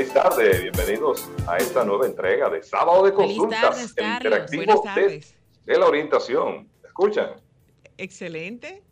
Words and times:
Feliz 0.00 0.14
tarde, 0.14 0.60
bienvenidos 0.62 1.30
a 1.46 1.58
esta 1.58 1.84
nueva 1.84 2.06
entrega 2.06 2.48
de 2.48 2.62
Sábado 2.62 3.04
de 3.04 3.12
Consultas, 3.12 3.94
el 3.98 4.06
interactivo 4.06 4.82
de, 4.94 5.22
de, 5.66 5.78
la 5.78 5.86
orientación. 5.86 6.66
¿Escuchan? 6.82 7.32
Excelente. 7.98 8.82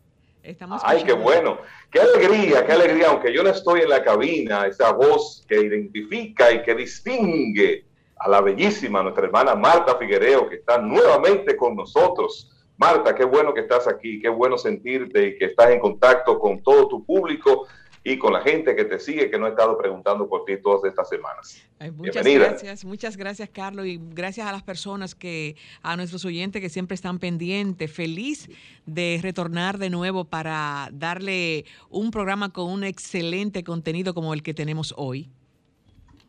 Estamos 0.43 0.83
Ay, 0.85 1.05
qué 1.05 1.15
bueno. 1.15 1.61
Qué 1.91 2.01
alegría, 2.01 2.67
qué 2.67 2.73
alegría, 2.73 3.09
aunque 3.09 3.33
yo 3.33 3.43
no 3.43 3.49
estoy 3.49 3.81
en 3.81 3.89
la 3.89 4.05
cabina, 4.05 4.67
esa 4.67 4.93
voz 4.93 5.47
que 5.49 5.59
identifica 5.59 6.53
y 6.53 6.63
que 6.63 6.75
distingue 6.75 7.87
a 8.19 8.29
la 8.29 8.43
bellísima 8.43 9.03
nuestra 9.03 9.25
hermana 9.25 9.55
Marta 9.55 9.97
Figuereo, 9.97 10.47
que 10.47 10.57
está 10.57 10.77
nuevamente 10.77 11.57
con 11.57 11.75
nosotros. 11.75 12.51
Marta, 12.77 13.15
qué 13.15 13.25
bueno 13.25 13.55
que 13.55 13.61
estás 13.61 13.89
aquí, 13.89 14.21
qué 14.21 14.29
bueno 14.29 14.59
sentirte 14.59 15.29
y 15.29 15.39
que 15.39 15.47
estás 15.47 15.71
en 15.71 15.81
contacto 15.81 16.39
con 16.39 16.63
todo 16.63 16.87
tu 16.87 17.03
público 17.03 17.67
y 18.05 18.19
con 18.19 18.33
la 18.33 18.41
gente 18.41 18.75
que 18.75 18.85
te 18.85 18.99
sigue, 18.99 19.31
que 19.31 19.39
no 19.39 19.47
ha 19.47 19.51
estado 19.51 19.77
preguntando 19.77 20.29
por 20.29 20.45
ti 20.45 20.57
todas 20.63 20.85
estas 20.85 21.09
semanas. 21.09 21.63
muchas 21.95 22.25
gracias, 22.25 22.85
muchas 22.85 23.17
gracias 23.17 23.49
Carlos 23.51 23.87
y 23.87 24.01
gracias 24.13 24.47
a 24.47 24.53
las 24.53 24.63
personas 24.63 25.15
que, 25.15 25.57
a 25.83 25.97
nuestros 25.97 26.25
oyentes 26.25 26.63
que 26.63 26.69
siempre 26.69 26.95
están 26.95 27.19
pendientes. 27.19 27.91
Feliz 27.91 28.49
de 28.87 29.19
retornar 29.23 29.79
de 29.79 29.91
nuevo 29.91 30.25
para 30.25 30.89
darle 30.93 31.65
un 31.91 32.11
programa 32.11 32.53
con 32.53 32.71
un 32.71 32.85
excelente 32.85 33.65
contenido 33.65 34.15
como 34.15 34.35
el 34.35 34.43
que 34.43 34.55
tenemos 34.55 34.95
hoy. 34.97 35.31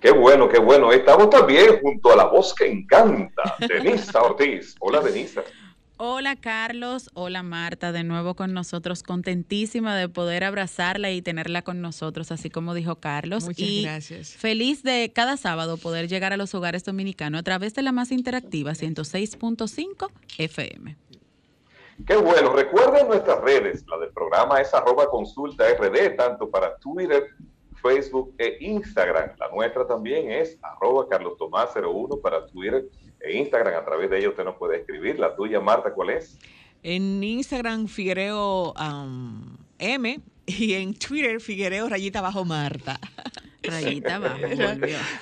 Qué 0.01 0.11
bueno, 0.11 0.47
qué 0.47 0.59
bueno. 0.59 0.93
Estamos 0.93 1.29
también 1.29 1.79
junto 1.81 2.13
a 2.13 2.15
la 2.15 2.25
voz 2.25 2.55
que 2.55 2.67
encanta, 2.67 3.55
Denisa 3.67 4.21
Ortiz. 4.21 4.75
Hola, 4.79 5.01
Denisa. 5.01 5.43
Hola 6.01 6.37
Carlos, 6.37 7.09
hola 7.13 7.43
Marta, 7.43 7.91
de 7.91 8.05
nuevo 8.05 8.33
con 8.33 8.53
nosotros, 8.53 9.03
contentísima 9.03 9.97
de 9.97 10.07
poder 10.07 10.45
abrazarla 10.45 11.11
y 11.11 11.21
tenerla 11.21 11.61
con 11.61 11.81
nosotros, 11.81 12.31
así 12.31 12.49
como 12.49 12.73
dijo 12.73 12.95
Carlos. 13.01 13.43
Muchas 13.43 13.59
y 13.59 13.83
gracias. 13.83 14.29
Feliz 14.29 14.81
de 14.83 15.11
cada 15.13 15.35
sábado 15.35 15.75
poder 15.75 16.07
llegar 16.07 16.31
a 16.31 16.37
los 16.37 16.55
hogares 16.55 16.85
dominicanos 16.85 17.41
a 17.41 17.43
través 17.43 17.75
de 17.75 17.81
la 17.81 17.91
más 17.91 18.13
interactiva 18.13 18.71
106.5 18.71 20.09
FM. 20.37 20.95
Qué 22.07 22.15
bueno, 22.15 22.53
recuerden 22.53 23.09
nuestras 23.09 23.41
redes, 23.41 23.83
la 23.89 23.97
del 23.97 24.11
programa 24.11 24.61
es 24.61 24.73
arroba 24.73 25.09
consulta 25.09 25.65
RD, 25.69 26.15
tanto 26.15 26.49
para 26.49 26.77
Twitter 26.77 27.27
Facebook 27.81 28.33
e 28.37 28.57
Instagram. 28.61 29.31
La 29.37 29.49
nuestra 29.49 29.85
también 29.85 30.31
es 30.31 30.57
arroba 30.61 31.09
Carlos 31.09 31.37
Tomás 31.37 31.71
01 31.75 32.21
para 32.21 32.45
Twitter 32.45 32.85
e 33.21 33.37
Instagram. 33.37 33.75
A 33.75 33.85
través 33.85 34.09
de 34.09 34.19
ella 34.19 34.29
usted 34.29 34.43
nos 34.43 34.55
puede 34.55 34.77
escribir. 34.77 35.19
La 35.19 35.35
tuya, 35.35 35.59
Marta, 35.59 35.93
¿cuál 35.93 36.11
es? 36.11 36.37
En 36.83 37.23
Instagram, 37.23 37.87
Figuereo 37.87 38.73
um, 38.73 39.57
M 39.77 40.19
y 40.45 40.73
en 40.73 40.93
Twitter, 40.93 41.41
Figuereo 41.41 41.89
rayita 41.89 42.21
bajo 42.21 42.45
Marta. 42.45 42.99
Rayita 43.61 44.15
abajo. 44.15 44.39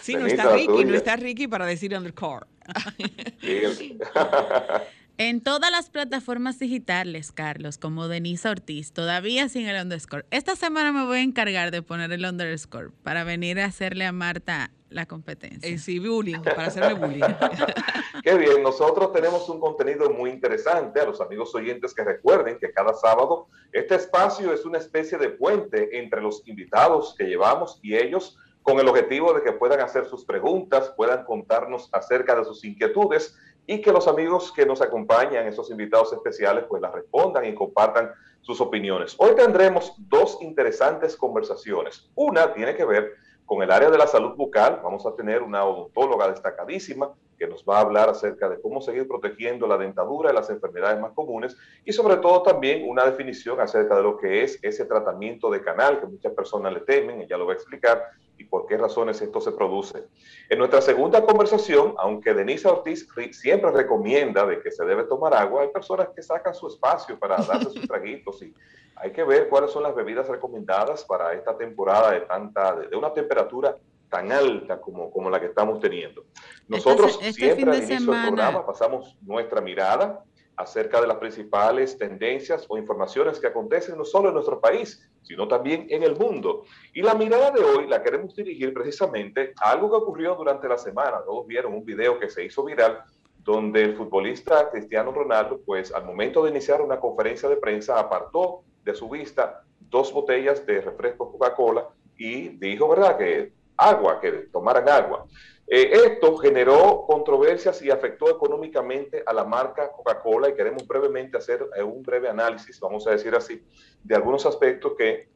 sí, 0.01 0.15
no 0.15 0.27
está 0.27 0.53
Ricky, 0.53 0.85
no 0.85 0.93
está 0.93 1.15
Ricky 1.15 1.47
para 1.47 1.65
decir 1.65 1.95
underscore. 1.95 2.45
En 5.19 5.41
todas 5.41 5.71
las 5.71 5.89
plataformas 5.89 6.59
digitales, 6.59 7.31
Carlos, 7.31 7.79
como 7.79 8.07
Denise 8.07 8.47
Ortiz, 8.47 8.91
todavía 8.91 9.49
sin 9.49 9.67
el 9.67 9.81
underscore. 9.81 10.25
Esta 10.29 10.55
semana 10.55 10.91
me 10.91 11.05
voy 11.05 11.17
a 11.17 11.21
encargar 11.23 11.71
de 11.71 11.81
poner 11.81 12.11
el 12.11 12.23
underscore 12.23 12.91
para 13.01 13.23
venir 13.23 13.59
a 13.59 13.65
hacerle 13.65 14.05
a 14.05 14.11
Marta 14.11 14.69
la 14.89 15.05
competencia. 15.05 15.69
Eh, 15.69 15.77
sí, 15.77 15.99
bullying, 15.99 16.41
para 16.41 16.65
hacerle 16.65 16.93
bullying. 16.93 17.21
Qué 18.23 18.35
bien, 18.35 18.63
nosotros 18.63 19.11
tenemos 19.11 19.47
un 19.49 19.59
contenido 19.59 20.09
muy 20.09 20.29
interesante 20.29 20.99
a 20.99 21.05
los 21.05 21.19
amigos 21.21 21.53
oyentes 21.55 21.93
que 21.93 22.03
recuerden 22.03 22.57
que 22.59 22.71
cada 22.71 22.93
sábado 22.93 23.47
este 23.71 23.95
espacio 23.95 24.53
es 24.53 24.65
una 24.65 24.77
especie 24.77 25.17
de 25.17 25.29
puente 25.29 25.99
entre 25.99 26.21
los 26.21 26.47
invitados 26.47 27.15
que 27.17 27.25
llevamos 27.25 27.79
y 27.81 27.95
ellos 27.95 28.37
con 28.63 28.79
el 28.79 28.87
objetivo 28.87 29.33
de 29.33 29.43
que 29.43 29.53
puedan 29.53 29.79
hacer 29.79 30.05
sus 30.07 30.25
preguntas, 30.25 30.93
puedan 30.97 31.23
contarnos 31.23 31.89
acerca 31.93 32.35
de 32.35 32.43
sus 32.43 32.65
inquietudes 32.65 33.37
y 33.65 33.81
que 33.81 33.91
los 33.91 34.07
amigos 34.07 34.51
que 34.51 34.65
nos 34.65 34.81
acompañan, 34.81 35.47
esos 35.47 35.69
invitados 35.69 36.11
especiales, 36.13 36.65
pues 36.67 36.81
las 36.81 36.93
respondan 36.93 37.45
y 37.45 37.53
compartan 37.53 38.11
sus 38.41 38.61
opiniones. 38.61 39.15
Hoy 39.19 39.35
tendremos 39.35 39.93
dos 39.97 40.37
interesantes 40.41 41.15
conversaciones. 41.15 42.09
Una 42.15 42.53
tiene 42.53 42.75
que 42.75 42.85
ver 42.85 43.13
con 43.47 43.63
el 43.63 43.71
área 43.71 43.89
de 43.89 43.97
la 43.97 44.05
salud 44.05 44.35
bucal. 44.35 44.81
Vamos 44.83 45.05
a 45.07 45.15
tener 45.15 45.41
una 45.41 45.63
odontóloga 45.63 46.29
destacadísima 46.29 47.11
que 47.39 47.47
nos 47.47 47.63
va 47.63 47.77
a 47.77 47.81
hablar 47.81 48.09
acerca 48.09 48.49
de 48.49 48.59
cómo 48.59 48.81
seguir 48.81 49.07
protegiendo 49.07 49.67
la 49.67 49.77
dentadura 49.77 50.29
de 50.29 50.35
las 50.35 50.49
enfermedades 50.49 50.99
más 50.99 51.13
comunes 51.13 51.55
y 51.85 51.93
sobre 51.93 52.17
todo 52.17 52.43
también 52.43 52.87
una 52.87 53.05
definición 53.05 53.59
acerca 53.61 53.95
de 53.95 54.03
lo 54.03 54.17
que 54.17 54.43
es 54.43 54.59
ese 54.61 54.85
tratamiento 54.85 55.49
de 55.49 55.61
canal 55.61 55.99
que 55.99 56.07
muchas 56.07 56.33
personas 56.33 56.73
le 56.73 56.81
temen, 56.81 57.21
ella 57.21 57.37
lo 57.37 57.45
va 57.45 57.53
a 57.53 57.55
explicar, 57.55 58.03
y 58.37 58.43
por 58.45 58.65
qué 58.67 58.77
razones 58.77 59.21
esto 59.21 59.41
se 59.41 59.51
produce. 59.51 60.05
En 60.49 60.59
nuestra 60.59 60.81
segunda 60.81 61.25
conversación, 61.25 61.95
aunque 61.97 62.33
Denise 62.33 62.67
Ortiz 62.67 63.07
siempre 63.31 63.71
recomienda 63.71 64.45
de 64.45 64.61
que 64.61 64.71
se 64.71 64.85
debe 64.85 65.03
tomar 65.03 65.33
agua, 65.33 65.63
hay 65.63 65.69
personas 65.69 66.09
que 66.15 66.21
sacan 66.21 66.53
su 66.53 66.67
espacio 66.67 67.17
para 67.17 67.37
darse 67.47 67.71
sus 67.71 67.87
traguitos 67.87 68.41
y 68.41 68.53
hay 68.95 69.11
que 69.11 69.23
ver 69.23 69.49
cuáles 69.49 69.71
son 69.71 69.83
las 69.83 69.95
bebidas 69.95 70.27
recomendadas 70.27 71.03
para 71.03 71.33
esta 71.33 71.57
temporada 71.57 72.11
de 72.11 72.21
tanta 72.21 72.75
de 72.75 72.95
una 72.95 73.13
temperatura 73.13 73.75
tan 74.09 74.31
alta 74.31 74.79
como, 74.79 75.11
como 75.11 75.29
la 75.29 75.39
que 75.39 75.47
estamos 75.47 75.79
teniendo. 75.79 76.23
Nosotros 76.67 77.19
este 77.21 77.33
siempre 77.33 77.71
al 77.71 77.83
inicio 77.83 78.11
del 78.11 78.25
programa 78.27 78.65
pasamos 78.65 79.17
nuestra 79.21 79.61
mirada 79.61 80.23
acerca 80.57 80.99
de 80.99 81.07
las 81.07 81.17
principales 81.17 81.97
tendencias 81.97 82.65
o 82.67 82.77
informaciones 82.77 83.39
que 83.39 83.47
acontecen 83.47 83.97
no 83.97 84.03
solo 84.03 84.29
en 84.29 84.33
nuestro 84.33 84.59
país, 84.59 85.07
sino 85.21 85.47
también 85.47 85.85
en 85.89 86.03
el 86.03 86.15
mundo. 86.15 86.63
Y 86.93 87.03
la 87.03 87.13
mirada 87.13 87.51
de 87.51 87.63
hoy 87.63 87.87
la 87.87 88.01
queremos 88.01 88.35
dirigir 88.35 88.73
precisamente 88.73 89.53
a 89.61 89.71
algo 89.71 89.89
que 89.89 89.97
ocurrió 89.97 90.35
durante 90.35 90.67
la 90.67 90.77
semana. 90.77 91.21
Todos 91.23 91.45
vieron 91.45 91.73
un 91.73 91.85
video 91.85 92.19
que 92.19 92.29
se 92.29 92.43
hizo 92.43 92.63
viral 92.63 93.03
donde 93.37 93.83
el 93.83 93.95
futbolista 93.95 94.69
Cristiano 94.71 95.11
Ronaldo, 95.11 95.61
pues 95.65 95.93
al 95.93 96.03
momento 96.03 96.43
de 96.43 96.49
iniciar 96.49 96.81
una 96.81 96.99
conferencia 96.99 97.47
de 97.47 97.55
prensa, 97.55 97.99
apartó 97.99 98.63
de 98.83 98.93
su 98.93 99.07
vista 99.09 99.63
dos 99.79 100.11
botellas 100.11 100.65
de 100.65 100.81
refresco 100.81 101.31
Coca-Cola 101.31 101.87
y 102.17 102.49
dijo, 102.49 102.89
¿verdad?, 102.89 103.17
que 103.17 103.53
agua, 103.77 104.19
que 104.19 104.31
tomaran 104.51 104.89
agua. 104.89 105.25
Eh, 105.69 105.91
esto 105.91 106.37
generó 106.37 107.03
controversias 107.05 107.81
y 107.81 107.91
afectó 107.91 108.29
económicamente 108.29 109.21
a 109.25 109.33
la 109.33 109.43
marca 109.43 109.91
Coca-Cola 109.91 110.47
y 110.47 110.53
queremos 110.53 110.87
brevemente 110.87 111.37
hacer 111.37 111.67
eh, 111.75 111.83
un 111.83 112.01
breve 112.03 112.29
análisis, 112.29 112.79
vamos 112.79 113.05
a 113.05 113.11
decir 113.11 113.35
así, 113.35 113.61
de 114.01 114.15
algunos 114.15 114.45
aspectos 114.45 114.93
que 114.97 115.27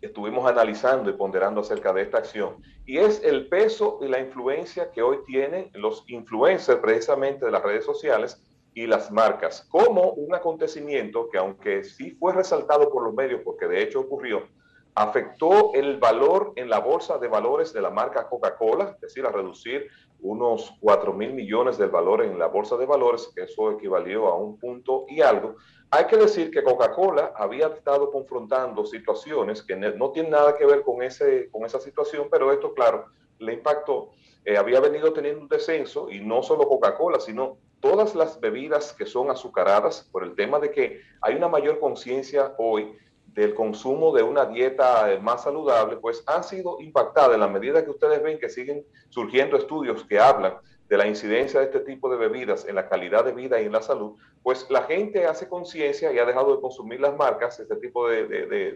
estuvimos 0.00 0.50
analizando 0.50 1.10
y 1.10 1.12
ponderando 1.12 1.60
acerca 1.60 1.92
de 1.92 2.00
esta 2.00 2.16
acción. 2.16 2.62
Y 2.86 2.96
es 2.96 3.22
el 3.22 3.48
peso 3.48 3.98
y 4.00 4.08
la 4.08 4.20
influencia 4.20 4.90
que 4.90 5.02
hoy 5.02 5.18
tienen 5.26 5.70
los 5.74 6.04
influencers 6.08 6.80
precisamente 6.80 7.44
de 7.44 7.50
las 7.50 7.62
redes 7.62 7.84
sociales 7.84 8.42
y 8.72 8.86
las 8.86 9.10
marcas, 9.10 9.66
como 9.70 10.12
un 10.12 10.34
acontecimiento 10.34 11.28
que 11.30 11.38
aunque 11.38 11.84
sí 11.84 12.12
fue 12.12 12.32
resaltado 12.32 12.90
por 12.90 13.04
los 13.04 13.14
medios, 13.14 13.42
porque 13.44 13.66
de 13.66 13.82
hecho 13.82 14.00
ocurrió, 14.00 14.48
afectó 14.94 15.72
el 15.74 15.98
valor 15.98 16.52
en 16.56 16.70
la 16.70 16.78
bolsa 16.78 17.18
de 17.18 17.28
valores 17.28 17.72
de 17.72 17.82
la 17.82 17.90
marca 17.90 18.28
Coca-Cola, 18.28 18.92
es 18.94 19.00
decir, 19.00 19.26
a 19.26 19.32
reducir 19.32 19.88
unos 20.20 20.72
4 20.80 21.12
mil 21.12 21.34
millones 21.34 21.76
del 21.76 21.90
valor 21.90 22.24
en 22.24 22.38
la 22.38 22.46
bolsa 22.46 22.76
de 22.76 22.86
valores, 22.86 23.30
que 23.34 23.42
eso 23.42 23.72
equivalió 23.72 24.28
a 24.28 24.38
un 24.38 24.58
punto 24.58 25.04
y 25.08 25.20
algo. 25.20 25.56
Hay 25.90 26.06
que 26.06 26.16
decir 26.16 26.50
que 26.50 26.62
Coca-Cola 26.62 27.32
había 27.36 27.66
estado 27.66 28.10
confrontando 28.10 28.86
situaciones 28.86 29.62
que 29.62 29.76
no 29.76 30.10
tienen 30.12 30.32
nada 30.32 30.56
que 30.56 30.64
ver 30.64 30.82
con, 30.82 31.02
ese, 31.02 31.50
con 31.50 31.64
esa 31.64 31.80
situación, 31.80 32.28
pero 32.30 32.52
esto, 32.52 32.72
claro, 32.72 33.06
le 33.38 33.54
impactó. 33.54 34.12
Eh, 34.44 34.56
había 34.56 34.80
venido 34.80 35.12
teniendo 35.12 35.42
un 35.42 35.48
descenso 35.48 36.08
y 36.10 36.20
no 36.20 36.42
solo 36.42 36.68
Coca-Cola, 36.68 37.18
sino 37.18 37.58
todas 37.80 38.14
las 38.14 38.40
bebidas 38.40 38.92
que 38.92 39.06
son 39.06 39.30
azucaradas 39.30 40.08
por 40.10 40.22
el 40.22 40.34
tema 40.34 40.58
de 40.58 40.70
que 40.70 41.02
hay 41.20 41.34
una 41.34 41.48
mayor 41.48 41.80
conciencia 41.80 42.54
hoy 42.58 42.96
del 43.34 43.54
consumo 43.54 44.14
de 44.14 44.22
una 44.22 44.46
dieta 44.46 45.12
eh, 45.12 45.18
más 45.18 45.42
saludable, 45.42 45.96
pues 45.96 46.22
han 46.26 46.44
sido 46.44 46.80
impactadas 46.80 47.34
en 47.34 47.40
la 47.40 47.48
medida 47.48 47.84
que 47.84 47.90
ustedes 47.90 48.22
ven 48.22 48.38
que 48.38 48.48
siguen 48.48 48.84
surgiendo 49.10 49.56
estudios 49.56 50.04
que 50.04 50.18
hablan 50.18 50.54
de 50.88 50.96
la 50.96 51.06
incidencia 51.06 51.60
de 51.60 51.66
este 51.66 51.80
tipo 51.80 52.08
de 52.08 52.16
bebidas 52.16 52.66
en 52.66 52.76
la 52.76 52.88
calidad 52.88 53.24
de 53.24 53.32
vida 53.32 53.60
y 53.60 53.66
en 53.66 53.72
la 53.72 53.82
salud, 53.82 54.16
pues 54.42 54.66
la 54.70 54.82
gente 54.84 55.26
hace 55.26 55.48
conciencia 55.48 56.12
y 56.12 56.18
ha 56.18 56.24
dejado 56.24 56.54
de 56.54 56.60
consumir 56.60 57.00
las 57.00 57.16
marcas, 57.16 57.58
este 57.58 57.76
tipo 57.76 58.08
de, 58.08 58.26
de, 58.26 58.46
de, 58.46 58.72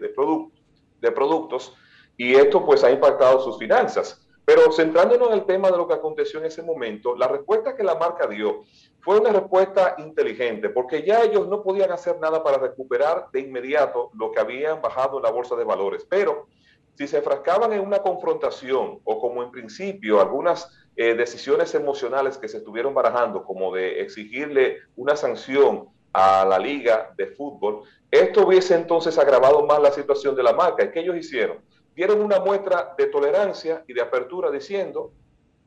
de 1.00 1.12
productos, 1.12 1.74
y 2.16 2.34
esto 2.34 2.64
pues 2.64 2.82
ha 2.82 2.90
impactado 2.90 3.40
sus 3.40 3.58
finanzas. 3.58 4.27
Pero 4.48 4.72
centrándonos 4.72 5.28
en 5.28 5.34
el 5.34 5.44
tema 5.44 5.70
de 5.70 5.76
lo 5.76 5.86
que 5.86 5.92
aconteció 5.92 6.40
en 6.40 6.46
ese 6.46 6.62
momento, 6.62 7.14
la 7.14 7.28
respuesta 7.28 7.76
que 7.76 7.82
la 7.82 7.96
marca 7.96 8.26
dio 8.26 8.62
fue 9.00 9.20
una 9.20 9.30
respuesta 9.30 9.94
inteligente, 9.98 10.70
porque 10.70 11.02
ya 11.02 11.22
ellos 11.22 11.48
no 11.48 11.62
podían 11.62 11.92
hacer 11.92 12.18
nada 12.18 12.42
para 12.42 12.56
recuperar 12.56 13.26
de 13.30 13.40
inmediato 13.40 14.10
lo 14.14 14.32
que 14.32 14.40
habían 14.40 14.80
bajado 14.80 15.18
en 15.18 15.24
la 15.24 15.30
bolsa 15.30 15.54
de 15.54 15.64
valores. 15.64 16.06
Pero 16.08 16.46
si 16.94 17.06
se 17.06 17.18
enfrascaban 17.18 17.74
en 17.74 17.80
una 17.80 17.98
confrontación 17.98 19.00
o 19.04 19.20
como 19.20 19.42
en 19.42 19.50
principio 19.50 20.18
algunas 20.18 20.74
eh, 20.96 21.12
decisiones 21.12 21.74
emocionales 21.74 22.38
que 22.38 22.48
se 22.48 22.56
estuvieron 22.56 22.94
barajando, 22.94 23.44
como 23.44 23.74
de 23.74 24.00
exigirle 24.00 24.78
una 24.96 25.14
sanción 25.14 25.90
a 26.14 26.46
la 26.46 26.58
liga 26.58 27.12
de 27.18 27.26
fútbol, 27.26 27.82
esto 28.10 28.46
hubiese 28.46 28.76
entonces 28.76 29.18
agravado 29.18 29.66
más 29.66 29.82
la 29.82 29.90
situación 29.90 30.34
de 30.34 30.42
la 30.42 30.54
marca. 30.54 30.84
¿Y 30.84 30.90
qué 30.90 31.00
ellos 31.00 31.16
hicieron? 31.16 31.58
Dieron 31.98 32.20
una 32.20 32.38
muestra 32.38 32.94
de 32.96 33.06
tolerancia 33.06 33.82
y 33.88 33.92
de 33.92 34.00
apertura 34.00 34.52
diciendo 34.52 35.10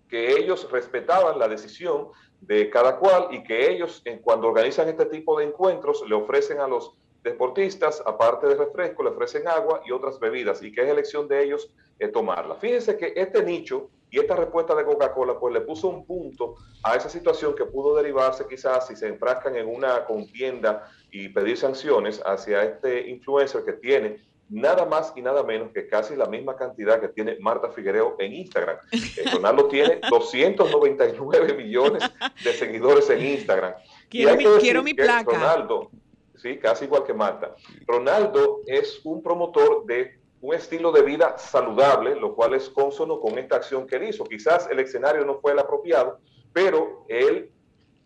que 0.07 0.31
ellos 0.31 0.71
respetaban 0.71 1.37
la 1.37 1.49
decisión 1.49 2.07
de 2.39 2.69
cada 2.69 2.95
cual 2.99 3.27
y 3.31 3.43
que 3.43 3.69
ellos, 3.69 4.01
en, 4.05 4.19
cuando 4.19 4.47
organizan 4.47 4.87
este 4.87 5.07
tipo 5.07 5.37
de 5.37 5.43
encuentros, 5.47 6.01
le 6.07 6.15
ofrecen 6.15 6.61
a 6.61 6.69
los 6.69 6.93
deportistas, 7.21 8.01
aparte 8.05 8.47
de 8.47 8.55
refresco, 8.55 9.03
le 9.03 9.09
ofrecen 9.09 9.45
agua 9.45 9.81
y 9.85 9.91
otras 9.91 10.21
bebidas 10.21 10.63
y 10.63 10.71
que 10.71 10.83
es 10.83 10.87
elección 10.87 11.27
de 11.27 11.43
ellos 11.43 11.69
eh, 11.99 12.07
tomarla. 12.07 12.55
Fíjense 12.55 12.97
que 12.97 13.11
este 13.13 13.43
nicho 13.43 13.89
y 14.09 14.17
esta 14.17 14.37
respuesta 14.37 14.73
de 14.73 14.85
Coca-Cola 14.85 15.37
pues 15.37 15.53
le 15.53 15.59
puso 15.59 15.89
un 15.89 16.05
punto 16.05 16.55
a 16.83 16.95
esa 16.95 17.09
situación 17.09 17.55
que 17.55 17.65
pudo 17.65 17.93
derivarse 17.97 18.47
quizás 18.47 18.87
si 18.87 18.95
se 18.95 19.09
enfrascan 19.09 19.57
en 19.57 19.67
una 19.67 20.05
contienda 20.05 20.89
y 21.11 21.27
pedir 21.27 21.57
sanciones 21.57 22.21
hacia 22.25 22.63
este 22.63 23.09
influencer 23.09 23.65
que 23.65 23.73
tiene 23.73 24.30
nada 24.51 24.85
más 24.85 25.13
y 25.15 25.21
nada 25.21 25.43
menos 25.43 25.71
que 25.71 25.87
casi 25.87 26.15
la 26.15 26.25
misma 26.25 26.55
cantidad 26.55 26.99
que 26.99 27.07
tiene 27.07 27.37
Marta 27.39 27.71
Figuereo 27.71 28.17
en 28.19 28.33
Instagram. 28.33 28.77
Eh, 28.91 29.23
Ronaldo 29.33 29.67
tiene 29.67 30.01
299 30.09 31.53
millones 31.53 32.03
de 32.43 32.53
seguidores 32.53 33.09
en 33.09 33.25
Instagram. 33.25 33.73
Quiero, 34.09 34.83
mi, 34.83 34.93
placa. 34.93 35.31
Ronaldo, 35.31 35.89
sí, 36.35 36.57
casi 36.57 36.85
igual 36.85 37.05
que 37.05 37.13
Marta. 37.13 37.55
Ronaldo 37.87 38.59
es 38.67 38.99
un 39.05 39.23
promotor 39.23 39.85
de 39.85 40.19
un 40.41 40.53
estilo 40.53 40.91
de 40.91 41.03
vida 41.03 41.37
saludable, 41.37 42.15
lo 42.15 42.35
cual 42.35 42.53
es 42.53 42.69
consono 42.69 43.21
con 43.21 43.37
esta 43.37 43.55
acción 43.55 43.87
que 43.87 43.95
él 43.95 44.03
hizo. 44.03 44.25
Quizás 44.25 44.67
el 44.69 44.79
escenario 44.79 45.23
no 45.23 45.39
fue 45.39 45.53
el 45.53 45.59
apropiado, 45.59 46.19
pero 46.51 47.05
él 47.07 47.51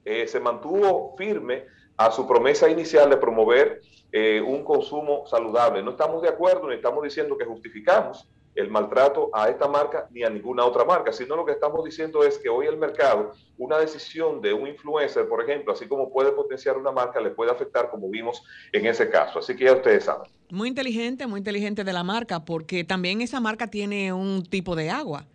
eh, 0.03 0.27
se 0.27 0.39
mantuvo 0.39 1.15
firme 1.17 1.65
a 1.97 2.11
su 2.11 2.27
promesa 2.27 2.69
inicial 2.69 3.09
de 3.09 3.17
promover 3.17 3.81
eh, 4.11 4.41
un 4.41 4.63
consumo 4.63 5.25
saludable. 5.27 5.81
No 5.83 5.91
estamos 5.91 6.21
de 6.21 6.29
acuerdo 6.29 6.67
ni 6.69 6.75
estamos 6.75 7.03
diciendo 7.03 7.37
que 7.37 7.45
justificamos 7.45 8.27
el 8.55 8.69
maltrato 8.69 9.29
a 9.33 9.49
esta 9.49 9.67
marca 9.67 10.07
ni 10.11 10.23
a 10.23 10.29
ninguna 10.29 10.63
otra 10.63 10.85
marca, 10.85 11.11
sino 11.11 11.35
lo 11.35 11.45
que 11.45 11.51
estamos 11.51 11.83
diciendo 11.83 12.23
es 12.23 12.37
que 12.37 12.47
hoy 12.47 12.67
el 12.67 12.77
mercado, 12.77 13.33
una 13.57 13.77
decisión 13.77 14.41
de 14.41 14.53
un 14.53 14.67
influencer, 14.67 15.27
por 15.27 15.43
ejemplo, 15.43 15.73
así 15.73 15.87
como 15.87 16.09
puede 16.09 16.31
potenciar 16.31 16.77
una 16.77 16.91
marca, 16.91 17.19
le 17.19 17.31
puede 17.31 17.51
afectar 17.51 17.89
como 17.89 18.09
vimos 18.09 18.43
en 18.71 18.85
ese 18.85 19.09
caso. 19.09 19.39
Así 19.39 19.55
que 19.55 19.65
ya 19.65 19.73
ustedes 19.73 20.05
saben. 20.05 20.31
Muy 20.49 20.69
inteligente, 20.69 21.27
muy 21.27 21.39
inteligente 21.39 21.83
de 21.83 21.91
la 21.91 22.03
marca, 22.03 22.45
porque 22.45 22.85
también 22.85 23.21
esa 23.21 23.41
marca 23.41 23.67
tiene 23.67 24.13
un 24.13 24.43
tipo 24.43 24.75
de 24.75 24.89
agua 24.89 25.25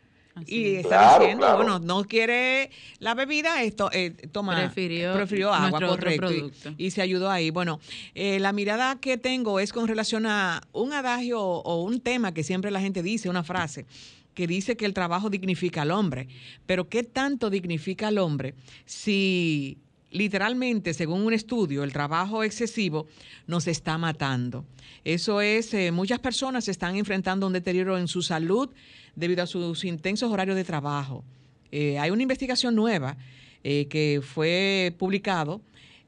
y 0.46 0.76
está 0.76 1.18
diciendo, 1.18 1.56
bueno, 1.56 1.78
no 1.78 2.04
quiere 2.04 2.70
la 2.98 3.14
bebida, 3.14 3.62
esto 3.62 3.90
eh, 3.92 4.10
toma, 4.32 4.56
prefirió, 4.56 5.52
agua, 5.52 5.80
correcto, 5.80 6.30
y, 6.76 6.90
se 6.90 7.02
ayudó 7.02 7.30
ahí. 7.30 7.50
Bueno, 7.50 7.80
eh, 8.14 8.38
la 8.40 8.52
mirada 8.52 8.98
que 9.00 9.16
tengo 9.16 9.60
es 9.60 9.72
con 9.72 9.88
relación 9.88 10.26
a 10.26 10.62
un 10.72 10.92
adagio 10.92 11.40
o 11.40 11.82
un 11.82 12.00
tema 12.00 12.32
que 12.32 12.42
siempre 12.42 12.70
la 12.70 12.80
gente 12.80 13.02
dice, 13.02 13.28
una 13.28 13.42
frase 13.42 13.86
que 14.34 14.46
dice 14.46 14.76
que 14.76 14.86
el 14.86 14.94
trabajo 14.94 15.28
dignifica 15.28 15.82
al 15.82 15.90
hombre, 15.90 16.28
pero 16.66 16.88
¿qué 16.88 17.02
tanto 17.02 17.50
dignifica 17.50 18.08
al 18.08 18.18
hombre 18.18 18.54
si 18.86 19.78
literalmente, 20.10 20.94
según 20.94 21.22
un 21.22 21.32
estudio, 21.32 21.84
el 21.84 21.92
trabajo 21.92 22.42
excesivo 22.42 23.06
nos 23.46 23.66
está 23.66 23.98
matando? 23.98 24.64
Eso 25.04 25.40
es, 25.40 25.72
eh, 25.74 25.92
muchas 25.92 26.18
personas 26.18 26.68
están 26.68 26.96
enfrentando 26.96 27.46
un 27.46 27.52
deterioro 27.52 27.98
en 27.98 28.08
su 28.08 28.22
salud, 28.22 28.70
debido 29.14 29.42
a 29.42 29.46
sus 29.46 29.84
intensos 29.84 30.30
horarios 30.30 30.56
de 30.56 30.64
trabajo. 30.64 31.24
Eh, 31.72 31.98
hay 31.98 32.10
una 32.10 32.22
investigación 32.22 32.74
nueva 32.74 33.16
eh, 33.62 33.86
que 33.86 34.20
fue 34.22 34.94
publicado 34.98 35.60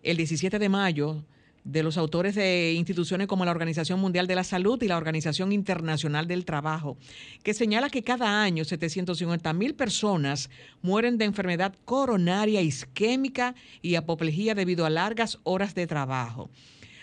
el 0.03 0.17
17 0.17 0.59
de 0.59 0.69
mayo 0.69 1.23
de 1.65 1.83
los 1.83 1.97
autores 1.97 2.35
de 2.35 2.73
instituciones 2.73 3.27
como 3.29 3.45
la 3.45 3.51
Organización 3.51 4.01
Mundial 4.01 4.27
de 4.27 4.35
la 4.35 4.45
Salud 4.45 4.83
y 4.83 4.89
la 4.89 4.97
Organización 4.97 5.53
Internacional 5.53 6.27
del 6.27 6.45
Trabajo, 6.45 6.97
que 7.43 7.55
señala 7.55 7.91
que 7.91 8.03
cada 8.03 8.43
año 8.43 8.65
750 8.65 9.53
mil 9.53 9.75
personas 9.75 10.51
mueren 10.81 11.19
de 11.19 11.25
enfermedad 11.25 11.75
coronaria 11.85 12.63
isquémica 12.63 13.55
y 13.81 13.95
apoplejía 13.95 14.55
debido 14.55 14.87
a 14.87 14.91
largas 14.91 15.39
horas 15.45 15.75
de 15.75 15.87
trabajo. 15.87 16.51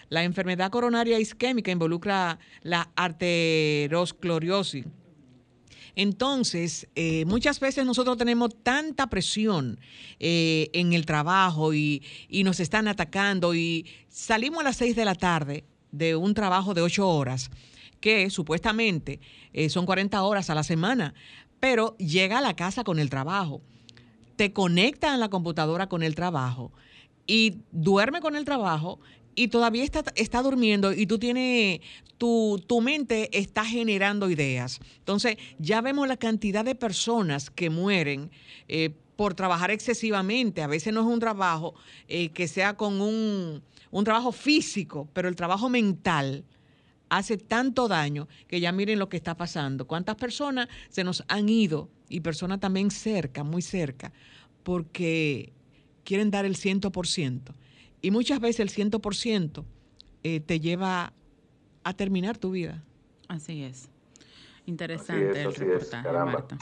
La 0.10 0.24
enfermedad 0.24 0.72
coronaria 0.72 1.20
isquémica 1.20 1.72
involucra 1.72 2.40
la 2.64 2.90
arteriosclerosis, 2.96 4.86
entonces, 5.96 6.88
eh, 6.96 7.26
muchas 7.26 7.60
veces 7.60 7.86
nosotros 7.86 8.18
tenemos 8.18 8.52
tanta 8.64 9.08
presión 9.08 9.80
eh, 10.20 10.70
en 10.74 10.94
el 10.94 11.06
trabajo 11.06 11.74
y, 11.74 12.04
nos 12.44 12.60
están 12.60 12.88
atacando 12.88 13.54
y 13.54 13.86
salimos 14.08 14.62
a 14.62 14.64
las 14.64 14.78
seis 14.78 14.96
de 14.96 15.06
la 15.06 15.16
tarde 15.16 15.66
de 15.92 16.16
un 16.16 16.34
trabajo 16.34 16.74
de 16.74 16.82
ocho 16.82 17.08
horas, 17.10 17.50
que 18.00 18.30
supuestamente 18.30 19.20
eh, 19.54 19.70
son 19.70 19.86
40 19.86 20.22
horas 20.24 20.50
a 20.50 20.56
la 20.56 20.64
semana, 20.64 21.14
pero 21.60 21.98
llega 21.98 22.38
a 22.38 22.42
la 22.42 22.56
casa 22.56 22.84
con 22.84 23.00
el 23.00 23.10
trabajo, 23.10 23.62
te 24.36 24.54
conecta 24.54 25.14
en 25.14 25.20
la 25.20 25.30
computadora 25.30 25.88
con 25.88 26.02
el 26.02 26.16
trabajo 26.16 26.72
y 27.28 27.62
duerme 27.72 28.22
con 28.22 28.36
el 28.36 28.46
trabajo 28.46 29.00
y 29.36 29.50
todavía 29.50 29.84
está, 29.84 30.04
está 30.16 30.42
durmiendo 30.42 30.92
y 30.92 31.06
tú 31.06 31.20
tienes, 31.20 31.82
tu, 32.18 32.64
tu 32.68 32.82
mente 32.82 33.30
está 33.38 33.64
generando 33.66 34.30
ideas. 34.30 34.80
Entonces, 34.98 35.38
ya 35.58 35.82
vemos 35.82 36.08
la 36.08 36.18
cantidad 36.18 36.66
de 36.66 36.76
personas 36.76 37.50
que 37.50 37.70
mueren. 37.70 38.32
Eh, 38.68 38.92
por 39.20 39.34
trabajar 39.34 39.70
excesivamente. 39.70 40.62
A 40.62 40.68
veces 40.68 40.94
no 40.94 41.02
es 41.02 41.08
un 41.08 41.20
trabajo 41.20 41.76
eh, 42.08 42.30
que 42.30 42.48
sea 42.48 42.78
con 42.78 43.02
un, 43.02 43.62
un, 43.92 44.04
trabajo 44.06 44.32
físico, 44.32 45.10
pero 45.12 45.28
el 45.28 45.36
trabajo 45.36 45.68
mental 45.68 46.46
hace 47.10 47.36
tanto 47.36 47.90
daño 47.90 48.30
que 48.48 48.62
ya 48.62 48.72
miren 48.72 48.98
lo 48.98 49.10
que 49.10 49.18
está 49.18 49.36
pasando. 49.36 49.86
¿Cuántas 49.88 50.16
personas 50.16 50.70
se 50.88 51.04
nos 51.04 51.26
han 51.28 51.50
ido? 51.50 51.90
Y 52.08 52.22
personas 52.22 52.62
también 52.62 52.92
cerca, 52.92 53.44
muy 53.44 53.62
cerca, 53.62 54.14
porque 54.64 55.52
quieren 56.06 56.32
dar 56.32 56.46
el 56.46 56.56
ciento 56.56 56.90
por 56.90 57.06
ciento. 57.06 57.54
Y 58.02 58.12
muchas 58.12 58.40
veces 58.40 58.60
el 58.60 58.92
100% 58.92 59.64
eh, 60.24 60.40
te 60.40 60.60
lleva 60.60 61.14
a 61.84 61.94
terminar 61.94 62.38
tu 62.38 62.52
vida. 62.52 62.84
Así 63.28 63.64
es. 63.64 63.90
Interesante 64.66 65.42
el 65.42 65.54
reportaje, 65.54 66.12
Marta. 66.12 66.58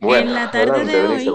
en 0.00 0.32
la 0.32 0.50
tarde 0.50 0.84
de 0.84 1.06
hoy, 1.06 1.28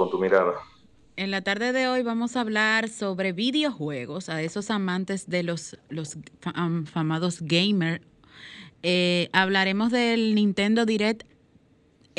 En 1.15 1.31
la 1.31 1.41
tarde 1.41 1.71
de 1.71 1.87
hoy 1.87 2.03
vamos 2.03 2.35
a 2.35 2.41
hablar 2.41 2.89
sobre 2.89 3.31
videojuegos, 3.31 4.29
a 4.29 4.41
esos 4.41 4.69
amantes 4.71 5.29
de 5.29 5.43
los, 5.43 5.77
los 5.89 6.17
famados 6.85 7.41
gamers. 7.41 8.01
Eh, 8.83 9.29
hablaremos 9.33 9.91
del 9.91 10.35
Nintendo 10.35 10.85
Direct 10.85 11.23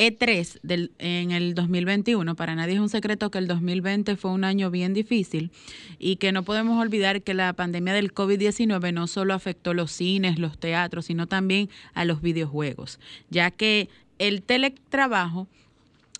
e3 0.01 0.61
del, 0.63 0.93
en 0.99 1.31
el 1.31 1.55
2021. 1.55 2.35
Para 2.35 2.55
nadie 2.55 2.75
es 2.75 2.81
un 2.81 2.89
secreto 2.89 3.31
que 3.31 3.37
el 3.37 3.47
2020 3.47 4.17
fue 4.17 4.31
un 4.31 4.45
año 4.45 4.71
bien 4.71 4.95
difícil 4.95 5.51
y 5.99 6.17
que 6.17 6.33
no 6.33 6.43
podemos 6.43 6.81
olvidar 6.81 7.21
que 7.21 7.35
la 7.35 7.53
pandemia 7.53 7.93
del 7.93 8.15
COVID-19 8.15 8.95
no 8.95 9.07
solo 9.07 9.35
afectó 9.35 9.75
los 9.75 9.93
cines, 9.93 10.39
los 10.39 10.59
teatros, 10.59 11.07
sino 11.07 11.27
también 11.27 11.69
a 11.93 12.07
los 12.07 12.23
videojuegos, 12.23 12.99
ya 13.29 13.51
que 13.51 13.91
el 14.19 14.43
teletrabajo 14.43 15.49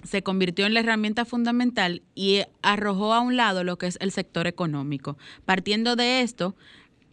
se 0.05 0.23
convirtió 0.23 0.67
en 0.67 0.75
la 0.75 0.81
herramienta 0.81 1.25
fundamental 1.25 2.03
y 2.15 2.43
arrojó 2.63 3.15
a 3.15 3.21
un 3.21 3.37
lado 3.37 3.65
lo 3.65 3.79
que 3.79 3.87
es 3.87 3.97
el 4.01 4.13
sector 4.13 4.47
económico. 4.47 5.17
Partiendo 5.47 5.97
de 5.97 6.21
esto, 6.21 6.55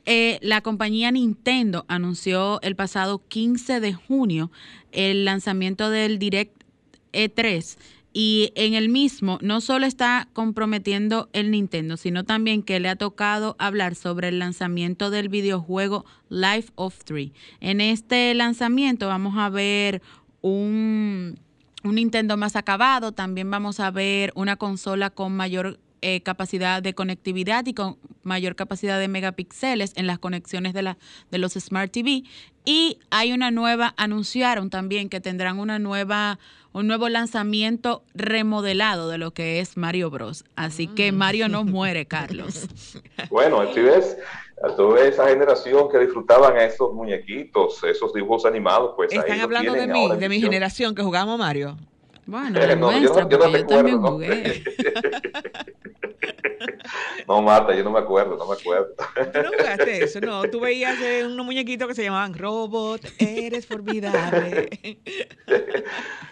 eh, 0.10 0.40
la 0.42 0.62
compañía 0.62 1.12
Nintendo 1.12 1.84
anunció 1.90 2.62
el 2.62 2.78
pasado 2.78 3.22
15 3.28 3.82
de 3.82 3.94
junio 3.94 4.52
el 4.94 5.26
lanzamiento 5.26 5.90
del 5.90 6.18
Direct 6.18 6.64
e3 7.12 7.78
y 8.14 8.54
en 8.56 8.74
el 8.74 8.88
mismo 8.88 9.38
no 9.42 9.60
solo 9.60 9.86
está 9.86 10.30
comprometiendo 10.32 11.28
el 11.34 11.52
Nintendo, 11.52 11.98
sino 11.98 12.24
también 12.24 12.64
que 12.64 12.80
le 12.80 12.88
ha 12.88 12.96
tocado 12.96 13.58
hablar 13.60 13.96
sobre 13.96 14.30
el 14.30 14.40
lanzamiento 14.40 15.10
del 15.10 15.28
videojuego 15.28 16.06
Life 16.30 16.72
of 16.76 17.04
Three. 17.04 17.34
En 17.60 17.82
este 17.82 18.34
lanzamiento 18.34 19.10
vamos 19.10 19.36
a 19.38 19.50
ver 19.50 20.02
un, 20.40 21.38
un 21.84 21.96
Nintendo 21.96 22.38
más 22.38 22.56
acabado, 22.56 23.12
también 23.12 23.52
vamos 23.52 23.82
a 23.82 23.92
ver 23.92 24.32
una 24.36 24.56
consola 24.56 25.10
con 25.10 25.36
mayor 25.36 25.82
eh, 26.01 26.22
capacidad 26.22 26.82
de 26.84 26.94
conectividad 26.94 27.66
y 27.66 27.74
con 27.74 27.98
mayor 28.24 28.56
capacidad 28.56 29.00
de 29.00 29.08
megapíxeles 29.08 29.94
en 29.96 30.06
las 30.06 30.20
conexiones 30.20 30.74
de, 30.74 30.82
la, 30.84 30.98
de 31.32 31.38
los 31.38 31.54
Smart 31.54 31.92
TV. 31.92 32.24
Y 32.66 33.00
hay 33.10 33.32
una 33.32 33.50
nueva, 33.50 33.94
anunciaron 33.98 34.70
también 34.70 35.10
que 35.10 35.22
tendrán 35.22 35.58
una 35.58 35.80
nueva, 35.80 36.38
un 36.74 36.88
nuevo 36.88 37.10
lanzamiento 37.10 38.04
remodelado 38.13 39.10
de 39.10 39.18
lo 39.18 39.32
que 39.32 39.60
es 39.60 39.77
Mario 39.77 40.10
Bros. 40.10 40.44
Así 40.56 40.88
que 40.88 41.12
mm. 41.12 41.16
Mario 41.16 41.50
no 41.50 41.63
muere, 41.66 42.06
Carlos. 42.06 42.68
Bueno, 43.30 43.74
si 43.74 43.82
ves, 43.82 44.18
toda 44.75 45.04
esa 45.04 45.27
generación 45.30 45.89
que 45.89 46.00
disfrutaban 46.00 46.58
a 46.58 46.66
esos 46.66 46.94
muñequitos, 46.94 47.84
esos 47.84 48.13
dibujos 48.13 48.46
animados, 48.46 48.94
pues 48.96 49.13
Están 49.13 49.39
hablando 49.39 49.74
de 49.74 49.88
mí, 49.88 50.10
de 50.18 50.30
mi 50.30 50.42
generación 50.42 50.94
que 50.94 51.04
jugamos 51.04 51.39
Mario. 51.39 51.77
Bueno, 52.28 52.60
no, 52.76 52.92
yo, 53.00 53.30
yo, 53.30 53.66
también 53.66 54.02
jugué. 54.02 54.64
No, 57.28 57.42
Marta, 57.42 57.76
yo 57.76 57.84
no 57.84 57.92
me 57.92 58.00
acuerdo, 58.00 58.38
no 58.38 58.48
me 58.48 58.54
acuerdo. 58.54 58.96
¿Tú 59.34 59.42
no 59.42 59.50
jugaste 59.50 60.04
eso? 60.04 60.22
No, 60.22 60.44
tú 60.44 60.62
veías 60.62 60.98
unos 61.26 61.46
muñequitos 61.46 61.86
que 61.90 61.94
se 61.94 62.04
llamaban 62.04 62.34
Robot, 62.34 63.02
eres 63.20 63.68
formidable. 63.68 64.70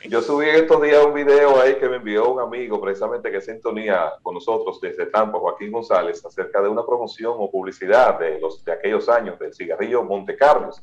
Yo 0.07 0.21
subí 0.21 0.47
estos 0.47 0.81
días 0.81 1.05
un 1.05 1.13
video 1.13 1.59
ahí 1.59 1.75
que 1.75 1.89
me 1.89 1.97
envió 1.97 2.31
un 2.31 2.39
amigo 2.39 2.79
precisamente 2.79 3.29
que 3.29 3.41
sintonía 3.41 4.13
con 4.23 4.35
nosotros 4.35 4.79
desde 4.79 5.07
Tampa, 5.07 5.37
Joaquín 5.37 5.73
González, 5.73 6.25
acerca 6.25 6.61
de 6.61 6.69
una 6.69 6.85
promoción 6.85 7.33
o 7.37 7.51
publicidad 7.51 8.17
de, 8.17 8.39
los, 8.39 8.63
de 8.63 8.71
aquellos 8.71 9.09
años 9.09 9.37
del 9.37 9.53
cigarrillo 9.53 10.01
Monte 10.03 10.37
Carlos. 10.37 10.81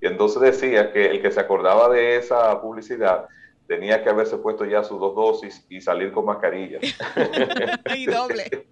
Y 0.00 0.06
entonces 0.06 0.42
decía 0.42 0.92
que 0.92 1.06
el 1.06 1.22
que 1.22 1.30
se 1.30 1.38
acordaba 1.38 1.88
de 1.88 2.16
esa 2.16 2.60
publicidad 2.60 3.28
tenía 3.72 4.02
que 4.02 4.10
haberse 4.10 4.36
puesto 4.36 4.66
ya 4.66 4.84
sus 4.84 5.00
dos 5.00 5.14
dosis 5.14 5.64
y 5.70 5.80
salir 5.80 6.12
con 6.12 6.26
mascarilla. 6.26 6.78
y 7.96 8.04
doble. 8.04 8.66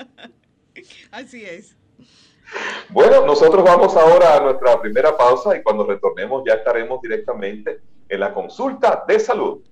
Así 1.10 1.44
es. 1.44 1.76
Bueno, 2.88 3.26
nosotros 3.26 3.62
vamos 3.62 3.94
ahora 3.96 4.36
a 4.36 4.40
nuestra 4.40 4.80
primera 4.80 5.14
pausa 5.14 5.54
y 5.54 5.62
cuando 5.62 5.84
retornemos 5.84 6.42
ya 6.46 6.54
estaremos 6.54 7.02
directamente 7.02 7.82
en 8.08 8.20
la 8.20 8.32
consulta 8.32 9.04
de 9.06 9.20
salud. 9.20 9.62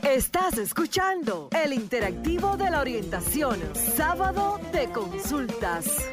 Estás 0.00 0.58
escuchando 0.58 1.48
el 1.64 1.72
interactivo 1.72 2.56
de 2.56 2.70
la 2.70 2.80
orientación, 2.80 3.58
sábado 3.74 4.60
de 4.72 4.92
consultas. 4.92 6.08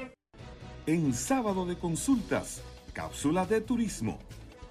En 0.88 1.13
sábado 1.13 1.67
de 1.67 1.77
consultas, 1.77 2.63
cápsula 2.93 3.45
de 3.45 3.61
turismo 3.61 4.17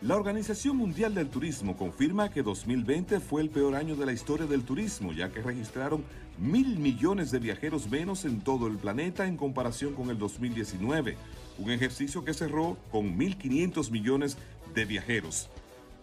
la 0.01 0.15
Organización 0.15 0.77
Mundial 0.77 1.13
del 1.13 1.29
Turismo 1.29 1.77
confirma 1.77 2.31
que 2.31 2.45
2020 2.45 3.19
fue 3.19 3.43
el 3.43 3.51
peor 3.51 3.75
año 3.75 3.97
de 3.97 4.07
la 4.07 4.13
historia 4.13 4.47
del 4.47 4.63
turismo, 4.63 5.13
ya 5.13 5.31
que 5.31 5.43
registraron 5.43 6.05
mil 6.39 6.79
millones 6.79 7.33
de 7.33 7.41
viajeros 7.41 7.91
menos 7.91 8.25
en 8.25 8.41
todo 8.41 8.69
el 8.69 8.77
planeta 8.77 9.27
en 9.27 9.37
comparación 9.37 9.95
con 9.95 10.11
el 10.11 10.19
2019, 10.19 11.17
un 11.59 11.71
ejercicio 11.73 12.25
que 12.25 12.33
cerró 12.33 12.77
con 12.93 13.19
1.500 13.19 13.91
millones 13.91 14.39
de 14.73 14.85
viajeros, 14.85 15.49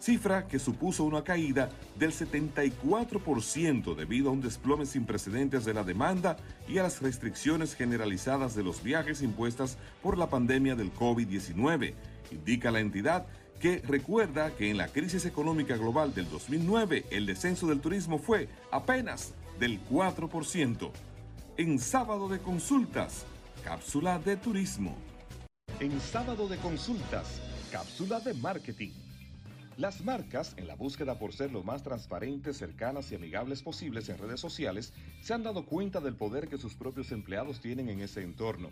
cifra 0.02 0.46
que 0.46 0.60
supuso 0.60 1.06
una 1.06 1.24
caída 1.24 1.70
del 1.98 2.12
74% 2.12 3.96
debido 3.96 4.28
a 4.28 4.34
un 4.34 4.42
desplome 4.42 4.86
sin 4.86 5.06
precedentes 5.06 5.64
de 5.64 5.74
la 5.74 5.86
demanda 5.86 6.36
y 6.68 6.80
a 6.80 6.84
las 6.84 7.02
restricciones 7.02 7.76
generalizadas 7.76 8.56
de 8.56 8.64
los 8.64 8.84
viajes 8.84 9.22
impuestas 9.22 9.78
por 10.04 10.18
la 10.18 10.30
pandemia 10.30 10.76
del 10.76 10.94
COVID-19, 10.94 11.94
indica 12.32 12.72
la 12.72 12.82
entidad 12.82 13.26
que 13.60 13.80
recuerda 13.80 14.52
que 14.56 14.70
en 14.70 14.78
la 14.78 14.88
crisis 14.88 15.26
económica 15.26 15.78
global 15.78 16.14
del 16.14 16.30
2009 16.30 17.06
el 17.12 17.26
descenso 17.26 17.68
del 17.68 17.82
turismo 17.82 18.20
fue 18.20 18.50
apenas 18.72 19.34
del 19.60 19.84
4%. 19.88 20.92
En 21.58 21.80
sábado 21.80 22.28
de 22.28 22.40
consultas, 22.40 23.26
cápsula 23.64 24.20
de 24.20 24.38
turismo. 24.38 24.96
En 25.80 26.00
sábado 26.00 26.48
de 26.48 26.58
consultas, 26.58 27.42
cápsula 27.72 28.20
de 28.20 28.34
marketing. 28.34 28.92
Las 29.78 30.06
marcas, 30.06 30.54
en 30.56 30.68
la 30.68 30.76
búsqueda 30.76 31.20
por 31.20 31.34
ser 31.34 31.52
lo 31.52 31.62
más 31.62 31.84
transparentes, 31.84 32.58
cercanas 32.58 33.12
y 33.12 33.16
amigables 33.16 33.62
posibles 33.62 34.08
en 34.08 34.18
redes 34.18 34.40
sociales, 34.40 34.94
se 35.22 35.34
han 35.34 35.44
dado 35.44 35.66
cuenta 35.66 36.00
del 36.00 36.16
poder 36.16 36.48
que 36.48 36.58
sus 36.58 36.76
propios 36.76 37.12
empleados 37.12 37.60
tienen 37.60 37.90
en 37.90 38.00
ese 38.00 38.24
entorno. 38.24 38.70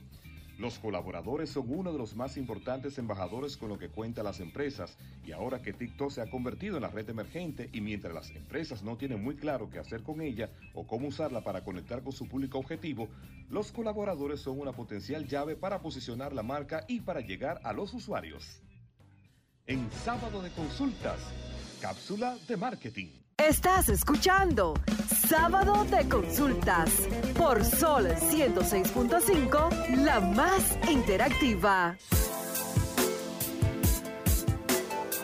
Los 0.64 0.80
colaboradores 0.80 1.50
son 1.50 1.66
uno 1.68 1.92
de 1.92 1.98
los 1.98 2.16
más 2.16 2.38
importantes 2.38 2.98
embajadores 2.98 3.58
con 3.58 3.68
lo 3.68 3.78
que 3.78 3.90
cuentan 3.90 4.24
las 4.24 4.40
empresas 4.40 4.98
y 5.26 5.34
ahora 5.34 5.62
que 5.62 5.74
TikTok 5.74 6.10
se 6.10 6.22
ha 6.22 6.30
convertido 6.30 6.78
en 6.78 6.84
la 6.84 6.88
red 6.88 7.10
emergente 7.10 7.70
y 7.74 7.82
mientras 7.82 8.14
las 8.14 8.30
empresas 8.30 8.82
no 8.82 8.96
tienen 8.96 9.22
muy 9.22 9.36
claro 9.36 9.70
qué 9.70 9.80
hacer 9.80 10.04
con 10.04 10.22
ella 10.22 10.52
o 10.74 10.88
cómo 10.88 11.10
usarla 11.10 11.44
para 11.44 11.66
conectar 11.66 12.02
con 12.02 12.14
su 12.14 12.30
público 12.30 12.60
objetivo, 12.60 13.10
los 13.50 13.74
colaboradores 13.74 14.40
son 14.40 14.58
una 14.58 14.72
potencial 14.72 15.28
llave 15.28 15.58
para 15.58 15.82
posicionar 15.82 16.32
la 16.32 16.44
marca 16.44 16.86
y 16.88 17.02
para 17.02 17.20
llegar 17.20 17.60
a 17.66 17.74
los 17.74 17.94
usuarios. 17.94 18.62
En 19.66 19.92
sábado 19.92 20.42
de 20.42 20.50
consultas, 20.52 21.20
cápsula 21.82 22.38
de 22.48 22.56
marketing. 22.56 23.10
Estás 23.38 23.90
escuchando 23.90 24.76
Sábado 25.36 25.84
de 25.86 26.08
Consultas 26.08 27.10
por 27.36 27.66
Sol 27.66 28.06
106.5, 28.06 30.06
la 30.06 30.20
más 30.20 30.78
interactiva. 30.88 31.98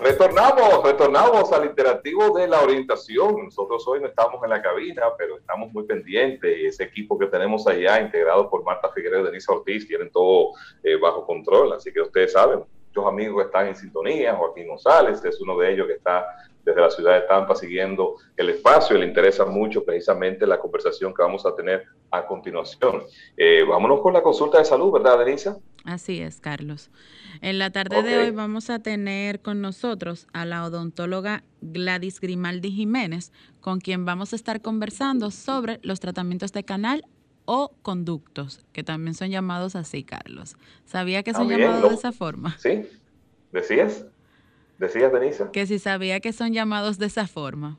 Retornamos, 0.02 0.84
retornamos 0.84 1.54
al 1.54 1.66
interactivo 1.66 2.36
de 2.36 2.48
la 2.48 2.60
orientación. 2.60 3.46
Nosotros 3.46 3.88
hoy 3.88 4.00
no 4.00 4.08
estamos 4.08 4.44
en 4.44 4.50
la 4.50 4.64
cabina, 4.64 5.04
pero 5.16 5.38
estamos 5.38 5.72
muy 5.72 5.84
pendientes. 5.84 6.58
Ese 6.60 6.86
equipo 6.86 7.20
que 7.20 7.28
tenemos 7.28 7.68
allá, 7.68 8.02
integrado 8.02 8.50
por 8.50 8.64
Marta 8.64 8.92
Figueroa 8.92 9.22
y 9.22 9.26
Denise 9.26 9.52
Ortiz, 9.52 9.88
tienen 9.88 10.10
todo 10.10 10.54
eh, 10.82 10.96
bajo 10.96 11.24
control. 11.24 11.74
Así 11.74 11.94
que 11.94 12.02
ustedes 12.02 12.34
saben, 12.34 12.64
muchos 12.88 13.06
amigos 13.06 13.46
están 13.46 13.68
en 13.68 13.76
sintonía. 13.76 14.34
Joaquín 14.34 14.70
González 14.70 15.24
es 15.24 15.40
uno 15.40 15.56
de 15.60 15.72
ellos 15.72 15.86
que 15.86 15.94
está 15.94 16.26
desde 16.70 16.82
la 16.82 16.90
ciudad 16.90 17.16
de 17.16 17.28
Tampa 17.28 17.56
siguiendo 17.56 18.16
el 18.38 18.50
espacio. 18.50 18.98
Le 18.98 19.06
interesa 19.06 19.46
mucho 19.46 19.84
precisamente 19.84 20.46
la 20.46 20.60
conversación 20.60 21.14
que 21.14 21.22
vamos 21.22 21.46
a 21.46 21.56
tener 21.56 21.86
a 22.12 22.26
continuación. 22.26 23.04
Eh, 23.36 23.64
vámonos 23.68 24.02
con 24.02 24.14
la 24.14 24.22
consulta 24.22 24.60
de 24.60 24.66
salud, 24.66 24.92
¿verdad, 24.92 25.20
Denisa? 25.20 25.58
Así 25.86 26.22
es, 26.22 26.40
Carlos. 26.40 26.92
En 27.42 27.58
la 27.58 27.72
tarde 27.72 28.04
de 28.04 28.18
hoy 28.18 28.32
vamos 28.32 28.70
a 28.70 28.80
tener 28.80 29.42
con 29.42 29.62
nosotros 29.62 30.28
a 30.34 30.46
la 30.46 30.66
odontóloga 30.66 31.44
Gladys 31.62 32.20
Grimaldi 32.20 32.72
Jiménez, 32.72 33.32
con 33.62 33.80
quien 33.80 34.06
vamos 34.06 34.34
a 34.34 34.36
estar 34.36 34.62
conversando 34.62 35.32
sobre 35.32 35.80
los 35.82 36.00
tratamientos 36.00 36.52
de 36.52 36.64
canal 36.64 37.06
o 37.46 37.72
conductos, 37.82 38.64
que 38.74 38.84
también 38.84 39.16
son 39.16 39.30
llamados 39.30 39.76
así, 39.76 40.04
Carlos. 40.04 40.56
¿Sabía 40.86 41.24
que 41.24 41.34
son 41.34 41.50
llamados 41.50 41.90
de 41.90 41.96
esa 41.96 42.12
forma? 42.12 42.56
Sí, 42.60 42.88
decías. 43.52 44.06
¿Decías, 44.80 45.12
Denise? 45.12 45.52
Que 45.52 45.68
si 45.68 45.78
sabía 45.78 46.22
que 46.22 46.32
son 46.32 46.54
llamados 46.54 46.98
de 46.98 47.08
esa 47.08 47.28
forma. 47.28 47.78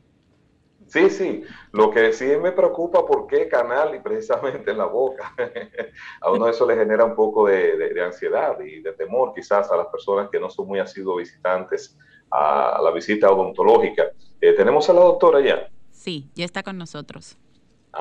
Sí, 0.85 1.09
sí. 1.09 1.43
Lo 1.71 1.89
que 1.89 2.13
sí 2.13 2.25
me 2.39 2.51
preocupa, 2.51 3.05
¿por 3.05 3.25
qué 3.25 3.47
canal 3.47 3.95
y 3.95 3.99
precisamente 3.99 4.71
en 4.71 4.77
la 4.77 4.85
boca? 4.85 5.33
a 6.21 6.31
uno 6.31 6.47
eso 6.47 6.67
le 6.67 6.75
genera 6.75 7.05
un 7.05 7.15
poco 7.15 7.47
de, 7.47 7.99
ansiedad 8.03 8.59
y 8.59 8.81
de 8.81 8.93
temor 8.93 9.33
quizás 9.33 9.71
a 9.71 9.77
las 9.77 9.87
personas 9.87 10.29
que 10.29 10.39
no 10.39 10.49
son 10.49 10.67
muy 10.67 10.79
asiduos 10.79 11.17
visitantes 11.17 11.97
a 12.29 12.79
la 12.83 12.91
visita 12.91 13.31
odontológica. 13.31 14.11
Eh, 14.39 14.53
¿Tenemos 14.53 14.87
a 14.89 14.93
la 14.93 15.01
doctora 15.01 15.41
ya? 15.41 15.69
Sí, 15.89 16.29
ya 16.35 16.45
está 16.45 16.61
con 16.61 16.77
nosotros. 16.77 17.37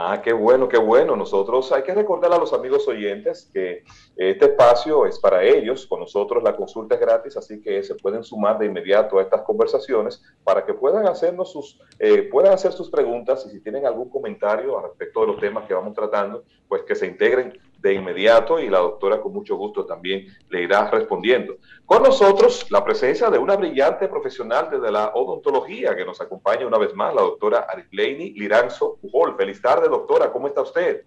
Ah, 0.03 0.23
qué 0.23 0.33
bueno, 0.33 0.67
qué 0.67 0.79
bueno. 0.79 1.15
Nosotros 1.15 1.71
hay 1.73 1.83
que 1.83 1.93
recordar 1.93 2.33
a 2.33 2.39
los 2.39 2.55
amigos 2.55 2.89
oyentes 2.89 3.51
que 3.53 3.85
este 4.17 4.47
espacio 4.47 5.05
es 5.05 5.19
para 5.19 5.45
ellos. 5.45 5.87
Con 5.87 6.01
nosotros 6.01 6.43
la 6.43 6.57
consulta 6.57 6.95
es 6.95 7.03
gratis, 7.03 7.37
así 7.37 7.61
que 7.61 7.83
se 7.83 7.95
pueden 7.97 8.25
sumar 8.25 8.59
de 8.59 8.65
inmediato 8.65 9.19
a 9.19 9.23
estas 9.23 9.43
conversaciones 9.43 10.23
para 10.43 10.65
que 10.65 10.73
puedan 10.73 11.07
hacernos 11.07 11.53
sus, 11.53 11.79
eh, 11.99 12.23
puedan 12.33 12.55
hacer 12.55 12.73
sus 12.73 12.91
preguntas 12.91 13.45
y 13.47 13.51
si 13.51 13.61
tienen 13.63 13.85
algún 13.85 14.09
comentario 14.09 14.81
respecto 14.81 15.21
de 15.21 15.27
los 15.27 15.39
temas 15.39 15.67
que 15.69 15.75
vamos 15.75 15.93
tratando, 15.93 16.45
pues 16.67 16.83
que 16.85 16.95
se 16.95 17.07
integren 17.07 17.61
de 17.81 17.95
inmediato 17.95 18.61
y 18.61 18.69
la 18.69 18.79
doctora 18.79 19.21
con 19.21 19.33
mucho 19.33 19.57
gusto 19.57 19.87
también 19.87 20.27
le 20.49 20.63
irá 20.63 20.91
respondiendo. 20.91 21.57
Con 21.87 22.03
nosotros 22.03 22.71
la 22.71 22.85
presencia 22.85 23.31
de 23.31 23.39
una 23.39 23.57
brillante 23.57 24.09
profesional 24.09 24.69
desde 24.71 24.91
la 24.91 25.09
odontología 25.15 25.97
que 25.97 26.05
nos 26.05 26.21
acompaña 26.21 26.67
una 26.67 26.79
vez 26.79 26.95
más, 26.95 27.15
la 27.15 27.23
doctora 27.23 27.67
Arisleini 27.69 28.33
Liranzo 28.33 28.99
Pujol. 29.01 29.37
Feliz 29.37 29.61
tarde, 29.61 29.89
doctora, 29.89 30.31
¿cómo 30.31 30.47
está 30.47 30.63
usted? 30.63 31.05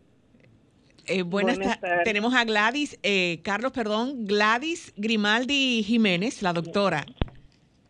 Eh, 1.06 1.22
buenas, 1.22 1.60
tardes. 1.60 2.04
Tenemos 2.06 2.34
a 2.34 2.46
Gladys, 2.46 2.98
eh, 3.04 3.42
Carlos, 3.44 3.74
perdón, 3.74 4.26
Gladys 4.26 4.94
Grimaldi 4.96 5.84
Jiménez, 5.84 6.42
la 6.42 6.54
doctora. 6.54 7.06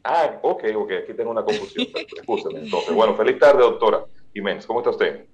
Ah, 0.04 0.40
ok, 0.42 0.64
ok, 0.76 0.92
aquí 1.04 1.14
tengo 1.14 1.32
una 1.32 1.44
confusión. 1.44 1.88
entonces. 1.96 2.94
Bueno, 2.94 3.16
feliz 3.16 3.40
tarde, 3.40 3.62
doctora 3.62 4.04
Jiménez, 4.34 4.66
¿cómo 4.66 4.80
está 4.80 4.90
usted? 4.90 5.26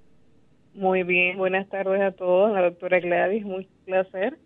Muy 0.79 1.03
bien, 1.03 1.37
buenas 1.37 1.67
tardes 1.67 1.99
a 1.99 2.13
todos. 2.13 2.53
La 2.53 2.61
doctora 2.61 3.01
Gladys, 3.01 3.43
muy 3.43 3.67
placer. 3.83 4.39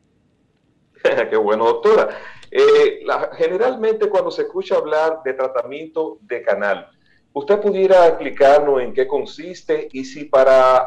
Qué 1.29 1.37
bueno, 1.37 1.65
doctora. 1.65 2.09
Eh, 2.49 3.05
generalmente 3.37 4.09
cuando 4.09 4.31
se 4.31 4.41
escucha 4.41 4.77
hablar 4.77 5.19
de 5.23 5.33
tratamiento 5.33 6.17
de 6.21 6.41
canal, 6.41 6.87
¿Usted 7.35 7.59
pudiera 7.61 8.07
explicarnos 8.07 8.79
en 8.79 8.93
qué 8.93 9.07
consiste 9.07 9.87
y 9.91 10.05
si 10.05 10.25
para 10.25 10.85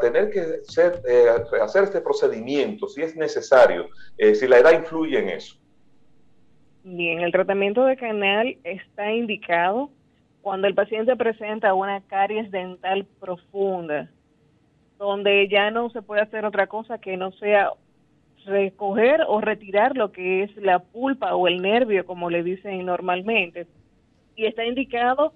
tener 0.00 0.30
que 0.30 0.40
eh, 0.40 1.26
hacer 1.60 1.82
este 1.82 2.00
procedimiento, 2.00 2.86
si 2.86 3.02
es 3.02 3.16
necesario, 3.16 3.88
eh, 4.16 4.36
si 4.36 4.46
la 4.46 4.58
edad 4.58 4.74
influye 4.74 5.18
en 5.18 5.30
eso? 5.30 5.56
Bien, 6.84 7.18
el 7.18 7.32
tratamiento 7.32 7.84
de 7.84 7.96
canal 7.96 8.56
está 8.62 9.10
indicado 9.10 9.90
cuando 10.40 10.68
el 10.68 10.74
paciente 10.76 11.16
presenta 11.16 11.74
una 11.74 12.00
caries 12.02 12.52
dental 12.52 13.04
profunda, 13.18 14.08
donde 15.06 15.48
ya 15.48 15.70
no 15.70 15.90
se 15.90 16.00
puede 16.00 16.22
hacer 16.22 16.44
otra 16.44 16.68
cosa 16.68 16.98
que 16.98 17.16
no 17.16 17.32
sea 17.32 17.72
recoger 18.46 19.22
o 19.26 19.40
retirar 19.40 19.96
lo 19.96 20.12
que 20.12 20.44
es 20.44 20.56
la 20.56 20.78
pulpa 20.78 21.34
o 21.34 21.48
el 21.48 21.60
nervio, 21.60 22.06
como 22.06 22.30
le 22.30 22.42
dicen 22.42 22.84
normalmente. 22.86 23.66
Y 24.36 24.46
está 24.46 24.64
indicado 24.64 25.32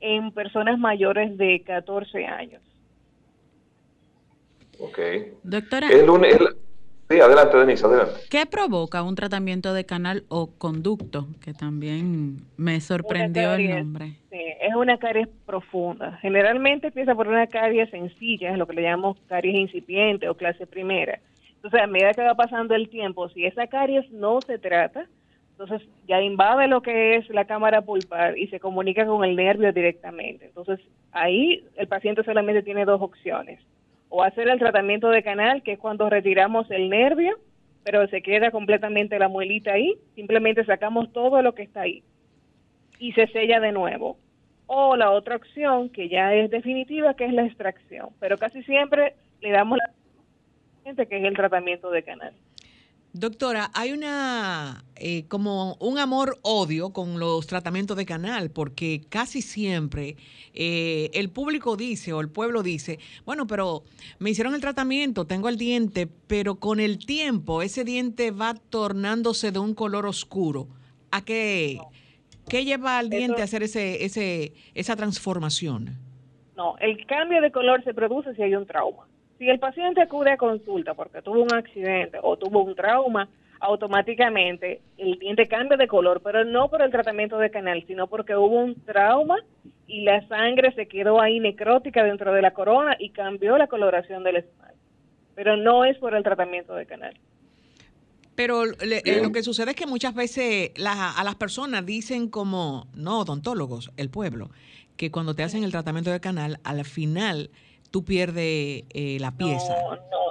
en 0.00 0.32
personas 0.32 0.78
mayores 0.78 1.38
de 1.38 1.62
14 1.64 2.26
años. 2.26 2.62
Ok. 4.80 4.98
Doctora. 5.44 5.88
Sí, 7.08 7.20
adelante, 7.20 7.58
Denise, 7.58 7.84
adelante. 7.84 8.20
¿Qué 8.30 8.46
provoca 8.46 9.02
un 9.02 9.14
tratamiento 9.14 9.74
de 9.74 9.84
canal 9.84 10.24
o 10.28 10.50
conducto? 10.56 11.26
Que 11.44 11.52
también 11.52 12.38
me 12.56 12.80
sorprendió 12.80 13.54
el 13.54 13.68
nombre. 13.68 14.06
Sí, 14.30 14.40
es 14.60 14.74
una 14.74 14.96
caries 14.98 15.28
profunda. 15.44 16.18
Generalmente 16.22 16.86
empieza 16.86 17.14
por 17.14 17.28
una 17.28 17.46
caries 17.46 17.90
sencilla, 17.90 18.50
es 18.50 18.58
lo 18.58 18.66
que 18.66 18.74
le 18.74 18.82
llamamos 18.82 19.18
caries 19.28 19.54
incipiente 19.54 20.28
o 20.28 20.34
clase 20.34 20.66
primera. 20.66 21.20
Entonces, 21.56 21.82
a 21.82 21.86
medida 21.86 22.14
que 22.14 22.22
va 22.22 22.34
pasando 22.34 22.74
el 22.74 22.88
tiempo, 22.88 23.28
si 23.28 23.44
esa 23.44 23.66
caries 23.66 24.10
no 24.10 24.40
se 24.40 24.58
trata, 24.58 25.06
entonces 25.50 25.86
ya 26.08 26.20
invade 26.22 26.68
lo 26.68 26.80
que 26.80 27.16
es 27.16 27.28
la 27.28 27.44
cámara 27.44 27.82
pulpar 27.82 28.36
y 28.38 28.48
se 28.48 28.60
comunica 28.60 29.06
con 29.06 29.24
el 29.24 29.36
nervio 29.36 29.72
directamente. 29.72 30.46
Entonces, 30.46 30.80
ahí 31.12 31.64
el 31.76 31.86
paciente 31.86 32.24
solamente 32.24 32.62
tiene 32.62 32.86
dos 32.86 33.00
opciones 33.02 33.60
o 34.08 34.22
hacer 34.22 34.48
el 34.48 34.58
tratamiento 34.58 35.10
de 35.10 35.22
canal, 35.22 35.62
que 35.62 35.72
es 35.72 35.78
cuando 35.78 36.08
retiramos 36.08 36.70
el 36.70 36.88
nervio, 36.88 37.38
pero 37.84 38.06
se 38.08 38.22
queda 38.22 38.50
completamente 38.50 39.18
la 39.18 39.28
muelita 39.28 39.72
ahí, 39.72 39.94
simplemente 40.14 40.64
sacamos 40.64 41.12
todo 41.12 41.42
lo 41.42 41.54
que 41.54 41.62
está 41.62 41.82
ahí 41.82 42.02
y 42.98 43.12
se 43.12 43.26
sella 43.28 43.60
de 43.60 43.72
nuevo. 43.72 44.16
O 44.66 44.96
la 44.96 45.10
otra 45.10 45.36
opción, 45.36 45.90
que 45.90 46.08
ya 46.08 46.32
es 46.34 46.50
definitiva, 46.50 47.14
que 47.14 47.26
es 47.26 47.32
la 47.32 47.44
extracción, 47.44 48.08
pero 48.18 48.38
casi 48.38 48.62
siempre 48.62 49.14
le 49.40 49.50
damos 49.50 49.78
la 49.78 49.92
que 51.06 51.16
es 51.18 51.24
el 51.24 51.34
tratamiento 51.34 51.90
de 51.90 52.02
canal. 52.02 52.34
Doctora, 53.16 53.70
hay 53.74 53.92
una 53.92 54.82
eh, 54.96 55.28
como 55.28 55.76
un 55.76 55.98
amor-odio 56.00 56.92
con 56.92 57.20
los 57.20 57.46
tratamientos 57.46 57.96
de 57.96 58.04
canal, 58.04 58.50
porque 58.50 59.02
casi 59.08 59.40
siempre 59.40 60.16
eh, 60.52 61.10
el 61.14 61.30
público 61.30 61.76
dice 61.76 62.12
o 62.12 62.20
el 62.20 62.28
pueblo 62.28 62.64
dice, 62.64 62.98
bueno, 63.24 63.46
pero 63.46 63.84
me 64.18 64.30
hicieron 64.30 64.56
el 64.56 64.60
tratamiento, 64.60 65.28
tengo 65.28 65.48
el 65.48 65.58
diente, 65.58 66.08
pero 66.26 66.56
con 66.56 66.80
el 66.80 67.06
tiempo 67.06 67.62
ese 67.62 67.84
diente 67.84 68.32
va 68.32 68.54
tornándose 68.54 69.52
de 69.52 69.60
un 69.60 69.74
color 69.74 70.06
oscuro. 70.06 70.66
¿A 71.12 71.24
qué, 71.24 71.78
qué 72.48 72.64
lleva 72.64 72.98
al 72.98 73.10
diente 73.10 73.42
a 73.42 73.44
hacer 73.44 73.62
ese, 73.62 74.04
ese, 74.04 74.54
esa 74.74 74.96
transformación? 74.96 76.00
No, 76.56 76.76
el 76.78 77.06
cambio 77.06 77.40
de 77.40 77.52
color 77.52 77.84
se 77.84 77.94
produce 77.94 78.34
si 78.34 78.42
hay 78.42 78.56
un 78.56 78.66
trauma. 78.66 79.06
Si 79.44 79.50
el 79.50 79.58
paciente 79.58 80.00
acude 80.00 80.30
a 80.30 80.38
consulta 80.38 80.94
porque 80.94 81.20
tuvo 81.20 81.42
un 81.42 81.52
accidente 81.52 82.18
o 82.22 82.38
tuvo 82.38 82.64
un 82.64 82.74
trauma, 82.74 83.28
automáticamente 83.60 84.80
el 84.96 85.18
diente 85.18 85.48
cambia 85.48 85.76
de 85.76 85.86
color, 85.86 86.22
pero 86.24 86.46
no 86.46 86.70
por 86.70 86.80
el 86.80 86.90
tratamiento 86.90 87.36
de 87.36 87.50
canal, 87.50 87.84
sino 87.86 88.06
porque 88.06 88.34
hubo 88.34 88.58
un 88.58 88.74
trauma 88.86 89.36
y 89.86 90.00
la 90.00 90.26
sangre 90.28 90.72
se 90.72 90.88
quedó 90.88 91.20
ahí 91.20 91.40
necrótica 91.40 92.02
dentro 92.02 92.32
de 92.32 92.40
la 92.40 92.52
corona 92.52 92.96
y 92.98 93.10
cambió 93.10 93.58
la 93.58 93.66
coloración 93.66 94.24
del 94.24 94.36
esmalte. 94.36 94.78
Pero 95.34 95.58
no 95.58 95.84
es 95.84 95.98
por 95.98 96.14
el 96.14 96.22
tratamiento 96.22 96.74
de 96.74 96.86
canal. 96.86 97.14
Pero 98.34 98.64
eh, 98.64 99.20
lo 99.22 99.30
que 99.30 99.42
sucede 99.42 99.72
es 99.72 99.76
que 99.76 99.86
muchas 99.86 100.14
veces 100.14 100.70
a 100.82 101.22
las 101.22 101.34
personas 101.34 101.84
dicen 101.84 102.30
como, 102.30 102.86
no, 102.94 103.20
odontólogos, 103.20 103.92
el 103.98 104.08
pueblo, 104.08 104.48
que 104.96 105.10
cuando 105.10 105.34
te 105.34 105.42
hacen 105.42 105.64
el 105.64 105.70
tratamiento 105.70 106.10
de 106.10 106.20
canal, 106.20 106.60
al 106.64 106.82
final 106.86 107.50
tú 107.94 108.04
pierdes 108.04 108.82
eh, 108.92 109.18
la 109.20 109.30
pieza. 109.30 109.72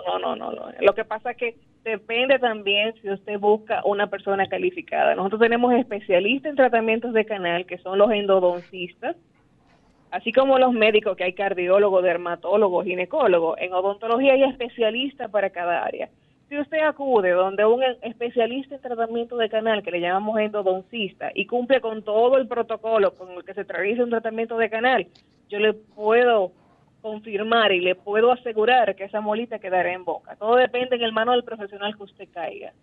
No, 0.05 0.19
no, 0.19 0.35
no, 0.35 0.51
no, 0.51 0.65
Lo 0.81 0.93
que 0.93 1.05
pasa 1.05 1.31
es 1.31 1.37
que 1.37 1.55
depende 1.85 2.37
también 2.37 2.93
si 3.01 3.09
usted 3.09 3.39
busca 3.39 3.81
una 3.85 4.07
persona 4.07 4.47
calificada. 4.47 5.15
Nosotros 5.15 5.39
tenemos 5.39 5.73
especialistas 5.73 6.49
en 6.49 6.57
tratamientos 6.57 7.13
de 7.13 7.23
canal, 7.23 7.65
que 7.65 7.77
son 7.77 7.99
los 7.99 8.11
endodoncistas, 8.11 9.15
así 10.11 10.33
como 10.33 10.59
los 10.59 10.73
médicos, 10.73 11.15
que 11.15 11.23
hay 11.23 11.31
cardiólogos, 11.31 12.03
dermatólogos, 12.03 12.83
ginecólogos. 12.83 13.57
En 13.61 13.71
odontología 13.71 14.33
hay 14.33 14.43
especialistas 14.43 15.31
para 15.31 15.49
cada 15.49 15.85
área. 15.85 16.09
Si 16.49 16.59
usted 16.59 16.79
acude 16.79 17.29
donde 17.29 17.63
un 17.65 17.81
especialista 18.01 18.75
en 18.75 18.81
tratamiento 18.81 19.37
de 19.37 19.47
canal, 19.47 19.83
que 19.83 19.91
le 19.91 20.01
llamamos 20.01 20.37
endodoncista, 20.37 21.31
y 21.33 21.45
cumple 21.45 21.79
con 21.79 22.03
todo 22.03 22.35
el 22.35 22.45
protocolo 22.45 23.13
con 23.13 23.31
el 23.31 23.45
que 23.45 23.53
se 23.53 23.63
realiza 23.63 24.03
un 24.03 24.09
tratamiento 24.09 24.57
de 24.57 24.69
canal, 24.69 25.07
yo 25.47 25.59
le 25.59 25.71
puedo 25.71 26.51
confirmar 27.03 27.73
y 27.73 27.81
le 27.81 27.95
puedo 27.95 28.31
asegurar 28.31 28.95
que 28.95 29.03
esa 29.03 29.21
molita 29.21 29.59
quedará 29.59 29.91
en 29.93 30.05
boca. 30.05 30.37
Todo 30.37 30.55
depende 30.55 30.95
en 30.95 31.03
el 31.03 31.11
mano 31.11 31.33
del 31.33 31.43
profesional 31.43 31.95
que 31.95 32.03
usted 32.03 32.29
caiga. 32.33 32.73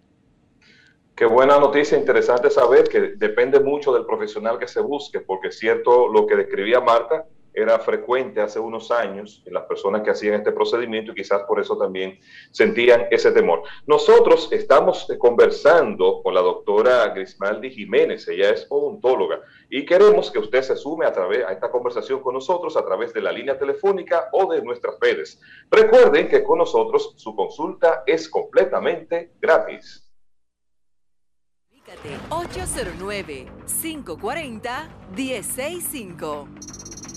Qué 1.17 1.25
buena 1.25 1.59
noticia, 1.59 1.99
interesante 1.99 2.51
saber 2.51 2.85
que 2.89 3.01
depende 3.17 3.59
mucho 3.61 3.93
del 3.93 4.05
profesional 4.05 4.59
que 4.59 4.69
se 4.69 4.81
busque, 4.81 5.21
porque 5.21 5.49
es 5.49 5.59
cierto 5.59 6.07
lo 6.09 6.27
que 6.27 6.37
describía 6.37 6.81
Marta, 6.81 7.25
era 7.55 7.79
frecuente 7.79 8.41
hace 8.41 8.59
unos 8.59 8.91
años 8.91 9.43
en 9.47 9.55
las 9.55 9.65
personas 9.65 10.03
que 10.03 10.11
hacían 10.11 10.35
este 10.35 10.53
procedimiento 10.53 11.13
y 11.13 11.15
quizás 11.15 11.43
por 11.43 11.61
eso 11.61 11.77
también 11.77 12.19
sentían 12.51 13.07
ese 13.11 13.33
temor. 13.33 13.63
Nosotros 13.87 14.49
estamos 14.53 15.09
eh, 15.11 15.19
conversando 15.19 16.23
con 16.23 16.35
la 16.35 16.41
doctora 16.41 17.09
Grismaldi 17.09 17.71
Jiménez, 17.71 18.27
ella 18.29 18.51
es 18.51 18.67
odontóloga 18.69 19.41
y 19.69 19.85
queremos 19.85 20.31
que 20.31 20.39
usted 20.39 20.63
se 20.63 20.77
sume 20.77 21.07
a 21.07 21.13
través 21.13 21.45
a 21.45 21.53
esta 21.53 21.71
conversación 21.71 22.21
con 22.21 22.35
nosotros 22.35 22.77
a 22.77 22.85
través 22.85 23.13
de 23.13 23.23
la 23.23 23.33
línea 23.33 23.59
telefónica 23.59 24.29
o 24.33 24.53
de 24.53 24.63
nuestras 24.63 24.99
redes. 25.01 25.41
Recuerden 25.71 26.29
que 26.29 26.43
con 26.43 26.59
nosotros 26.59 27.15
su 27.17 27.35
consulta 27.35 28.03
es 28.07 28.29
completamente 28.29 29.33
gratis. 29.41 30.11
809 32.31 33.47
540 33.67 34.89
165 35.17 36.49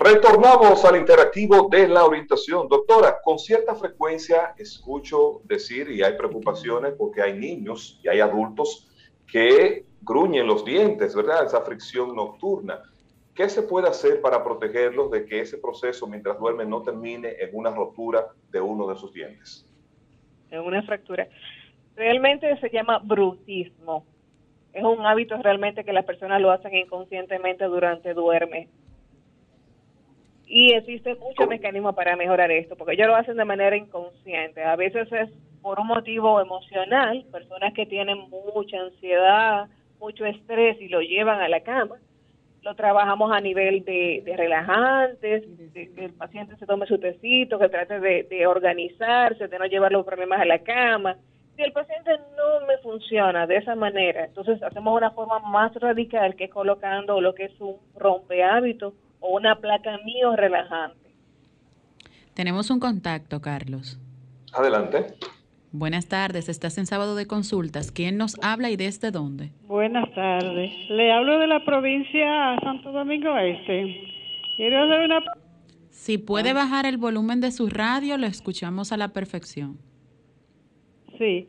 Retornamos 0.00 0.84
al 0.84 0.96
interactivo 0.96 1.68
de 1.68 1.88
la 1.88 2.04
orientación. 2.04 2.68
Doctora, 2.68 3.20
con 3.20 3.36
cierta 3.36 3.74
frecuencia 3.74 4.54
escucho 4.56 5.40
decir, 5.44 5.90
y 5.90 6.04
hay 6.04 6.16
preocupaciones 6.16 6.94
porque 6.96 7.20
hay 7.20 7.36
niños 7.36 7.98
y 8.04 8.08
hay 8.08 8.20
adultos 8.20 8.88
que 9.26 9.86
gruñen 10.02 10.46
los 10.46 10.64
dientes, 10.64 11.16
¿verdad? 11.16 11.44
Esa 11.44 11.62
fricción 11.62 12.14
nocturna. 12.14 12.80
¿Qué 13.34 13.48
se 13.48 13.62
puede 13.62 13.88
hacer 13.88 14.20
para 14.20 14.44
protegerlos 14.44 15.10
de 15.10 15.24
que 15.24 15.40
ese 15.40 15.58
proceso 15.58 16.06
mientras 16.06 16.38
duermen 16.38 16.70
no 16.70 16.82
termine 16.82 17.34
en 17.40 17.50
una 17.52 17.70
rotura 17.70 18.28
de 18.52 18.60
uno 18.60 18.86
de 18.86 18.96
sus 18.96 19.12
dientes? 19.12 19.66
En 20.50 20.60
una 20.60 20.82
fractura. 20.82 21.28
Realmente 21.96 22.56
se 22.60 22.70
llama 22.70 23.00
brutismo. 23.00 24.06
Es 24.72 24.84
un 24.84 25.04
hábito 25.04 25.36
realmente 25.42 25.82
que 25.82 25.92
las 25.92 26.04
personas 26.04 26.40
lo 26.40 26.52
hacen 26.52 26.72
inconscientemente 26.74 27.64
durante 27.64 28.14
duerme 28.14 28.68
y 30.48 30.72
existe 30.72 31.14
mucho 31.16 31.46
mecanismo 31.46 31.92
para 31.92 32.16
mejorar 32.16 32.50
esto, 32.50 32.74
porque 32.74 32.94
ellos 32.94 33.06
lo 33.06 33.16
hacen 33.16 33.36
de 33.36 33.44
manera 33.44 33.76
inconsciente. 33.76 34.64
A 34.64 34.76
veces 34.76 35.06
es 35.12 35.28
por 35.60 35.78
un 35.78 35.88
motivo 35.88 36.40
emocional, 36.40 37.24
personas 37.30 37.74
que 37.74 37.84
tienen 37.84 38.18
mucha 38.54 38.78
ansiedad, 38.80 39.68
mucho 40.00 40.24
estrés 40.24 40.80
y 40.80 40.88
lo 40.88 41.02
llevan 41.02 41.40
a 41.40 41.48
la 41.48 41.60
cama. 41.60 41.96
Lo 42.62 42.74
trabajamos 42.74 43.30
a 43.30 43.40
nivel 43.40 43.84
de, 43.84 44.22
relajantes, 44.36 45.44
de 45.74 45.92
que 45.92 46.04
el 46.06 46.12
paciente 46.12 46.56
se 46.56 46.66
tome 46.66 46.86
su 46.86 46.98
tecito, 46.98 47.58
que 47.58 47.68
trate 47.68 48.00
de, 48.00 48.22
de 48.24 48.46
organizarse, 48.46 49.48
de 49.48 49.58
no 49.58 49.66
llevar 49.66 49.92
los 49.92 50.06
problemas 50.06 50.40
a 50.40 50.46
la 50.46 50.60
cama. 50.60 51.16
Si 51.56 51.62
el 51.62 51.72
paciente 51.72 52.12
no 52.36 52.66
me 52.66 52.78
funciona 52.78 53.46
de 53.46 53.56
esa 53.56 53.74
manera, 53.74 54.24
entonces 54.24 54.62
hacemos 54.62 54.96
una 54.96 55.10
forma 55.10 55.40
más 55.40 55.74
radical 55.74 56.36
que 56.36 56.44
es 56.44 56.50
colocando 56.50 57.20
lo 57.20 57.34
que 57.34 57.44
es 57.44 57.60
un 57.60 57.76
rompehábito 57.96 58.94
o 59.20 59.36
una 59.36 59.56
placa 59.56 59.98
mío 60.04 60.34
relajante. 60.36 61.08
Tenemos 62.34 62.70
un 62.70 62.80
contacto, 62.80 63.40
Carlos. 63.40 63.98
Adelante. 64.52 65.06
Buenas 65.72 66.08
tardes, 66.08 66.48
estás 66.48 66.78
en 66.78 66.86
sábado 66.86 67.14
de 67.14 67.26
consultas. 67.26 67.92
¿Quién 67.92 68.16
nos 68.16 68.36
habla 68.42 68.70
y 68.70 68.76
desde 68.76 69.10
dónde? 69.10 69.50
Buenas 69.66 70.10
tardes. 70.14 70.72
Le 70.88 71.12
hablo 71.12 71.38
de 71.38 71.46
la 71.46 71.62
provincia 71.64 72.56
Santo 72.62 72.90
Domingo 72.90 73.36
Este. 73.36 74.00
Quiero 74.56 74.82
hacer 74.84 75.04
una... 75.04 75.22
Si 75.90 76.16
puede 76.16 76.54
bajar 76.54 76.86
el 76.86 76.96
volumen 76.96 77.40
de 77.40 77.50
su 77.50 77.68
radio, 77.68 78.16
lo 78.16 78.26
escuchamos 78.26 78.92
a 78.92 78.96
la 78.96 79.08
perfección. 79.08 79.76
Sí. 81.18 81.48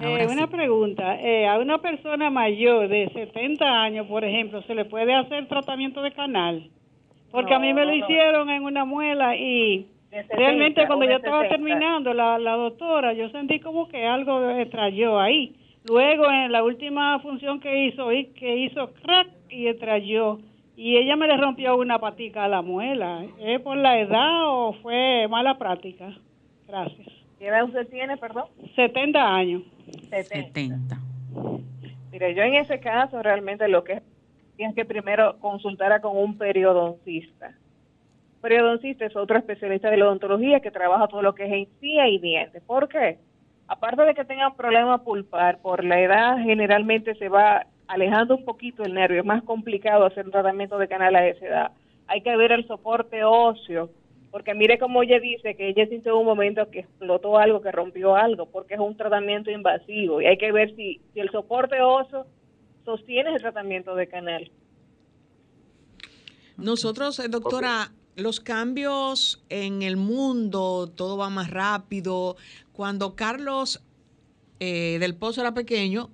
Eh, 0.00 0.26
una 0.28 0.48
pregunta. 0.48 1.20
Eh, 1.20 1.46
a 1.46 1.58
una 1.58 1.78
persona 1.78 2.30
mayor 2.30 2.88
de 2.88 3.10
70 3.12 3.64
años, 3.64 4.08
por 4.08 4.24
ejemplo, 4.24 4.62
¿se 4.62 4.74
le 4.74 4.86
puede 4.86 5.14
hacer 5.14 5.46
tratamiento 5.46 6.02
de 6.02 6.12
canal? 6.12 6.70
Porque 7.32 7.54
a 7.54 7.58
mí 7.58 7.72
me 7.72 7.84
lo 7.84 7.94
hicieron 7.94 8.50
en 8.50 8.62
una 8.62 8.84
muela 8.84 9.34
y 9.36 9.86
realmente 10.30 10.86
cuando 10.86 11.06
yo 11.06 11.16
estaba 11.16 11.48
terminando, 11.48 12.12
la, 12.12 12.38
la 12.38 12.52
doctora, 12.52 13.14
yo 13.14 13.30
sentí 13.30 13.58
como 13.58 13.88
que 13.88 14.06
algo 14.06 14.50
extrayó 14.50 15.18
ahí. 15.18 15.56
Luego 15.88 16.30
en 16.30 16.52
la 16.52 16.62
última 16.62 17.18
función 17.20 17.58
que 17.58 17.86
hizo, 17.86 18.08
que 18.36 18.56
hizo 18.56 18.92
crack 19.02 19.28
y 19.50 19.66
extrayó. 19.66 20.38
Y 20.76 20.96
ella 20.96 21.16
me 21.16 21.26
le 21.26 21.36
rompió 21.36 21.76
una 21.76 21.98
patica 21.98 22.44
a 22.44 22.48
la 22.48 22.62
muela. 22.62 23.24
¿Es 23.40 23.60
por 23.60 23.76
la 23.76 23.98
edad 23.98 24.48
o 24.48 24.74
fue 24.74 25.26
mala 25.28 25.58
práctica? 25.58 26.12
Gracias. 26.68 27.08
¿Qué 27.38 27.48
edad 27.48 27.64
usted 27.64 27.88
tiene, 27.88 28.16
perdón? 28.16 28.44
70 28.76 29.34
años. 29.34 29.62
70. 30.10 30.98
Mire, 32.12 32.34
yo 32.34 32.42
en 32.42 32.54
ese 32.54 32.78
caso 32.78 33.22
realmente 33.22 33.66
lo 33.68 33.82
que 33.84 33.94
es 33.94 34.02
que 34.74 34.84
primero 34.84 35.38
consultara 35.40 36.00
con 36.00 36.16
un 36.16 36.38
periodoncista. 36.38 37.52
Periodoncista 38.40 39.06
es 39.06 39.16
otro 39.16 39.38
especialista 39.38 39.90
de 39.90 39.96
la 39.96 40.06
odontología 40.06 40.60
que 40.60 40.70
trabaja 40.70 41.08
todo 41.08 41.22
lo 41.22 41.34
que 41.34 41.44
es 41.46 41.52
encía 41.52 42.08
y 42.08 42.18
dientes. 42.18 42.62
¿Por 42.62 42.88
qué? 42.88 43.18
Aparte 43.66 44.02
de 44.02 44.14
que 44.14 44.24
tengan 44.24 44.54
problema 44.54 45.02
pulpar, 45.02 45.58
por 45.60 45.84
la 45.84 46.00
edad 46.00 46.38
generalmente 46.38 47.14
se 47.16 47.28
va 47.28 47.66
alejando 47.88 48.36
un 48.36 48.44
poquito 48.44 48.84
el 48.84 48.94
nervio. 48.94 49.20
Es 49.20 49.26
más 49.26 49.42
complicado 49.42 50.04
hacer 50.04 50.26
un 50.26 50.32
tratamiento 50.32 50.78
de 50.78 50.88
canal 50.88 51.16
a 51.16 51.26
esa 51.26 51.46
edad. 51.46 51.72
Hay 52.06 52.20
que 52.20 52.36
ver 52.36 52.52
el 52.52 52.66
soporte 52.66 53.24
óseo 53.24 53.90
porque 54.30 54.54
mire 54.54 54.78
como 54.78 55.02
ella 55.02 55.20
dice 55.20 55.54
que 55.54 55.68
ella 55.68 55.86
sintió 55.86 56.18
un 56.18 56.24
momento 56.24 56.70
que 56.70 56.80
explotó 56.80 57.36
algo, 57.38 57.60
que 57.60 57.70
rompió 57.70 58.16
algo, 58.16 58.46
porque 58.46 58.74
es 58.74 58.80
un 58.80 58.96
tratamiento 58.96 59.50
invasivo 59.50 60.22
y 60.22 60.26
hay 60.26 60.38
que 60.38 60.52
ver 60.52 60.74
si, 60.74 61.02
si 61.12 61.20
el 61.20 61.30
soporte 61.30 61.82
oso 61.82 62.26
sostiene 62.84 63.34
el 63.34 63.40
tratamiento 63.40 63.94
de 63.94 64.08
canal. 64.08 64.50
Nosotros, 66.56 67.18
eh, 67.18 67.28
doctora, 67.28 67.92
los 68.16 68.40
cambios 68.40 69.42
en 69.48 69.82
el 69.82 69.96
mundo, 69.96 70.90
todo 70.94 71.16
va 71.16 71.30
más 71.30 71.50
rápido. 71.50 72.36
Cuando 72.72 73.16
Carlos 73.16 73.82
eh, 74.60 74.98
del 75.00 75.14
Pozo 75.14 75.40
era 75.40 75.54
pequeño, 75.54 76.10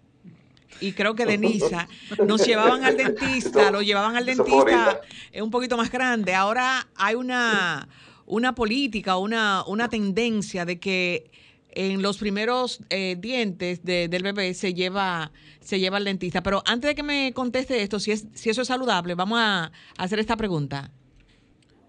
y 0.80 0.92
creo 0.92 1.14
que 1.14 1.26
Denisa, 1.26 1.88
nos 2.26 2.46
llevaban 2.46 2.84
al 2.84 2.96
dentista, 2.96 3.70
lo 3.70 3.82
llevaban 3.82 4.16
al 4.16 4.26
dentista 4.26 5.00
un 5.40 5.50
poquito 5.50 5.76
más 5.76 5.90
grande. 5.90 6.34
Ahora 6.34 6.86
hay 6.94 7.14
una 7.14 7.88
una 8.28 8.54
política, 8.54 9.16
una, 9.16 9.64
una 9.66 9.88
tendencia 9.88 10.66
de 10.66 10.78
que 10.78 11.30
en 11.78 12.02
los 12.02 12.18
primeros 12.18 12.82
eh, 12.90 13.14
dientes 13.16 13.84
del 13.84 14.22
bebé 14.24 14.52
se 14.54 14.74
lleva, 14.74 15.30
se 15.60 15.78
lleva 15.78 15.98
al 15.98 16.04
dentista. 16.04 16.42
Pero 16.42 16.60
antes 16.66 16.88
de 16.88 16.94
que 16.96 17.04
me 17.04 17.32
conteste 17.32 17.80
esto, 17.82 18.00
si, 18.00 18.10
es, 18.10 18.26
si 18.34 18.50
eso 18.50 18.62
es 18.62 18.68
saludable, 18.68 19.14
vamos 19.14 19.38
a, 19.40 19.70
hacer 19.96 20.18
esta 20.18 20.36
pregunta. 20.36 20.90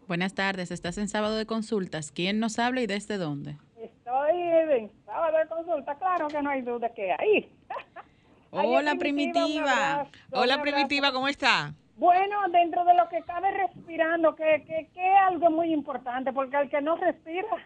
Buenas 0.07 0.35
tardes, 0.35 0.69
estás 0.69 0.99
en 0.99 1.07
sábado 1.07 1.35
de 1.37 1.47
consultas. 1.47 2.11
¿Quién 2.11 2.39
nos 2.39 2.59
habla 2.59 2.81
y 2.81 2.87
desde 2.87 3.17
dónde? 3.17 3.57
Estoy 3.81 4.39
en 4.39 4.91
sábado 5.07 5.37
de 5.39 5.47
consulta, 5.47 5.95
claro 5.95 6.27
que 6.27 6.39
no 6.39 6.51
hay 6.51 6.61
duda 6.61 6.89
que 6.93 7.11
hay. 7.11 7.51
Hola, 8.51 8.93
Primitiva. 8.93 10.07
Hola, 10.31 10.61
Primitiva, 10.61 11.11
¿cómo 11.11 11.27
está? 11.27 11.73
Bueno, 11.97 12.47
dentro 12.51 12.85
de 12.85 12.93
lo 12.93 13.09
que 13.09 13.23
cabe 13.23 13.49
respirando, 13.51 14.35
que, 14.35 14.63
que, 14.67 14.87
que 14.93 15.13
es 15.13 15.19
algo 15.27 15.49
muy 15.49 15.73
importante, 15.73 16.31
porque 16.31 16.57
el 16.57 16.69
que 16.69 16.79
no 16.79 16.95
respira 16.95 17.57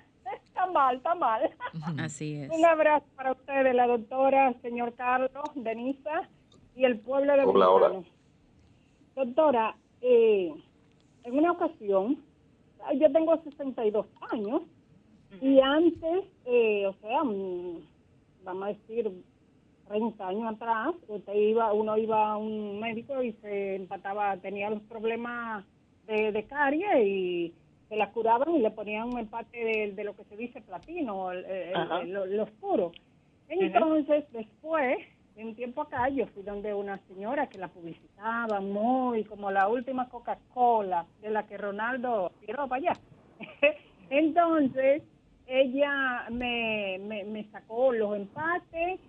está 0.46 0.66
mal, 0.68 0.98
está 0.98 1.16
mal. 1.16 1.50
Así 2.00 2.36
es. 2.36 2.50
Un 2.52 2.66
abrazo 2.66 3.06
para 3.16 3.32
ustedes, 3.32 3.76
la 3.76 3.88
doctora, 3.88 4.54
señor 4.62 4.94
Carlos, 4.94 5.32
Denisa 5.56 6.30
y 6.76 6.86
el 6.86 7.00
pueblo 7.00 7.34
de 7.34 7.44
Hola, 7.44 8.04
Doctora, 9.16 9.76
eh, 10.02 10.54
en 11.24 11.38
una 11.38 11.52
ocasión, 11.52 12.18
yo 12.96 13.12
tengo 13.12 13.42
62 13.44 14.06
años 14.32 14.64
y 15.42 15.60
antes, 15.60 16.26
eh, 16.46 16.88
o 16.88 16.94
sea, 16.94 17.24
mm, 17.24 17.78
vamos 18.44 18.64
a 18.64 18.68
decir, 18.68 19.12
30 19.88 20.28
años 20.28 20.56
atrás, 20.56 20.96
usted 21.08 21.34
iba, 21.34 21.72
uno 21.74 21.98
iba 21.98 22.32
a 22.32 22.38
un 22.38 22.80
médico 22.80 23.22
y 23.22 23.34
se 23.34 23.76
empataba, 23.76 24.38
tenía 24.38 24.70
los 24.70 24.82
problemas 24.84 25.66
de, 26.08 26.32
de 26.32 26.44
caries 26.46 27.06
y 27.06 27.54
se 27.94 28.00
la 28.00 28.10
curaban 28.10 28.56
y 28.56 28.60
le 28.60 28.72
ponían 28.72 29.14
un 29.14 29.20
empate 29.20 29.94
de, 29.96 30.04
lo 30.04 30.16
que 30.16 30.24
se 30.24 30.36
dice 30.36 30.62
platino, 30.62 31.32
lo, 31.32 32.44
oscuro. 32.44 32.92
Entonces, 33.48 34.26
después, 34.32 34.98
de 35.36 35.46
un 35.46 35.54
tiempo 35.54 35.84
acá, 35.84 36.10
yo 36.10 36.26
fui 36.26 36.42
donde 36.42 36.74
una 36.74 36.98
señora 37.08 37.46
que 37.46 37.60
la 37.60 37.68
publicitaba 37.68 38.62
muy 38.62 39.24
como 39.26 39.52
la 39.52 39.68
última 39.68 40.10
Coca-Cola 40.10 41.06
de 41.22 41.30
la 41.30 41.46
que 41.46 41.56
Ronaldo 41.56 42.32
tiró 42.44 42.68
para 42.68 42.82
allá. 42.82 42.94
Entonces, 44.10 45.04
ella 45.46 46.26
me, 46.32 46.98
me, 47.00 47.26
me 47.26 47.44
sacó 47.52 47.94
los 47.94 48.16
empates 48.16 49.02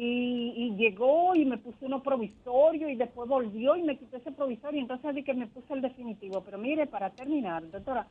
y, 0.00 0.74
llegó 0.76 1.34
y 1.34 1.44
me 1.44 1.58
puso 1.58 1.86
uno 1.86 2.02
provisorio 2.02 2.88
y 2.88 2.94
después 2.94 3.28
volvió 3.28 3.76
y 3.76 3.82
me 3.82 3.98
quitó 3.98 4.16
ese 4.16 4.30
provisorio, 4.30 4.80
entonces 4.80 5.14
di 5.14 5.24
que 5.24 5.34
me 5.34 5.48
puse 5.48 5.74
el 5.74 5.82
definitivo. 5.82 6.40
Pero 6.44 6.56
mire, 6.56 6.86
para 6.86 7.10
terminar, 7.10 7.68
doctora, 7.68 8.06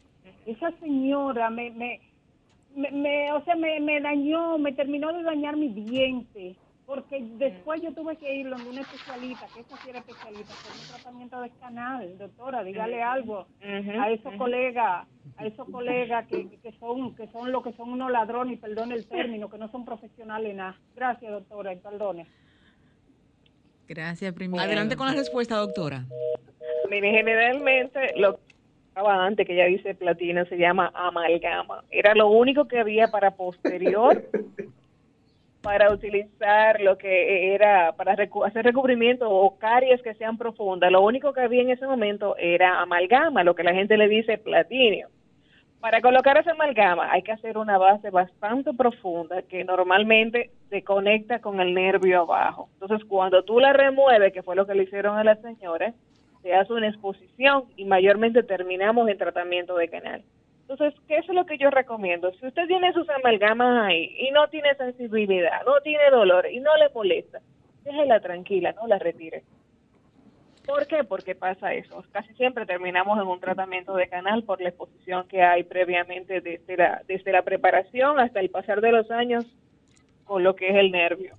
esa 0.45 0.71
señora 0.79 1.49
me, 1.49 1.71
me, 1.71 2.01
me, 2.75 3.31
o 3.31 3.41
sea, 3.45 3.55
me, 3.55 3.79
me 3.79 4.01
dañó, 4.01 4.57
me 4.57 4.73
terminó 4.73 5.13
de 5.13 5.23
dañar 5.23 5.55
mi 5.55 5.69
diente 5.69 6.57
porque 6.87 7.19
después 7.21 7.81
yo 7.81 7.93
tuve 7.93 8.15
que 8.15 8.33
ir 8.33 8.49
donde 8.49 8.69
una 8.69 8.79
especialista, 8.79 9.45
que 9.53 9.59
esa 9.59 9.75
sí 9.75 9.89
era 9.89 9.99
especialista, 9.99 10.53
hacer 10.53 10.71
un 10.71 10.87
tratamiento 10.87 11.41
de 11.41 11.49
canal, 11.59 12.17
doctora, 12.17 12.63
dígale 12.63 13.03
algo 13.03 13.45
a 13.61 14.09
esos 14.09 14.33
colegas, 14.35 15.05
a 15.35 15.45
esos 15.45 15.69
colegas 15.69 16.25
que, 16.27 16.47
que, 16.47 16.71
son 16.79 17.13
que 17.13 17.27
son 17.27 17.51
lo 17.51 17.61
que 17.61 17.73
son 17.73 17.89
unos 17.89 18.09
ladrones, 18.09 18.53
y 18.53 18.61
perdone 18.61 18.95
el 18.95 19.05
término, 19.05 19.49
que 19.49 19.57
no 19.57 19.69
son 19.69 19.83
profesionales 19.83 20.55
nada. 20.55 20.77
Gracias, 20.95 21.29
doctora, 21.29 21.73
y 21.73 21.75
perdone. 21.75 22.25
Gracias, 23.85 24.33
primero. 24.33 24.63
Adelante 24.63 24.95
con 24.95 25.07
la 25.07 25.13
respuesta, 25.13 25.57
doctora. 25.57 26.05
Mire, 26.89 27.11
generalmente 27.11 28.13
lo 28.15 28.37
que 28.37 28.55
estaba 28.87 29.25
antes, 29.25 29.45
que 29.45 29.57
ya 29.57 29.65
dice 29.65 29.93
platino, 29.93 30.45
se 30.45 30.57
llama 30.57 30.89
amalgama. 30.95 31.83
Era 31.91 32.15
lo 32.15 32.29
único 32.29 32.65
que 32.69 32.79
había 32.79 33.09
para 33.09 33.31
posterior 33.31 34.23
para 35.61 35.91
utilizar 35.91 36.79
lo 36.81 36.97
que 36.97 37.53
era 37.53 37.93
para 37.93 38.13
hacer 38.13 38.65
recubrimiento 38.65 39.29
o 39.29 39.57
caries 39.57 40.01
que 40.01 40.13
sean 40.15 40.37
profundas. 40.37 40.91
Lo 40.91 41.01
único 41.01 41.33
que 41.33 41.41
había 41.41 41.61
en 41.61 41.71
ese 41.71 41.85
momento 41.85 42.35
era 42.37 42.81
amalgama, 42.81 43.43
lo 43.43 43.55
que 43.55 43.63
la 43.63 43.73
gente 43.73 43.97
le 43.97 44.07
dice 44.07 44.37
platinio. 44.37 45.09
Para 45.79 46.01
colocar 46.01 46.37
esa 46.37 46.51
amalgama 46.51 47.11
hay 47.11 47.21
que 47.21 47.31
hacer 47.31 47.57
una 47.57 47.77
base 47.77 48.09
bastante 48.09 48.73
profunda 48.73 49.43
que 49.43 49.63
normalmente 49.63 50.49
se 50.69 50.83
conecta 50.83 51.39
con 51.39 51.59
el 51.59 51.73
nervio 51.73 52.21
abajo. 52.21 52.69
Entonces, 52.79 53.07
cuando 53.07 53.43
tú 53.43 53.59
la 53.59 53.73
remueves, 53.73 54.33
que 54.33 54.41
fue 54.41 54.55
lo 54.55 54.65
que 54.65 54.73
le 54.73 54.83
hicieron 54.83 55.17
a 55.17 55.23
la 55.23 55.35
señora, 55.35 55.93
se 56.41 56.55
hace 56.55 56.73
una 56.73 56.87
exposición 56.87 57.65
y 57.75 57.85
mayormente 57.85 58.41
terminamos 58.41 59.07
el 59.07 59.17
tratamiento 59.17 59.75
de 59.75 59.89
canal. 59.89 60.23
Entonces, 60.69 60.99
¿qué 61.07 61.17
es 61.17 61.27
lo 61.29 61.45
que 61.45 61.57
yo 61.57 61.69
recomiendo? 61.69 62.29
Si 62.33 62.45
usted 62.45 62.67
tiene 62.67 62.91
sus 62.91 63.07
amalgamas 63.09 63.87
ahí 63.87 64.13
y 64.19 64.31
no 64.31 64.49
tiene 64.49 64.75
sensibilidad, 64.75 65.65
no 65.65 65.79
tiene 65.81 66.09
dolor 66.11 66.45
y 66.51 66.59
no 66.59 66.75
le 66.75 66.89
molesta, 66.89 67.39
déjela 67.85 68.19
tranquila, 68.19 68.73
no 68.73 68.85
la 68.85 68.99
retire. 68.99 69.43
¿Por 70.65 70.85
qué? 70.85 71.05
Porque 71.05 71.35
pasa 71.35 71.73
eso. 71.73 72.03
Casi 72.11 72.33
siempre 72.33 72.65
terminamos 72.65 73.17
en 73.17 73.27
un 73.27 73.39
tratamiento 73.39 73.95
de 73.95 74.09
canal 74.09 74.43
por 74.43 74.59
la 74.59 74.67
exposición 74.67 75.25
que 75.29 75.41
hay 75.41 75.63
previamente 75.63 76.41
desde 76.41 76.75
la, 76.75 77.01
desde 77.07 77.31
la 77.31 77.43
preparación 77.43 78.19
hasta 78.19 78.41
el 78.41 78.49
pasar 78.49 78.81
de 78.81 78.91
los 78.91 79.09
años 79.09 79.45
con 80.25 80.43
lo 80.43 80.57
que 80.57 80.67
es 80.67 80.75
el 80.75 80.91
nervio. 80.91 81.33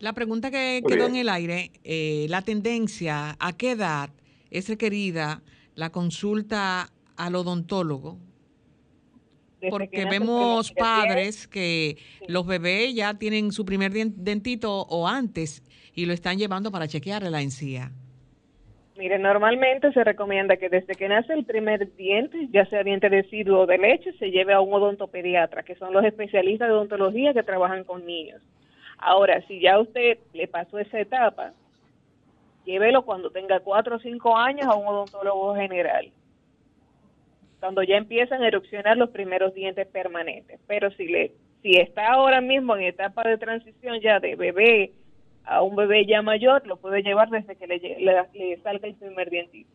La 0.00 0.12
pregunta 0.12 0.50
que 0.50 0.82
quedó 0.86 1.06
en 1.06 1.16
el 1.16 1.30
aire, 1.30 1.70
eh, 1.82 2.26
la 2.28 2.42
tendencia, 2.42 3.36
¿a 3.40 3.56
qué 3.56 3.70
edad 3.70 4.10
es 4.50 4.68
requerida 4.68 5.40
la 5.74 5.88
consulta 5.90 6.90
al 7.16 7.34
odontólogo? 7.34 8.18
Porque 9.70 10.04
vemos 10.04 10.72
padres 10.72 11.48
que 11.48 11.96
los 12.28 12.46
bebés 12.46 12.94
ya 12.94 13.14
tienen 13.14 13.52
su 13.52 13.64
primer 13.64 13.92
dentito 13.92 14.82
o 14.82 15.08
antes 15.08 15.62
y 15.94 16.06
lo 16.06 16.12
están 16.12 16.38
llevando 16.38 16.70
para 16.70 16.86
chequear 16.86 17.22
la 17.24 17.40
encía. 17.40 17.90
Mire, 18.98 19.18
normalmente 19.18 19.92
se 19.92 20.04
recomienda 20.04 20.56
que 20.56 20.70
desde 20.70 20.94
que 20.94 21.08
nace 21.08 21.34
el 21.34 21.44
primer 21.44 21.94
diente, 21.96 22.48
ya 22.50 22.64
sea 22.66 22.82
diente 22.82 23.10
deciduo 23.10 23.62
o 23.62 23.66
de 23.66 23.76
leche, 23.76 24.12
se 24.14 24.30
lleve 24.30 24.54
a 24.54 24.60
un 24.60 24.72
odontopediatra, 24.72 25.62
que 25.64 25.74
son 25.74 25.92
los 25.92 26.04
especialistas 26.04 26.68
de 26.68 26.74
odontología 26.74 27.34
que 27.34 27.42
trabajan 27.42 27.84
con 27.84 28.06
niños. 28.06 28.40
Ahora, 28.98 29.42
si 29.46 29.60
ya 29.60 29.78
usted 29.78 30.18
le 30.32 30.48
pasó 30.48 30.78
esa 30.78 30.98
etapa, 30.98 31.52
llévelo 32.64 33.02
cuando 33.02 33.30
tenga 33.30 33.60
cuatro 33.60 33.96
o 33.96 33.98
cinco 33.98 34.34
años 34.34 34.66
a 34.66 34.74
un 34.74 34.86
odontólogo 34.86 35.54
general. 35.54 36.10
Cuando 37.66 37.82
ya 37.82 37.96
empiezan 37.96 38.44
a 38.44 38.46
erupcionar 38.46 38.96
los 38.96 39.10
primeros 39.10 39.52
dientes 39.52 39.88
permanentes. 39.88 40.60
Pero 40.68 40.88
si 40.92 41.08
le, 41.08 41.32
si 41.62 41.72
está 41.72 42.12
ahora 42.12 42.40
mismo 42.40 42.76
en 42.76 42.82
etapa 42.82 43.28
de 43.28 43.38
transición 43.38 44.00
ya 44.00 44.20
de 44.20 44.36
bebé 44.36 44.92
a 45.44 45.62
un 45.62 45.74
bebé 45.74 46.06
ya 46.06 46.22
mayor, 46.22 46.64
lo 46.64 46.76
puede 46.76 47.02
llevar 47.02 47.28
desde 47.28 47.56
que 47.56 47.66
le, 47.66 47.78
le, 47.80 48.62
salga 48.62 48.86
el 48.86 48.94
primer 48.94 49.30
dientito. 49.30 49.68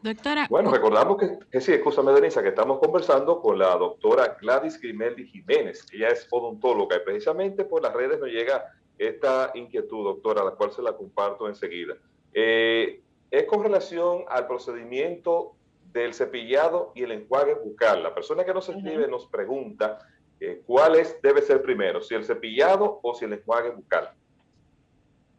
Doctora. 0.00 0.46
Bueno, 0.48 0.70
recordamos 0.70 1.18
que, 1.18 1.38
que 1.50 1.60
sí, 1.60 1.72
escúchame, 1.72 2.12
Denisa, 2.12 2.40
que 2.40 2.50
estamos 2.50 2.78
conversando 2.78 3.40
con 3.40 3.58
la 3.58 3.76
doctora 3.76 4.36
Gladys 4.40 4.80
Grimeldi 4.80 5.26
Jiménez. 5.26 5.86
Ella 5.92 6.10
es 6.10 6.28
odontóloga 6.30 6.98
y 6.98 7.00
precisamente 7.00 7.64
por 7.64 7.82
las 7.82 7.92
redes 7.92 8.20
nos 8.20 8.28
llega 8.28 8.64
esta 8.96 9.50
inquietud, 9.54 10.04
doctora, 10.04 10.44
la 10.44 10.52
cual 10.52 10.70
se 10.70 10.82
la 10.82 10.92
comparto 10.92 11.48
enseguida. 11.48 11.94
Eh, 12.32 13.00
es 13.28 13.44
con 13.46 13.64
relación 13.64 14.22
al 14.28 14.46
procedimiento 14.46 15.56
del 15.92 16.14
cepillado 16.14 16.92
y 16.94 17.02
el 17.02 17.12
enjuague 17.12 17.54
bucal. 17.54 18.02
La 18.02 18.14
persona 18.14 18.44
que 18.44 18.54
nos 18.54 18.68
escribe 18.68 19.08
nos 19.08 19.26
pregunta 19.26 19.98
eh, 20.40 20.62
cuál 20.66 20.96
es, 20.96 21.20
debe 21.22 21.42
ser 21.42 21.62
primero, 21.62 22.00
si 22.00 22.14
el 22.14 22.24
cepillado 22.24 23.00
o 23.02 23.14
si 23.14 23.24
el 23.24 23.32
enjuague 23.32 23.70
bucal. 23.70 24.10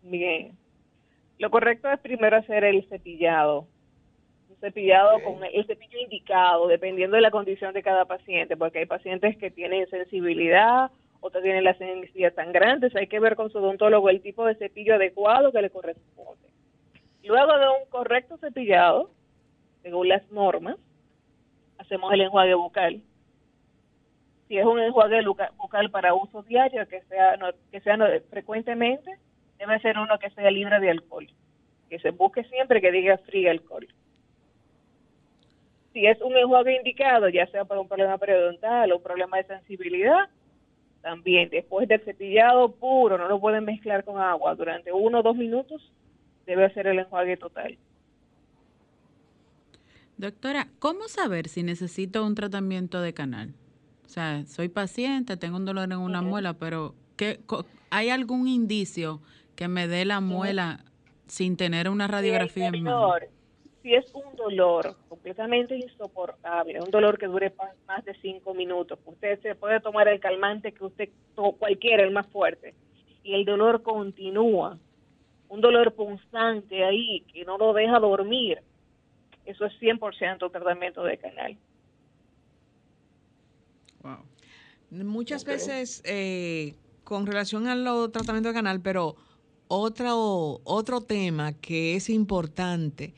Bien. 0.03 0.57
Lo 1.37 1.49
correcto 1.49 1.89
es 1.89 1.99
primero 1.99 2.37
hacer 2.37 2.63
el 2.63 2.87
cepillado. 2.89 3.67
Un 4.49 4.57
cepillado 4.57 5.23
con 5.23 5.43
el 5.43 5.65
cepillo 5.65 5.99
indicado, 5.99 6.67
dependiendo 6.67 7.15
de 7.15 7.21
la 7.21 7.31
condición 7.31 7.73
de 7.73 7.83
cada 7.83 8.05
paciente, 8.05 8.57
porque 8.57 8.79
hay 8.79 8.85
pacientes 8.85 9.37
que 9.37 9.51
tienen 9.51 9.89
sensibilidad 9.89 10.91
otra 11.21 11.41
tiene 11.41 11.61
las 11.61 11.79
encías 11.81 12.33
tan 12.33 12.51
grandes, 12.51 12.95
hay 12.95 13.07
que 13.07 13.19
ver 13.19 13.35
con 13.35 13.49
su 13.49 13.57
odontólogo 13.57 14.09
el 14.09 14.21
tipo 14.21 14.45
de 14.45 14.55
cepillo 14.55 14.95
adecuado 14.95 15.51
que 15.51 15.61
le 15.61 15.69
corresponde. 15.69 16.47
Luego 17.23 17.57
de 17.57 17.67
un 17.67 17.89
correcto 17.89 18.37
cepillado, 18.37 19.11
según 19.81 20.09
las 20.09 20.29
normas, 20.31 20.77
hacemos 21.77 22.13
el 22.13 22.21
enjuague 22.21 22.53
bucal. 22.53 23.01
Si 24.47 24.57
es 24.57 24.65
un 24.65 24.79
enjuague 24.79 25.23
bucal 25.57 25.91
para 25.91 26.13
uso 26.13 26.43
diario, 26.43 26.87
que 26.87 27.01
sea, 27.03 27.37
que 27.71 27.79
sea 27.81 27.97
frecuentemente, 28.29 29.17
debe 29.57 29.79
ser 29.79 29.97
uno 29.97 30.17
que 30.19 30.29
sea 30.31 30.49
libre 30.49 30.79
de 30.79 30.89
alcohol. 30.89 31.27
Que 31.89 31.99
se 31.99 32.11
busque 32.11 32.43
siempre 32.45 32.81
que 32.81 32.91
diga 32.91 33.17
free 33.19 33.47
alcohol. 33.47 33.87
Si 35.93 36.05
es 36.05 36.21
un 36.21 36.35
enjuague 36.35 36.75
indicado, 36.75 37.29
ya 37.29 37.47
sea 37.47 37.65
por 37.65 37.77
un 37.77 37.87
problema 37.87 38.17
periodontal 38.17 38.91
o 38.91 38.97
un 38.97 39.03
problema 39.03 39.37
de 39.37 39.43
sensibilidad, 39.45 40.29
también 41.01 41.49
después 41.49 41.87
del 41.87 42.01
cepillado 42.01 42.71
puro, 42.71 43.17
no 43.17 43.27
lo 43.27 43.39
pueden 43.39 43.65
mezclar 43.65 44.03
con 44.03 44.19
agua. 44.19 44.55
Durante 44.55 44.91
uno 44.91 45.19
o 45.19 45.23
dos 45.23 45.35
minutos 45.35 45.91
debe 46.45 46.65
hacer 46.65 46.87
el 46.87 46.99
enjuague 46.99 47.37
total. 47.37 47.77
Doctora, 50.19 50.67
¿cómo 50.79 51.07
saber 51.07 51.47
si 51.47 51.63
necesito 51.63 52.25
un 52.25 52.35
tratamiento 52.35 52.99
de 52.99 53.13
canal? 53.13 53.53
O 54.05 54.09
sea, 54.09 54.45
soy 54.47 54.67
paciente, 54.67 55.37
tengo 55.37 55.55
un 55.55 55.63
dolor 55.63 55.85
en 55.85 55.97
una 55.97 56.21
muela, 56.21 56.55
pero 56.55 56.93
¿qué, 57.15 57.39
¿hay 57.89 58.09
algún 58.09 58.49
indicio 58.49 59.21
que 59.55 59.69
me 59.69 59.87
dé 59.87 60.03
la 60.03 60.19
muela 60.19 60.83
sin 61.27 61.55
tener 61.55 61.87
una 61.87 62.09
radiografía 62.09 62.67
en 62.67 62.83
mano? 62.83 63.13
si 63.81 63.93
es 63.93 64.13
un 64.13 64.35
dolor 64.35 64.97
completamente 65.07 65.77
insoportable, 65.77 66.81
un 66.81 66.91
dolor 66.91 67.17
que 67.17 67.27
dure 67.27 67.53
más 67.87 68.03
de 68.03 68.13
cinco 68.15 68.53
minutos, 68.53 68.99
usted 69.05 69.39
se 69.39 69.55
puede 69.55 69.79
tomar 69.79 70.09
el 70.09 70.19
calmante 70.19 70.73
que 70.73 70.83
usted, 70.83 71.09
cualquiera, 71.57 72.03
el 72.03 72.11
más 72.11 72.27
fuerte, 72.27 72.75
y 73.23 73.35
el 73.35 73.45
dolor 73.45 73.83
continúa, 73.83 74.77
un 75.47 75.61
dolor 75.61 75.95
constante 75.95 76.83
ahí 76.83 77.21
que 77.31 77.45
no 77.45 77.57
lo 77.57 77.71
deja 77.71 77.99
dormir, 77.99 78.61
eso 79.49 79.65
es 79.65 79.73
100% 79.79 80.51
tratamiento 80.51 81.03
de 81.03 81.17
canal. 81.17 81.57
Wow. 84.03 84.25
Muchas 84.91 85.43
veces 85.43 86.01
eh, 86.05 86.75
con 87.03 87.25
relación 87.25 87.67
al 87.67 88.11
tratamiento 88.11 88.49
de 88.49 88.55
canal, 88.55 88.79
pero 88.81 89.15
otro, 89.67 90.61
otro 90.63 91.01
tema 91.01 91.53
que 91.53 91.95
es 91.95 92.09
importante 92.09 93.13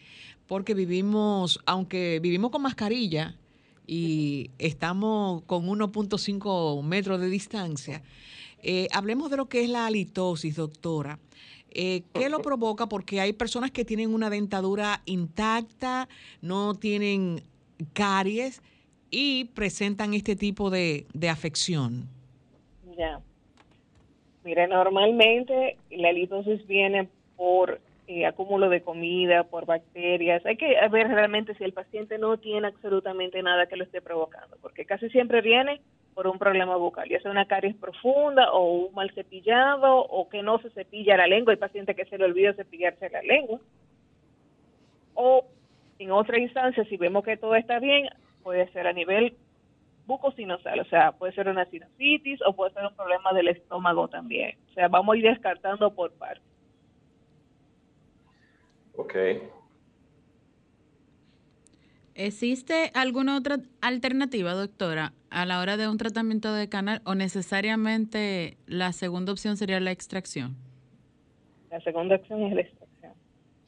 porque 0.48 0.74
vivimos, 0.74 1.60
aunque 1.66 2.20
vivimos 2.22 2.52
con 2.52 2.62
mascarilla 2.62 3.38
y 3.86 4.52
estamos 4.58 5.44
con 5.44 5.68
1.5 5.68 6.82
metros 6.84 7.20
de 7.20 7.30
distancia, 7.30 8.04
eh, 8.64 8.88
hablemos 8.94 9.30
de 9.32 9.38
lo 9.38 9.48
que 9.48 9.64
es 9.64 9.70
la 9.70 9.86
halitosis, 9.86 10.56
doctora. 10.56 11.20
Eh, 11.74 12.04
¿Qué 12.14 12.30
lo 12.30 12.40
provoca? 12.40 12.88
Porque 12.88 13.20
hay 13.22 13.34
personas 13.34 13.72
que 13.72 13.86
tienen 13.86 14.14
una 14.14 14.30
dentadura 14.30 15.02
intacta, 15.06 16.08
no 16.42 16.76
tienen 16.76 17.42
caries 17.94 18.62
y 19.10 19.46
presentan 19.54 20.14
este 20.14 20.36
tipo 20.36 20.70
de, 20.70 21.06
de 21.14 21.30
afección. 21.30 22.08
Ya. 22.98 23.20
Mire, 24.44 24.68
normalmente 24.68 25.78
la 25.92 26.10
halitosis 26.10 26.66
viene 26.68 27.08
por 27.38 27.80
eh, 28.08 28.26
acúmulo 28.26 28.70
de 28.70 28.82
comida, 28.82 29.44
por 29.44 29.66
bacterias. 29.66 30.46
Hay 30.46 30.58
que 30.58 30.76
ver 30.92 31.08
realmente 31.08 31.56
si 31.56 31.64
el 31.64 31.74
paciente 31.74 32.18
no 32.18 32.38
tiene 32.38 32.68
absolutamente 32.68 33.42
nada 33.42 33.68
que 33.68 33.78
lo 33.78 33.84
esté 33.84 34.02
provocando, 34.02 34.58
porque 34.62 34.86
casi 34.86 35.10
siempre 35.10 35.42
viene 35.42 35.80
por 36.14 36.28
un 36.28 36.38
problema 36.38 36.76
bucal, 36.76 37.08
ya 37.10 37.20
sea 37.22 37.32
una 37.32 37.46
caries 37.46 37.76
profunda 37.76 38.52
o 38.52 38.88
un 38.88 38.94
mal 38.94 39.12
cepillado 39.12 39.98
o 39.98 40.30
que 40.30 40.42
no 40.44 40.60
se 40.60 40.70
cepilla 40.72 41.18
la 41.18 41.28
lengua. 41.28 41.54
Hay 41.54 41.60
pacientes 41.60 41.96
que 41.96 42.06
se 42.06 42.18
le 42.18 42.26
olvida 42.26 42.54
cepillarse 42.54 43.10
la 43.10 43.22
lengua. 43.22 43.60
O 45.14 45.46
en 46.00 46.12
otra 46.12 46.40
instancia, 46.40 46.84
si 46.86 46.98
vemos 46.98 47.24
que 47.24 47.38
todo 47.38 47.56
está 47.56 47.80
bien, 47.80 48.10
puede 48.44 48.72
ser 48.72 48.88
a 48.88 48.94
nivel 48.94 49.36
bucosinosal, 50.06 50.80
o 50.80 50.86
sea, 50.86 51.12
puede 51.14 51.34
ser 51.34 51.48
una 51.48 51.66
sinusitis 51.66 52.42
o 52.46 52.54
puede 52.54 52.74
ser 52.74 52.86
un 52.86 52.96
problema 52.96 53.32
del 53.34 53.48
estómago 53.48 54.08
también. 54.08 54.58
O 54.72 54.74
sea, 54.74 54.88
vamos 54.88 55.14
a 55.14 55.18
ir 55.18 55.24
descartando 55.26 55.94
por 55.94 56.12
partes. 56.14 56.44
Ok. 58.96 59.16
¿Existe 62.16 62.92
alguna 62.94 63.38
otra 63.38 63.58
alternativa, 63.82 64.54
doctora, 64.54 65.14
a 65.30 65.46
la 65.46 65.60
hora 65.60 65.78
de 65.78 65.88
un 65.88 65.98
tratamiento 65.98 66.54
de 66.54 66.68
canal 66.68 67.02
o 67.06 67.16
necesariamente 67.16 68.58
la 68.68 68.92
segunda 68.92 69.32
opción 69.32 69.56
sería 69.56 69.80
la 69.80 69.92
extracción? 69.92 70.56
La 71.70 71.80
segunda 71.82 72.16
opción 72.18 72.44
es 72.44 72.54
la 72.54 72.62
extracción. 72.62 73.14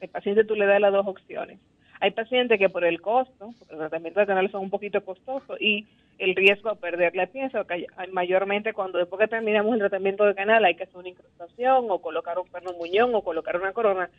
El 0.02 0.10
paciente 0.10 0.44
tú 0.44 0.56
le 0.56 0.66
das 0.66 0.82
las 0.82 0.92
dos 0.92 1.08
opciones. 1.08 1.60
Hay 2.02 2.12
pacientes 2.12 2.60
que 2.60 2.68
por 2.68 2.84
el 2.84 3.00
costo, 3.00 3.54
porque 3.58 3.74
los 3.76 3.80
tratamientos 3.80 4.22
de 4.22 4.28
canal 4.28 4.52
son 4.52 4.64
un 4.64 4.70
poquito 4.70 5.06
costosos 5.06 5.60
y 5.62 5.88
el 6.20 6.36
riesgo 6.36 6.70
a 6.70 6.76
perder 6.76 7.16
la 7.16 7.28
pieza, 7.28 7.66
mayormente 8.12 8.74
cuando 8.74 8.98
después 8.98 9.22
que 9.22 9.30
terminamos 9.30 9.74
el 9.74 9.80
tratamiento 9.80 10.26
de 10.26 10.36
canal 10.36 10.66
hay 10.66 10.76
que 10.76 10.84
hacer 10.84 10.98
una 10.98 11.08
incrustación 11.08 11.86
o 11.90 12.00
colocar 12.00 12.38
un 12.38 12.48
perno 12.50 12.74
muñón 12.74 13.16
o 13.16 13.22
colocar 13.22 13.56
una 13.56 13.72
corona 13.72 14.10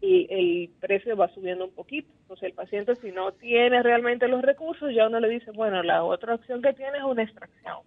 y 0.00 0.26
el 0.30 0.70
precio 0.80 1.16
va 1.16 1.28
subiendo 1.34 1.64
un 1.64 1.72
poquito. 1.72 2.08
Entonces 2.22 2.48
el 2.48 2.54
paciente 2.54 2.96
si 2.96 3.12
no 3.12 3.32
tiene 3.32 3.82
realmente 3.82 4.28
los 4.28 4.42
recursos, 4.42 4.92
ya 4.94 5.06
uno 5.06 5.20
le 5.20 5.28
dice, 5.28 5.50
bueno, 5.52 5.82
la 5.82 6.04
otra 6.04 6.34
opción 6.34 6.62
que 6.62 6.72
tiene 6.72 6.98
es 6.98 7.04
una 7.04 7.22
extracción. 7.22 7.78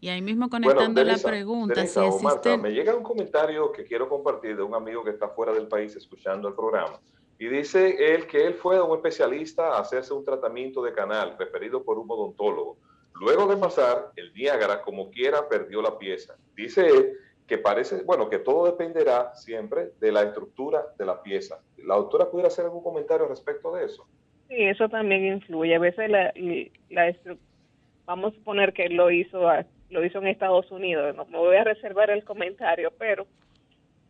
Y 0.00 0.08
ahí 0.08 0.22
mismo 0.22 0.48
conectando 0.48 1.02
la 1.02 1.16
pregunta, 1.16 1.86
si 1.86 2.00
existe... 2.00 2.58
me 2.58 2.70
llega 2.70 2.94
un 2.94 3.02
comentario 3.02 3.72
que 3.72 3.84
quiero 3.84 4.08
compartir 4.08 4.56
de 4.56 4.62
un 4.62 4.74
amigo 4.74 5.02
que 5.02 5.10
está 5.10 5.28
fuera 5.28 5.52
del 5.52 5.68
país 5.68 5.96
escuchando 5.96 6.48
el 6.48 6.54
programa. 6.54 7.00
Y 7.38 7.48
dice 7.48 8.14
él 8.14 8.26
que 8.26 8.46
él 8.46 8.54
fue 8.54 8.80
un 8.80 8.96
especialista 8.96 9.76
a 9.76 9.80
hacerse 9.80 10.14
un 10.14 10.24
tratamiento 10.24 10.82
de 10.82 10.92
canal 10.92 11.36
referido 11.38 11.82
por 11.82 11.98
un 11.98 12.10
odontólogo. 12.10 12.78
Luego 13.14 13.46
de 13.46 13.56
pasar 13.56 14.10
el 14.16 14.32
Niágara, 14.34 14.82
como 14.82 15.10
quiera, 15.10 15.48
perdió 15.48 15.80
la 15.80 15.98
pieza. 15.98 16.36
Dice 16.54 16.86
él 16.86 17.12
que 17.46 17.58
parece, 17.58 18.02
bueno, 18.02 18.28
que 18.28 18.38
todo 18.38 18.66
dependerá 18.66 19.34
siempre 19.34 19.92
de 20.00 20.12
la 20.12 20.22
estructura 20.22 20.84
de 20.98 21.06
la 21.06 21.22
pieza. 21.22 21.60
¿La 21.78 21.94
doctora 21.94 22.30
pudiera 22.30 22.48
hacer 22.48 22.64
algún 22.64 22.82
comentario 22.82 23.28
respecto 23.28 23.74
de 23.74 23.84
eso? 23.84 24.06
Sí, 24.48 24.62
eso 24.62 24.88
también 24.88 25.24
influye. 25.24 25.74
A 25.74 25.78
veces 25.78 26.10
la, 26.10 26.32
la 26.90 27.14
vamos 28.04 28.32
a 28.32 28.36
suponer 28.36 28.72
que 28.72 28.88
lo 28.88 29.10
hizo 29.10 29.48
lo 29.90 30.04
hizo 30.04 30.18
en 30.18 30.26
Estados 30.26 30.70
Unidos. 30.70 31.14
No 31.14 31.24
me 31.26 31.38
voy 31.38 31.56
a 31.56 31.64
reservar 31.64 32.10
el 32.10 32.24
comentario, 32.24 32.92
pero 32.98 33.26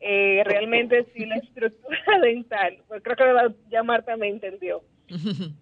eh, 0.00 0.42
realmente 0.44 1.06
sí 1.14 1.26
la 1.26 1.36
estructura 1.36 1.98
dental, 2.22 2.78
pues 2.88 3.02
creo 3.02 3.16
que 3.16 3.54
ya 3.70 3.82
Marta 3.82 4.16
me 4.16 4.28
entendió. 4.28 4.82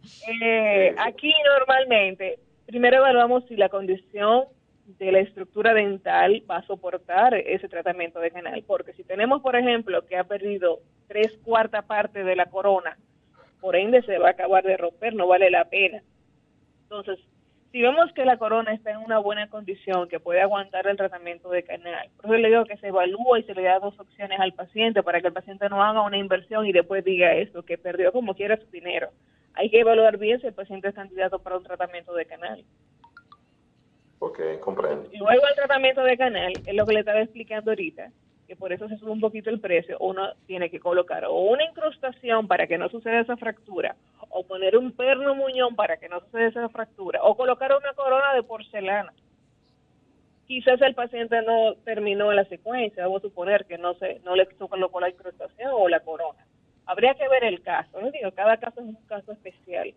Eh, 0.43 0.95
aquí 0.99 1.33
normalmente, 1.59 2.39
primero 2.67 2.97
evaluamos 2.97 3.45
si 3.47 3.57
la 3.57 3.69
condición 3.69 4.45
de 4.87 5.13
la 5.13 5.21
estructura 5.21 5.75
dental 5.75 6.43
va 6.51 6.59
a 6.59 6.67
soportar 6.67 7.35
ese 7.35 7.69
tratamiento 7.69 8.21
de 8.21 8.31
canal. 8.31 8.63
Porque 8.67 8.93
si 8.93 9.05
tenemos, 9.05 9.43
por 9.43 9.57
ejemplo, 9.57 10.07
que 10.07 10.17
ha 10.17 10.25
perdido 10.25 10.81
tres 11.09 11.37
cuartas 11.45 11.85
partes 11.85 12.25
de 12.25 12.37
la 12.37 12.47
corona, 12.47 12.97
por 13.61 13.77
ende 13.77 14.03
se 14.03 14.19
va 14.19 14.29
a 14.29 14.33
acabar 14.33 14.65
de 14.65 14.77
romper, 14.77 15.15
no 15.15 15.27
vale 15.27 15.51
la 15.51 15.65
pena. 15.65 16.03
Entonces, 16.83 17.19
si 17.73 17.83
vemos 17.83 18.13
que 18.13 18.25
la 18.25 18.37
corona 18.37 18.73
está 18.73 18.93
en 18.93 18.99
una 18.99 19.19
buena 19.19 19.49
condición, 19.49 20.09
que 20.09 20.21
puede 20.21 20.41
aguantar 20.41 20.87
el 20.87 20.97
tratamiento 20.97 21.51
de 21.51 21.65
canal, 21.65 22.09
por 22.17 22.27
eso 22.27 22.35
le 22.35 22.49
digo 22.49 22.65
que 22.67 22.77
se 22.77 22.87
evalúa 22.87 23.41
y 23.41 23.43
se 23.43 23.55
le 23.55 23.63
da 23.63 23.81
dos 23.81 23.99
opciones 23.99 24.39
al 24.39 24.53
paciente 24.53 25.03
para 25.03 25.21
que 25.21 25.27
el 25.27 25.33
paciente 25.33 25.69
no 25.69 25.83
haga 25.83 26.03
una 26.03 26.17
inversión 26.17 26.67
y 26.67 26.73
después 26.73 27.05
diga 27.05 27.35
eso, 27.35 27.65
que 27.65 27.77
perdió 27.77 28.13
como 28.13 28.35
quiera 28.35 28.57
su 28.59 28.71
dinero. 28.71 29.09
Hay 29.55 29.71
que 29.71 29.81
evaluar 29.81 30.19
bien 30.19 30.41
si 30.41 30.47
el 30.47 30.53
paciente 30.55 30.89
es 30.89 30.95
candidato 30.95 31.41
para 31.41 31.57
un 31.57 31.65
tratamiento 31.65 32.15
de 32.15 32.27
canal. 32.27 32.65
Ok, 34.25 34.41
comprendo. 34.61 35.07
Y 35.13 35.19
luego 35.19 35.47
el 35.47 35.55
tratamiento 35.55 36.03
de 36.03 36.17
canal, 36.17 36.63
es 36.65 36.75
lo 36.75 36.87
que 36.87 36.95
le 36.95 37.01
estaba 37.01 37.21
explicando 37.21 37.71
ahorita, 37.71 38.11
que 38.49 38.57
por 38.57 38.73
eso 38.73 38.89
se 38.89 38.97
sube 38.97 39.11
un 39.11 39.21
poquito 39.21 39.51
el 39.51 39.61
precio, 39.61 39.99
uno 40.01 40.33
tiene 40.47 40.71
que 40.71 40.81
colocar 40.81 41.27
o 41.27 41.41
una 41.43 41.63
incrustación 41.65 42.49
para 42.49 42.67
que 42.67 42.79
no 42.79 42.89
suceda 42.89 43.21
esa 43.21 43.37
fractura, 43.37 43.97
o 44.31 44.47
poner 44.47 44.79
un 44.79 44.93
perno 44.93 45.35
muñón 45.35 45.77
para 45.77 45.99
que 45.99 46.09
no 46.09 46.21
suceda 46.21 46.49
esa 46.49 46.69
fractura, 46.71 47.23
o 47.23 47.37
colocar 47.37 47.71
una 47.77 47.93
corona 47.93 48.33
de 48.33 48.43
porcelana. 48.43 49.13
Quizás 50.47 50.81
el 50.81 50.95
paciente 50.95 51.43
no 51.43 51.75
terminó 51.85 52.33
la 52.33 52.45
secuencia, 52.47 53.05
vamos 53.05 53.23
a 53.23 53.29
suponer 53.29 53.67
que 53.67 53.77
no 53.77 53.93
se 53.95 54.21
no 54.25 54.37
le 54.37 54.47
colocó 54.47 55.01
la 55.01 55.11
incrustación 55.11 55.71
o 55.75 55.87
la 55.87 56.01
corona. 56.01 56.47
Habría 56.87 57.15
que 57.15 57.29
ver 57.29 57.45
el 57.45 57.61
caso, 57.61 58.01
¿no? 58.01 58.11
digo, 58.11 58.31
cada 58.33 58.57
caso 58.57 58.81
es 58.81 58.87
un 58.87 59.07
caso 59.07 59.33
especial. 59.33 59.93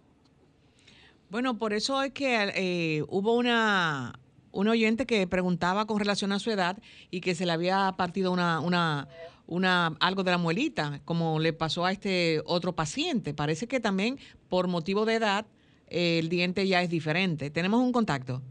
Bueno, 1.29 1.57
por 1.57 1.73
eso 1.73 2.01
es 2.01 2.11
que 2.13 2.51
eh, 2.55 3.03
hubo 3.09 3.35
una 3.35 4.19
un 4.57 4.67
oyente 4.67 5.05
que 5.05 5.27
preguntaba 5.27 5.85
con 5.85 5.99
relación 5.99 6.31
a 6.31 6.39
su 6.39 6.49
edad 6.49 6.77
y 7.11 7.21
que 7.21 7.35
se 7.35 7.45
le 7.45 7.51
había 7.51 7.93
partido 7.95 8.31
una, 8.31 8.59
una, 8.59 9.07
una, 9.45 9.95
algo 9.99 10.23
de 10.23 10.31
la 10.31 10.39
muelita, 10.39 10.99
como 11.05 11.37
le 11.39 11.53
pasó 11.53 11.85
a 11.85 11.91
este 11.91 12.41
otro 12.45 12.73
paciente. 12.73 13.35
Parece 13.35 13.67
que 13.67 13.79
también 13.79 14.17
por 14.49 14.67
motivo 14.67 15.05
de 15.05 15.15
edad 15.15 15.45
eh, 15.89 16.17
el 16.17 16.29
diente 16.29 16.67
ya 16.67 16.81
es 16.81 16.89
diferente. 16.89 17.51
Tenemos 17.51 17.81
un 17.81 17.91
contacto. 17.91 18.41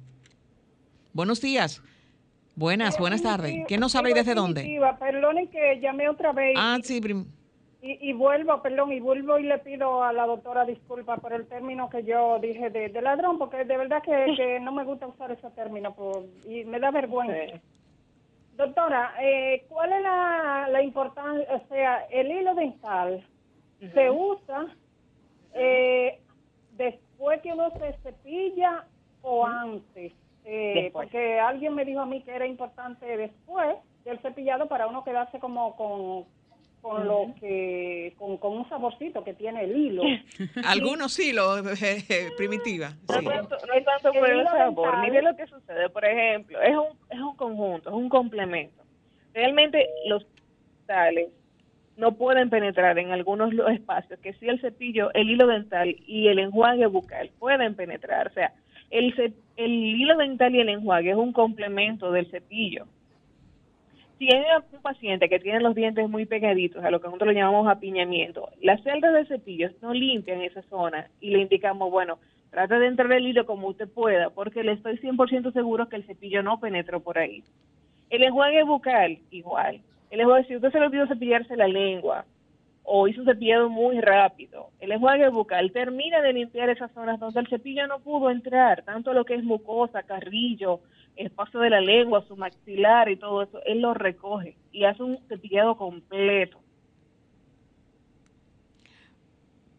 Buenos 1.12 1.40
días. 1.40 1.82
Buenas, 2.54 2.98
buenas 2.98 3.22
tardes. 3.22 3.64
¿Quién 3.66 3.80
nos 3.80 3.96
habla 3.96 4.10
y 4.10 4.14
desde 4.14 4.34
dónde? 4.34 4.78
Perdonen 5.00 5.48
que 5.48 5.80
llamé 5.80 6.08
otra 6.08 6.32
vez. 6.32 6.54
Ah, 6.56 6.78
sí, 6.82 7.00
y, 7.86 8.12
vuelvo, 8.12 8.60
perdón, 8.62 8.92
y 8.92 9.00
vuelvo 9.00 9.38
y 9.38 9.44
le 9.44 9.58
pido 9.58 10.02
a 10.02 10.12
la 10.12 10.26
doctora 10.26 10.64
disculpa 10.64 11.16
por 11.18 11.32
el 11.32 11.46
término 11.46 11.88
que 11.88 12.02
yo 12.02 12.38
dije 12.38 12.70
de, 12.70 13.00
ladrón, 13.00 13.38
porque 13.38 13.64
de 13.64 13.76
verdad 13.76 14.02
que, 14.36 14.60
no 14.60 14.72
me 14.72 14.84
gusta 14.84 15.06
usar 15.06 15.30
ese 15.30 15.50
término 15.50 15.94
y 16.46 16.64
me 16.64 16.80
da 16.80 16.90
vergüenza. 16.90 17.60
Doctora, 18.56 19.14
eh, 19.20 19.66
¿cuál 19.68 19.92
es 19.92 20.02
la, 20.02 20.82
importancia? 20.82 21.46
O 21.54 21.68
sea, 21.68 22.06
el 22.10 22.30
hilo 22.30 22.54
dental 22.54 23.22
se 23.92 24.10
usa 24.10 24.66
eh, 25.52 26.20
después 26.72 27.40
que 27.42 27.52
uno 27.52 27.70
se 27.78 27.92
cepilla 28.02 28.84
o 29.22 29.46
antes. 29.46 30.12
Eh, 30.48 30.90
porque 30.92 31.40
alguien 31.40 31.74
me 31.74 31.84
dijo 31.84 32.00
a 32.00 32.06
mí 32.06 32.22
que 32.22 32.30
era 32.30 32.46
importante 32.46 33.04
después 33.16 33.76
del 34.04 34.20
cepillado 34.20 34.68
para 34.68 34.86
uno 34.86 35.02
quedarse 35.02 35.40
como 35.40 35.74
con, 35.76 36.24
con 36.86 37.04
lo 37.04 37.34
que 37.40 38.14
con, 38.16 38.38
un 38.40 38.68
saborcito 38.68 39.24
que 39.24 39.34
tiene 39.34 39.64
el 39.64 39.76
hilo. 39.76 40.02
Algunos 40.64 41.12
sí, 41.12 41.32
lo 41.32 41.56
primitiva. 42.36 42.92
No, 43.08 43.16
hay 43.16 43.82
tanto 43.82 44.12
por 44.12 44.30
el, 44.30 44.44
sabor. 44.44 44.98
Mire 45.00 45.20
lo 45.20 45.34
que 45.34 45.46
sucede, 45.48 45.88
por 45.88 46.04
ejemplo, 46.04 46.60
es 46.62 46.76
un, 46.76 46.96
es 47.10 47.18
un 47.18 47.34
conjunto, 47.34 47.90
es 47.90 47.94
un 47.96 48.08
complemento. 48.08 48.84
Realmente 49.34 49.88
los 50.06 50.24
tales 50.86 51.30
no 51.96 52.12
pueden 52.12 52.50
penetrar 52.50 52.96
en 53.00 53.10
algunos 53.10 53.52
espacios 53.72 54.20
que 54.20 54.34
si 54.34 54.48
el 54.48 54.60
cepillo, 54.60 55.12
el 55.12 55.28
hilo 55.28 55.48
dental 55.48 55.96
y 56.06 56.28
el 56.28 56.38
enjuague 56.38 56.86
bucal 56.86 57.30
pueden 57.40 57.74
penetrar. 57.74 58.28
O 58.28 58.32
sea, 58.32 58.52
el, 58.90 59.12
el 59.56 59.72
hilo 59.72 60.16
dental 60.16 60.54
y 60.54 60.60
el 60.60 60.68
enjuague 60.68 61.10
es 61.10 61.16
un 61.16 61.32
complemento 61.32 62.12
del 62.12 62.30
cepillo 62.30 62.86
si 64.18 64.32
hay 64.32 64.44
un 64.72 64.82
paciente 64.82 65.28
que 65.28 65.38
tiene 65.38 65.60
los 65.60 65.74
dientes 65.74 66.08
muy 66.08 66.24
pegaditos, 66.24 66.82
a 66.84 66.90
lo 66.90 67.00
que 67.00 67.06
nosotros 67.06 67.28
lo 67.28 67.38
llamamos 67.38 67.68
apiñamiento, 67.68 68.48
las 68.62 68.82
celdas 68.82 69.12
de 69.12 69.26
cepillos 69.26 69.72
no 69.82 69.92
limpian 69.92 70.40
esa 70.40 70.62
zona 70.62 71.08
y 71.20 71.30
le 71.30 71.40
indicamos, 71.40 71.90
bueno, 71.90 72.18
trate 72.50 72.78
de 72.78 72.86
entrar 72.86 73.12
el 73.12 73.26
hilo 73.26 73.44
como 73.44 73.68
usted 73.68 73.88
pueda, 73.88 74.30
porque 74.30 74.62
le 74.62 74.72
estoy 74.72 74.98
100% 74.98 75.52
seguro 75.52 75.88
que 75.88 75.96
el 75.96 76.04
cepillo 76.04 76.42
no 76.42 76.58
penetró 76.58 77.00
por 77.00 77.18
ahí. 77.18 77.42
El 78.08 78.22
enjuague 78.22 78.62
bucal, 78.62 79.18
igual. 79.30 79.80
El 80.10 80.20
enjuague, 80.20 80.46
si 80.46 80.56
usted 80.56 80.70
se 80.70 80.80
le 80.80 80.86
olvidó 80.86 81.06
cepillarse 81.06 81.56
la 81.56 81.68
lengua 81.68 82.24
o 82.84 83.08
hizo 83.08 83.20
un 83.20 83.26
cepillado 83.26 83.68
muy 83.68 84.00
rápido, 84.00 84.68
el 84.80 84.92
enjuague 84.92 85.28
bucal 85.28 85.72
termina 85.72 86.22
de 86.22 86.32
limpiar 86.32 86.70
esas 86.70 86.92
zonas 86.92 87.18
donde 87.18 87.40
el 87.40 87.48
cepillo 87.48 87.86
no 87.88 87.98
pudo 87.98 88.30
entrar, 88.30 88.82
tanto 88.84 89.12
lo 89.12 89.24
que 89.24 89.34
es 89.34 89.44
mucosa, 89.44 90.04
carrillo, 90.04 90.80
espacio 91.16 91.60
de 91.60 91.70
la 91.70 91.80
lengua, 91.80 92.24
su 92.26 92.36
maxilar 92.36 93.08
y 93.08 93.16
todo 93.16 93.42
eso, 93.42 93.60
él 93.64 93.80
lo 93.80 93.94
recoge 93.94 94.56
y 94.72 94.84
hace 94.84 95.02
un 95.02 95.18
cepillado 95.28 95.76
completo. 95.76 96.58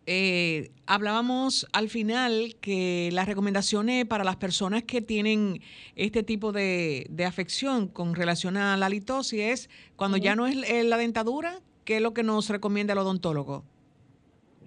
Eh, 0.09 0.71
hablábamos 0.85 1.67
al 1.73 1.89
final 1.89 2.55
que 2.61 3.09
las 3.11 3.27
recomendaciones 3.27 4.05
para 4.05 4.23
las 4.23 4.37
personas 4.37 4.83
que 4.83 5.01
tienen 5.01 5.61
este 5.97 6.23
tipo 6.23 6.53
de, 6.53 7.09
afección 7.27 7.89
con 7.89 8.15
relación 8.15 8.55
a 8.55 8.77
la 8.77 8.87
litosis 8.87 9.41
es 9.41 9.69
cuando 9.97 10.15
ya 10.15 10.33
no 10.37 10.47
es 10.47 10.85
la 10.85 10.95
dentadura, 10.95 11.59
¿qué 11.83 11.97
es 11.97 12.01
lo 12.01 12.13
que 12.13 12.23
nos 12.23 12.49
recomienda 12.49 12.93
el 12.93 12.99
odontólogo? 12.99 13.65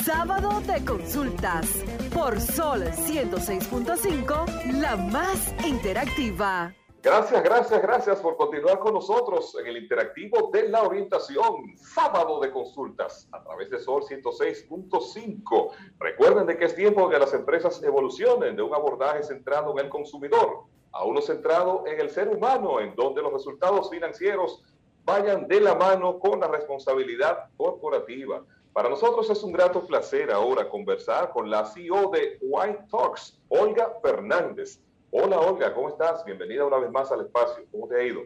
Sábado 0.05 0.61
de 0.61 0.83
Consultas 0.85 1.65
por 2.13 2.39
Sol 2.41 2.83
106.5, 2.83 4.79
la 4.79 4.97
más 4.97 5.55
interactiva. 5.65 6.75
Gracias, 7.01 7.41
gracias, 7.41 7.81
gracias 7.81 8.19
por 8.19 8.35
continuar 8.35 8.79
con 8.79 8.93
nosotros 8.93 9.55
en 9.59 9.67
el 9.67 9.77
interactivo 9.77 10.51
de 10.51 10.67
la 10.69 10.83
orientación, 10.83 11.75
sábado 11.77 12.39
de 12.41 12.51
consultas 12.51 13.29
a 13.31 13.41
través 13.43 13.71
de 13.71 13.79
Sol 13.79 14.03
106.5. 14.03 15.71
Recuerden 15.97 16.45
de 16.45 16.57
que 16.57 16.65
es 16.65 16.75
tiempo 16.75 17.09
que 17.09 17.17
las 17.17 17.33
empresas 17.33 17.81
evolucionen 17.81 18.57
de 18.57 18.61
un 18.61 18.75
abordaje 18.75 19.23
centrado 19.23 19.71
en 19.71 19.85
el 19.85 19.89
consumidor 19.89 20.65
a 20.91 21.05
uno 21.05 21.21
centrado 21.21 21.85
en 21.87 21.99
el 21.99 22.09
ser 22.09 22.27
humano, 22.27 22.81
en 22.81 22.93
donde 22.95 23.21
los 23.21 23.33
resultados 23.33 23.89
financieros 23.89 24.61
vayan 25.03 25.47
de 25.47 25.61
la 25.61 25.75
mano 25.75 26.19
con 26.19 26.39
la 26.39 26.47
responsabilidad 26.47 27.49
corporativa. 27.57 28.43
Para 28.73 28.89
nosotros 28.89 29.29
es 29.29 29.43
un 29.43 29.51
grato 29.51 29.85
placer 29.85 30.31
ahora 30.31 30.69
conversar 30.69 31.31
con 31.31 31.49
la 31.49 31.65
CEO 31.65 32.09
de 32.11 32.37
White 32.41 32.85
Talks, 32.89 33.39
Olga 33.49 33.93
Fernández. 34.01 34.79
Hola 35.11 35.39
Olga, 35.39 35.73
¿cómo 35.73 35.89
estás? 35.89 36.23
Bienvenida 36.23 36.65
una 36.65 36.77
vez 36.77 36.89
más 36.89 37.11
al 37.11 37.21
espacio. 37.21 37.65
¿Cómo 37.71 37.87
te 37.87 37.99
ha 37.99 38.03
ido? 38.03 38.21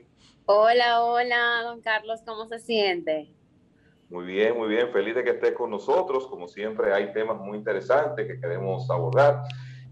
Hola, 0.45 1.03
hola, 1.03 1.63
don 1.63 1.81
Carlos, 1.81 2.21
¿cómo 2.23 2.45
se 2.47 2.59
siente? 2.59 3.33
Muy 4.09 4.25
bien, 4.25 4.55
muy 4.55 4.67
bien. 4.67 4.91
Feliz 4.91 5.15
de 5.15 5.23
que 5.23 5.31
estés 5.31 5.53
con 5.53 5.71
nosotros. 5.71 6.27
Como 6.27 6.47
siempre, 6.47 6.93
hay 6.93 7.11
temas 7.11 7.37
muy 7.37 7.57
interesantes 7.57 8.27
que 8.27 8.39
queremos 8.39 8.87
abordar. 8.91 9.41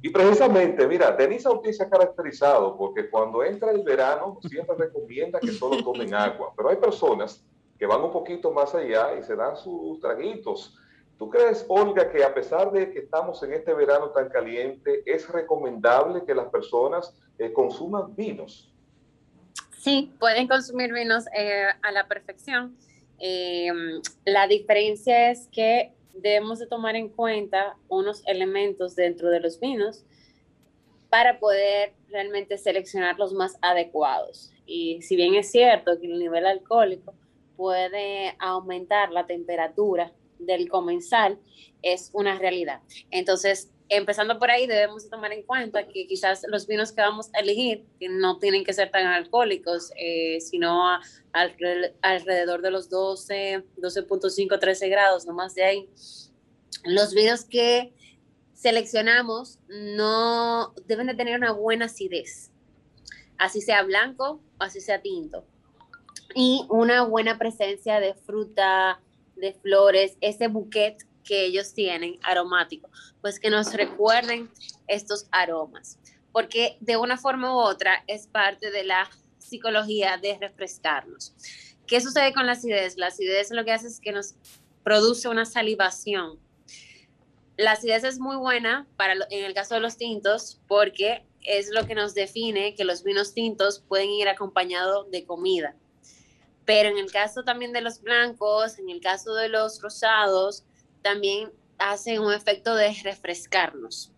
Y 0.05 0.09
precisamente, 0.09 0.85
mira, 0.85 1.13
Denise 1.13 1.47
Ortiz 1.47 1.77
se 1.77 1.83
ha 1.83 1.89
caracterizado 1.89 2.75
porque 2.75 3.09
cuando 3.09 3.41
entra 3.41 3.71
el 3.71 3.83
verano 3.83 4.37
siempre 4.49 4.75
recomienda 4.77 5.39
que 5.39 5.53
solo 5.53 5.81
tomen 5.81 6.13
agua, 6.13 6.51
pero 6.57 6.67
hay 6.67 6.75
personas 6.75 7.41
que 7.79 7.85
van 7.85 8.01
un 8.01 8.11
poquito 8.11 8.51
más 8.51 8.75
allá 8.75 9.17
y 9.17 9.23
se 9.23 9.33
dan 9.33 9.55
sus 9.55 10.01
traguitos. 10.01 10.77
¿Tú 11.17 11.29
crees, 11.29 11.65
Olga, 11.69 12.11
que 12.11 12.21
a 12.21 12.33
pesar 12.33 12.69
de 12.73 12.91
que 12.91 12.99
estamos 12.99 13.41
en 13.43 13.53
este 13.53 13.73
verano 13.73 14.09
tan 14.09 14.27
caliente, 14.27 15.03
es 15.05 15.29
recomendable 15.29 16.25
que 16.25 16.35
las 16.35 16.47
personas 16.47 17.15
eh, 17.39 17.53
consuman 17.53 18.13
vinos? 18.13 18.69
Sí, 19.77 20.13
pueden 20.19 20.49
consumir 20.49 20.91
vinos 20.91 21.27
eh, 21.33 21.67
a 21.81 21.91
la 21.93 22.09
perfección. 22.09 22.75
Em, 23.19 24.01
la 24.25 24.47
diferencia 24.47 25.31
es 25.31 25.47
que 25.47 25.93
debemos 26.13 26.59
de 26.59 26.67
tomar 26.67 26.95
en 26.95 27.09
cuenta 27.09 27.75
unos 27.89 28.23
elementos 28.27 28.95
dentro 28.95 29.29
de 29.29 29.39
los 29.39 29.59
vinos 29.59 30.05
para 31.09 31.39
poder 31.39 31.93
realmente 32.09 32.57
seleccionar 32.57 33.17
los 33.19 33.33
más 33.33 33.57
adecuados. 33.61 34.51
Y 34.65 35.01
si 35.01 35.15
bien 35.15 35.35
es 35.35 35.51
cierto 35.51 35.99
que 35.99 36.07
el 36.07 36.19
nivel 36.19 36.45
alcohólico 36.45 37.13
puede 37.55 38.35
aumentar 38.39 39.11
la 39.11 39.25
temperatura 39.25 40.11
del 40.39 40.69
comensal, 40.69 41.39
es 41.81 42.09
una 42.13 42.37
realidad. 42.37 42.81
Entonces, 43.11 43.72
empezando 43.89 44.39
por 44.39 44.49
ahí, 44.49 44.67
debemos 44.67 45.09
tomar 45.09 45.31
en 45.33 45.43
cuenta 45.43 45.87
que 45.87 46.07
quizás 46.07 46.43
los 46.47 46.67
vinos 46.67 46.91
que 46.91 47.01
vamos 47.01 47.29
a 47.33 47.39
elegir 47.39 47.85
no 48.09 48.39
tienen 48.39 48.63
que 48.63 48.73
ser 48.73 48.91
tan 48.91 49.05
alcohólicos, 49.05 49.91
eh, 49.97 50.39
sino 50.41 50.83
alrededor 51.31 52.61
de 52.61 52.71
los 52.71 52.89
12, 52.89 53.63
12.5, 53.77 54.59
13 54.59 54.89
grados, 54.89 55.25
no 55.25 55.33
más 55.33 55.55
de 55.55 55.63
ahí. 55.63 55.89
Los 56.85 57.13
vinos 57.13 57.45
que 57.45 57.93
seleccionamos 58.53 59.59
no 59.67 60.73
deben 60.85 61.07
de 61.07 61.15
tener 61.15 61.35
una 61.35 61.51
buena 61.51 61.85
acidez, 61.85 62.51
así 63.37 63.61
sea 63.61 63.83
blanco 63.83 64.41
o 64.59 64.63
así 64.63 64.79
sea 64.79 65.01
tinto, 65.01 65.45
y 66.33 66.65
una 66.69 67.03
buena 67.03 67.37
presencia 67.37 67.99
de 67.99 68.13
fruta, 68.13 68.99
de 69.35 69.53
flores, 69.53 70.17
ese 70.21 70.47
bouquet 70.47 70.97
que 71.23 71.45
ellos 71.45 71.73
tienen 71.73 72.19
aromático, 72.23 72.89
pues 73.21 73.39
que 73.39 73.49
nos 73.49 73.73
recuerden 73.73 74.51
estos 74.87 75.27
aromas, 75.31 75.99
porque 76.31 76.77
de 76.79 76.97
una 76.97 77.17
forma 77.17 77.55
u 77.55 77.59
otra 77.59 78.03
es 78.07 78.27
parte 78.27 78.71
de 78.71 78.83
la 78.83 79.09
psicología 79.39 80.17
de 80.17 80.37
refrescarnos. 80.39 81.33
¿Qué 81.87 82.01
sucede 82.01 82.33
con 82.33 82.45
la 82.45 82.53
acidez? 82.53 82.97
La 82.97 83.07
acidez 83.07 83.51
lo 83.51 83.65
que 83.65 83.71
hace 83.71 83.87
es 83.87 83.99
que 83.99 84.11
nos 84.11 84.35
produce 84.83 85.27
una 85.27 85.45
salivación. 85.45 86.39
La 87.57 87.73
acidez 87.73 88.03
es 88.03 88.19
muy 88.19 88.35
buena 88.35 88.87
para 88.97 89.13
en 89.13 89.45
el 89.45 89.53
caso 89.53 89.75
de 89.75 89.81
los 89.81 89.97
tintos 89.97 90.59
porque 90.67 91.25
es 91.41 91.69
lo 91.69 91.85
que 91.85 91.95
nos 91.95 92.13
define 92.13 92.73
que 92.75 92.85
los 92.85 93.03
vinos 93.03 93.33
tintos 93.33 93.79
pueden 93.79 94.09
ir 94.09 94.27
acompañados 94.27 95.11
de 95.11 95.25
comida. 95.25 95.75
Pero 96.65 96.89
en 96.89 96.97
el 96.97 97.11
caso 97.11 97.43
también 97.43 97.73
de 97.73 97.81
los 97.81 98.01
blancos, 98.01 98.79
en 98.79 98.89
el 98.89 99.01
caso 99.01 99.33
de 99.35 99.49
los 99.49 99.81
rosados, 99.81 100.63
también 101.03 101.51
hacen 101.77 102.19
un 102.19 102.33
efecto 102.33 102.75
de 102.75 102.95
refrescarnos. 103.03 104.11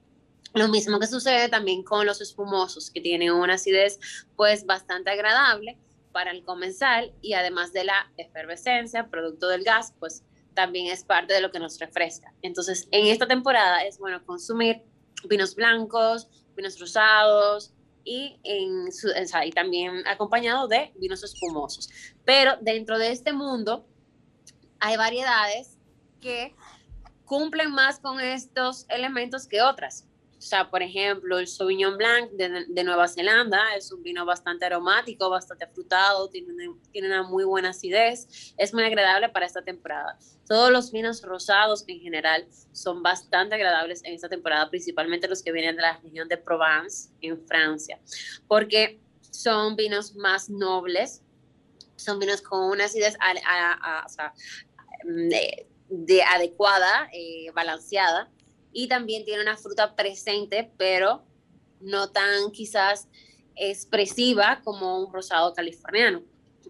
Lo 0.53 0.69
mismo 0.69 0.99
que 0.99 1.07
sucede 1.07 1.49
también 1.49 1.83
con 1.83 2.05
los 2.05 2.21
espumosos, 2.21 2.89
que 2.89 3.01
tienen 3.01 3.31
una 3.31 3.55
acidez 3.55 3.99
pues 4.38 4.65
bastante 4.65 5.09
agradable 5.09 5.77
para 6.13 6.31
el 6.31 6.45
comensal 6.45 7.13
y 7.21 7.33
además 7.33 7.73
de 7.73 7.83
la 7.83 8.09
efervescencia, 8.15 9.09
producto 9.09 9.49
del 9.49 9.65
gas, 9.65 9.93
pues 9.99 10.23
también 10.53 10.88
es 10.88 11.03
parte 11.03 11.33
de 11.33 11.41
lo 11.41 11.51
que 11.51 11.59
nos 11.59 11.77
refresca. 11.77 12.33
Entonces, 12.41 12.88
en 12.91 13.07
esta 13.07 13.27
temporada 13.27 13.83
es 13.83 13.99
bueno 13.99 14.25
consumir 14.25 14.81
vinos 15.27 15.55
blancos, 15.55 16.29
vinos 16.55 16.79
rosados 16.79 17.73
y, 18.05 18.39
en 18.43 18.88
y 19.45 19.51
también 19.51 20.07
acompañado 20.07 20.69
de 20.69 20.93
vinos 20.95 21.21
espumosos. 21.23 21.89
Pero 22.23 22.53
dentro 22.61 22.97
de 22.97 23.11
este 23.11 23.33
mundo 23.33 23.86
hay 24.79 24.95
variedades 24.95 25.77
que 26.21 26.55
cumplen 27.26 27.71
más 27.71 27.99
con 27.99 28.19
estos 28.19 28.86
elementos 28.89 29.47
que 29.47 29.61
otras. 29.61 30.07
O 30.38 30.47
sea, 30.47 30.69
por 30.69 30.84
ejemplo, 30.84 31.39
el 31.39 31.47
Sauvignon 31.47 31.97
Blanc 31.97 32.30
de, 32.32 32.84
Nueva 32.84 33.07
Zelanda 33.07 33.76
es 33.76 33.91
un 33.91 34.03
vino 34.03 34.26
bastante 34.26 34.65
aromático, 34.65 35.30
bastante 35.30 35.65
frutado, 35.65 36.30
tiene 36.30 36.53
una, 36.53 36.80
tiene 36.91 37.07
una 37.07 37.23
muy 37.23 37.45
buena 37.45 37.69
acidez, 37.69 38.53
es 38.57 38.73
muy 38.73 38.84
agradable 38.84 39.30
para 39.30 39.45
esta 39.45 39.63
temporada. 39.63 40.19
Todos 40.47 40.71
los 40.71 40.91
vinos 40.91 41.23
rosados 41.23 41.84
en 41.88 41.99
general 41.99 42.45
son 42.73 43.01
bastante 43.01 43.55
agradables 43.55 44.03
en 44.03 44.13
esta 44.13 44.30
temporada, 44.30 44.69
principalmente 44.69 45.28
los 45.28 45.41
que 45.41 45.51
vienen 45.51 45.78
de 45.78 45.82
la 45.82 45.97
región 45.97 46.28
de 46.28 46.38
Provence, 46.38 47.09
en 47.21 47.41
Francia, 47.47 47.99
porque 48.47 48.99
son 49.32 49.76
vinos 49.76 50.15
más 50.15 50.49
nobles, 50.49 51.23
son 51.95 52.19
vinos 52.19 52.41
con 52.41 52.69
una 52.69 52.86
acidez 52.86 53.15
o 53.15 54.09
sea, 54.09 54.34
mm, 55.05 55.30
de 55.89 56.23
adecuada, 56.23 57.09
eh, 57.13 57.51
balanceada, 57.53 58.29
y 58.71 58.88
también 58.88 59.23
tiene 59.23 59.41
una 59.41 59.57
fruta 59.57 59.95
presente, 59.95 60.71
pero 60.77 61.23
no 61.79 62.09
tan 62.11 62.51
quizás 62.51 63.07
expresiva 63.55 64.61
como 64.63 64.99
un 64.99 65.13
rosado 65.13 65.53
californiano. 65.53 66.23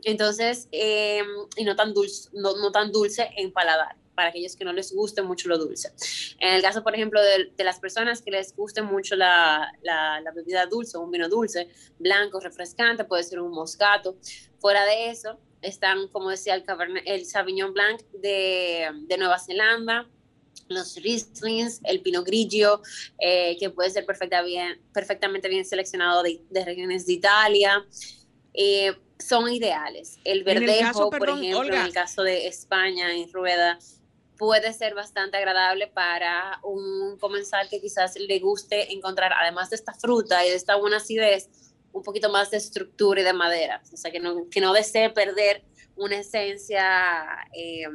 Entonces, 0.03 0.67
em, 0.71 1.25
y 1.57 1.63
no 1.63 1.75
tan, 1.75 1.93
dulce, 1.93 2.29
no, 2.33 2.71
tan 2.71 2.91
dulce 2.91 3.31
en 3.37 3.51
paladar, 3.51 3.95
para 4.13 4.29
aquellos 4.29 4.55
que 4.55 4.63
no 4.63 4.71
les 4.71 4.93
guste 4.93 5.21
mucho 5.23 5.49
lo 5.49 5.57
dulce. 5.57 5.91
En 6.39 6.53
el 6.53 6.61
caso, 6.61 6.83
por 6.83 6.93
ejemplo, 6.93 7.19
de, 7.21 7.63
las 7.63 7.79
personas 7.79 8.21
que 8.21 8.29
les 8.29 8.55
guste 8.55 8.81
mucho 8.83 9.15
la, 9.15 9.73
la, 9.81 10.31
bebida 10.35 10.67
dulce, 10.67 10.97
un 10.97 11.09
vino 11.09 11.27
dulce, 11.27 11.69
blanco, 11.97 12.39
refrescante, 12.39 13.03
puede 13.03 13.23
ser 13.23 13.39
un 13.39 13.51
moscato. 13.51 14.15
Fuera 14.59 14.85
de 14.85 15.09
eso, 15.09 15.39
están, 15.65 16.07
como 16.09 16.29
decía, 16.29 16.55
el, 16.55 16.63
Cabernet, 16.63 17.03
el 17.05 17.25
Sauvignon 17.25 17.73
Blanc 17.73 18.01
de, 18.13 18.89
de 19.07 19.17
Nueva 19.17 19.39
Zelanda, 19.39 20.07
los 20.67 20.95
Rieslings, 20.95 21.81
el 21.83 22.01
Pinot 22.01 22.25
Grigio, 22.25 22.81
eh, 23.19 23.57
que 23.59 23.69
puede 23.69 23.89
ser 23.89 24.05
perfecta 24.05 24.41
bien, 24.41 24.81
perfectamente 24.93 25.47
bien 25.49 25.65
seleccionado 25.65 26.23
de, 26.23 26.41
de 26.49 26.65
regiones 26.65 27.05
de 27.05 27.13
Italia. 27.13 27.85
Eh, 28.53 28.95
son 29.19 29.49
ideales. 29.49 30.19
El 30.23 30.43
verdejo, 30.43 31.09
por 31.09 31.29
ejemplo, 31.29 31.63
en 31.63 31.85
el 31.85 31.93
caso 31.93 32.23
de 32.23 32.47
España, 32.47 33.15
en 33.15 33.31
Rueda, 33.31 33.79
puede 34.37 34.73
ser 34.73 34.93
bastante 34.93 35.37
agradable 35.37 35.87
para 35.87 36.59
un 36.63 37.17
comensal 37.19 37.69
que 37.69 37.79
quizás 37.79 38.15
le 38.17 38.39
guste 38.39 38.93
encontrar, 38.93 39.31
además 39.39 39.69
de 39.69 39.77
esta 39.77 39.93
fruta 39.93 40.45
y 40.45 40.49
de 40.49 40.55
esta 40.55 40.75
buena 40.75 40.97
acidez, 40.97 41.49
un 41.95 42.03
poquito 42.03 42.29
más 42.29 42.51
de 42.51 42.57
estructura 42.57 43.21
y 43.21 43.23
de 43.23 43.33
madera. 43.33 43.81
O 43.91 43.97
sea, 43.97 44.11
que 44.11 44.19
no, 44.19 44.49
que 44.51 44.59
no 44.59 44.73
desee 44.73 45.09
perder 45.11 45.63
una 45.95 46.17
esencia 46.17 47.47
eh, 47.53 47.85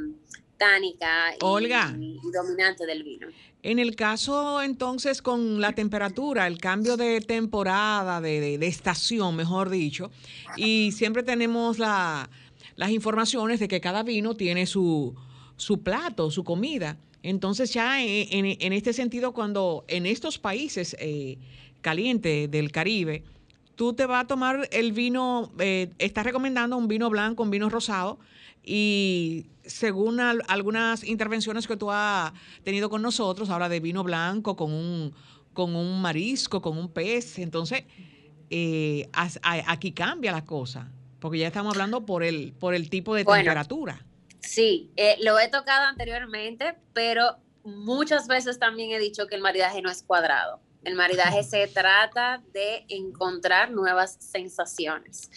tánica 0.57 1.35
y, 1.37 2.31
dominante 2.33 2.87
del 2.87 3.05
vino. 3.05 3.29
En 3.63 3.79
el 3.79 3.95
caso 3.95 4.63
entonces 4.63 5.21
con 5.21 5.61
la 5.61 5.75
temperatura, 5.75 6.47
el 6.47 6.57
cambio 6.59 6.97
de 6.97 7.21
temporada, 7.21 8.23
de, 8.23 8.55
estación, 8.67 9.37
mejor 9.37 9.69
dicho, 9.69 10.11
y 10.57 10.93
siempre 10.93 11.23
tenemos 11.23 11.79
las 11.79 12.91
informaciones 12.91 13.61
de 13.61 13.69
que 13.69 13.83
cada 13.83 14.03
vino 14.03 14.35
tiene 14.35 14.65
su, 14.65 15.15
su 15.57 15.83
plato, 15.83 16.31
su 16.31 16.43
comida. 16.43 16.97
Entonces 17.23 17.75
ya 17.75 18.03
en, 18.03 18.73
este 18.73 18.95
sentido, 18.95 19.35
cuando 19.35 19.85
en 19.89 20.07
estos 20.07 20.39
países 20.39 20.97
eh, 20.99 21.37
calientes 21.83 22.51
del 22.51 22.73
Caribe, 22.73 23.25
tú 23.81 23.95
te 23.95 24.05
vas 24.05 24.25
a 24.25 24.27
tomar 24.27 24.69
el 24.73 24.93
vino, 24.93 25.51
eh, 25.59 25.91
estás 25.99 26.27
recomendando 26.27 26.77
un 26.77 26.87
vino 26.87 27.09
blanco, 27.09 27.43
un 27.43 27.51
vino 27.51 27.71
rosado, 27.71 28.19
y 28.63 29.47
según 29.65 30.21
algunas 30.21 31.03
intervenciones 31.03 31.67
que 31.67 31.79
tú 31.79 31.91
has 31.91 32.31
tenido 32.63 32.91
con 32.91 33.01
nosotros, 33.01 33.49
habla 33.49 33.71
de 33.71 33.81
vino 33.81 34.05
blanco 34.05 34.55
con 34.55 34.71
un, 34.71 35.15
con 35.55 35.75
un 35.75 36.03
marisco, 36.03 36.61
con 36.61 36.77
un 36.77 36.93
pez. 36.93 37.39
Entonces, 37.39 37.85
eh, 38.51 39.09
aquí 39.43 39.93
cambia 39.93 40.33
la 40.33 40.45
cosa, 40.45 40.93
porque 41.19 41.39
ya 41.39 41.47
estamos 41.47 41.73
hablando 41.73 42.05
por 42.05 42.23
el, 42.23 42.53
por 42.53 42.75
el 42.75 42.91
tipo 42.91 43.15
de 43.15 43.25
temperatura. 43.25 44.05
Sí, 44.41 44.91
eh, 44.97 45.17
lo 45.23 45.39
he 45.39 45.49
tocado 45.49 45.87
anteriormente, 45.87 46.75
pero 46.93 47.39
muchas 47.65 48.29
veces 48.29 48.59
también 48.59 48.91
he 48.91 48.99
dicho 48.99 49.27
que 49.27 49.37
el 49.37 49.41
maridaje 49.41 49.81
no 49.81 49.91
es 49.91 50.03
cuadrado. 50.03 50.61
El 50.85 50.95
maridaje 50.95 51.43
se 51.43 51.67
trata 51.69 52.43
de 52.53 52.85
encontrar 52.89 53.71
nuevas 53.71 54.17
sensaciones. 54.21 55.31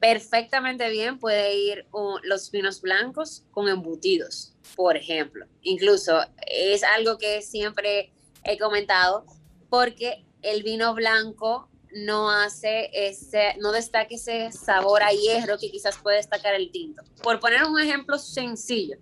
perfectamente 0.00 0.90
bien 0.90 1.20
puede 1.20 1.54
ir 1.54 1.86
los 2.24 2.50
vinos 2.50 2.80
blancos 2.80 3.44
con 3.52 3.68
embutidos, 3.68 4.52
por 4.74 4.96
ejemplo. 4.96 5.46
Incluso 5.60 6.20
es 6.44 6.82
algo 6.82 7.18
que 7.18 7.40
siempre 7.40 8.12
he 8.42 8.58
comentado 8.58 9.24
porque 9.70 10.24
el 10.42 10.64
vino 10.64 10.92
blanco 10.94 11.68
no 11.94 12.30
hace 12.30 12.90
ese, 12.92 13.54
no 13.60 13.70
destaque 13.70 14.16
ese 14.16 14.50
sabor 14.50 15.02
a 15.02 15.12
hierro 15.12 15.58
que 15.58 15.70
quizás 15.70 15.98
puede 15.98 16.16
destacar 16.16 16.54
el 16.54 16.72
tinto. 16.72 17.02
Por 17.22 17.38
poner 17.38 17.62
un 17.64 17.78
ejemplo 17.78 18.18
sencillo, 18.18 18.98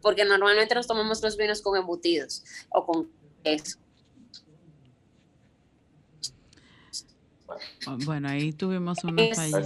porque 0.00 0.24
normalmente 0.24 0.74
nos 0.74 0.86
tomamos 0.86 1.22
los 1.22 1.36
vinos 1.36 1.60
con 1.60 1.76
embutidos 1.76 2.44
o 2.70 2.86
con 2.86 3.12
queso. 3.44 3.78
Bueno, 8.04 8.28
ahí 8.28 8.52
tuvimos 8.52 9.02
una 9.04 9.34
falla. 9.34 9.58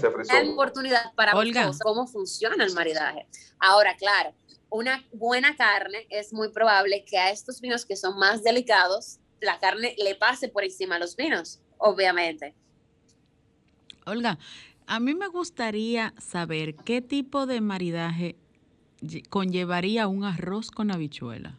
una 0.42 0.53
oportunidad 0.53 1.14
para 1.14 1.34
Olga. 1.34 1.70
cómo 1.82 2.07
funciona 2.07 2.64
el 2.64 2.72
maridaje. 2.74 3.26
Ahora, 3.59 3.97
claro, 3.97 4.34
una 4.70 5.05
buena 5.12 5.57
carne 5.57 6.07
es 6.11 6.32
muy 6.32 6.51
probable 6.51 7.05
que 7.05 7.18
a 7.18 7.30
estos 7.30 7.61
vinos 7.61 7.84
que 7.86 7.97
son 7.97 8.18
más 8.18 8.42
delicados, 8.42 9.18
la 9.40 9.59
carne 9.59 9.95
le 9.99 10.14
pase 10.14 10.49
por 10.49 10.64
encima 10.64 10.97
a 10.97 10.99
los 10.99 11.16
vinos, 11.16 11.61
obviamente. 11.78 12.55
Olga, 14.07 14.38
a 14.86 15.01
mí 15.01 15.14
me 15.14 15.28
gustaría 15.28 16.14
saber 16.18 16.74
qué 16.74 17.01
tipo 17.01 17.47
de 17.47 17.61
maridaje 17.61 18.36
conllevaría 19.30 20.09
un 20.09 20.24
arroz 20.24 20.70
con 20.70 20.90
habichuela. 20.90 21.59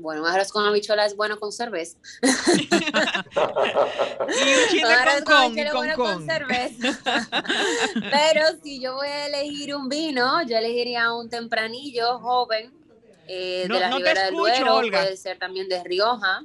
Bueno, 0.00 0.22
un 0.22 0.28
arroz 0.28 0.52
con 0.52 0.64
habichuela 0.64 1.04
es 1.04 1.16
bueno 1.16 1.40
con 1.40 1.50
cerveza. 1.50 1.98
y 4.72 4.84
un 4.84 5.24
con, 5.24 5.56
con, 5.72 5.90
con, 5.96 6.26
cerveza. 6.26 7.28
Pero 7.94 8.46
si 8.62 8.80
yo 8.80 8.94
voy 8.94 9.08
a 9.08 9.26
elegir 9.26 9.74
un 9.74 9.88
vino, 9.88 10.42
yo 10.42 10.56
elegiría 10.56 11.12
un 11.12 11.28
tempranillo 11.28 12.20
joven 12.20 12.72
eh, 13.26 13.66
de 13.68 13.80
la 13.80 13.90
Ribera 13.90 14.26
del 14.26 14.34
Duero, 14.34 14.80
puede 14.88 15.16
ser 15.16 15.38
también 15.38 15.68
de 15.68 15.82
Rioja. 15.82 16.44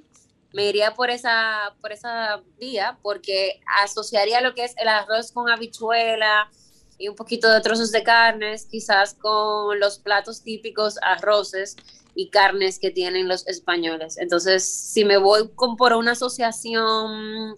Me 0.51 0.70
iría 0.70 0.93
por 0.93 1.12
esa, 1.12 1.76
por 1.80 1.91
esa 1.91 2.41
vía 2.60 2.97
porque 3.01 3.62
asociaría 3.84 4.41
lo 4.41 4.56
que 4.56 4.66
es 4.66 4.76
el 4.78 4.88
arroz 4.88 5.32
con 5.32 5.49
habichuela, 5.49 6.49
y 6.98 7.08
un 7.08 7.16
poquito 7.16 7.52
de 7.52 7.62
trozos 7.62 7.91
de 7.91 8.04
carnes, 8.04 8.66
quizás 8.66 9.14
con 9.14 9.80
los 9.80 10.00
platos 10.00 10.44
típicos 10.44 10.98
arroces 11.02 11.76
y 12.16 12.30
carnes 12.30 12.80
que 12.80 12.91
tienen 12.91 13.28
los 13.28 13.48
españoles. 13.48 14.18
Entonces, 14.18 14.68
si 14.68 15.04
me 15.04 15.18
voy 15.18 15.50
con 15.56 15.76
por 15.76 15.94
una 15.94 16.12
asociación 16.12 17.58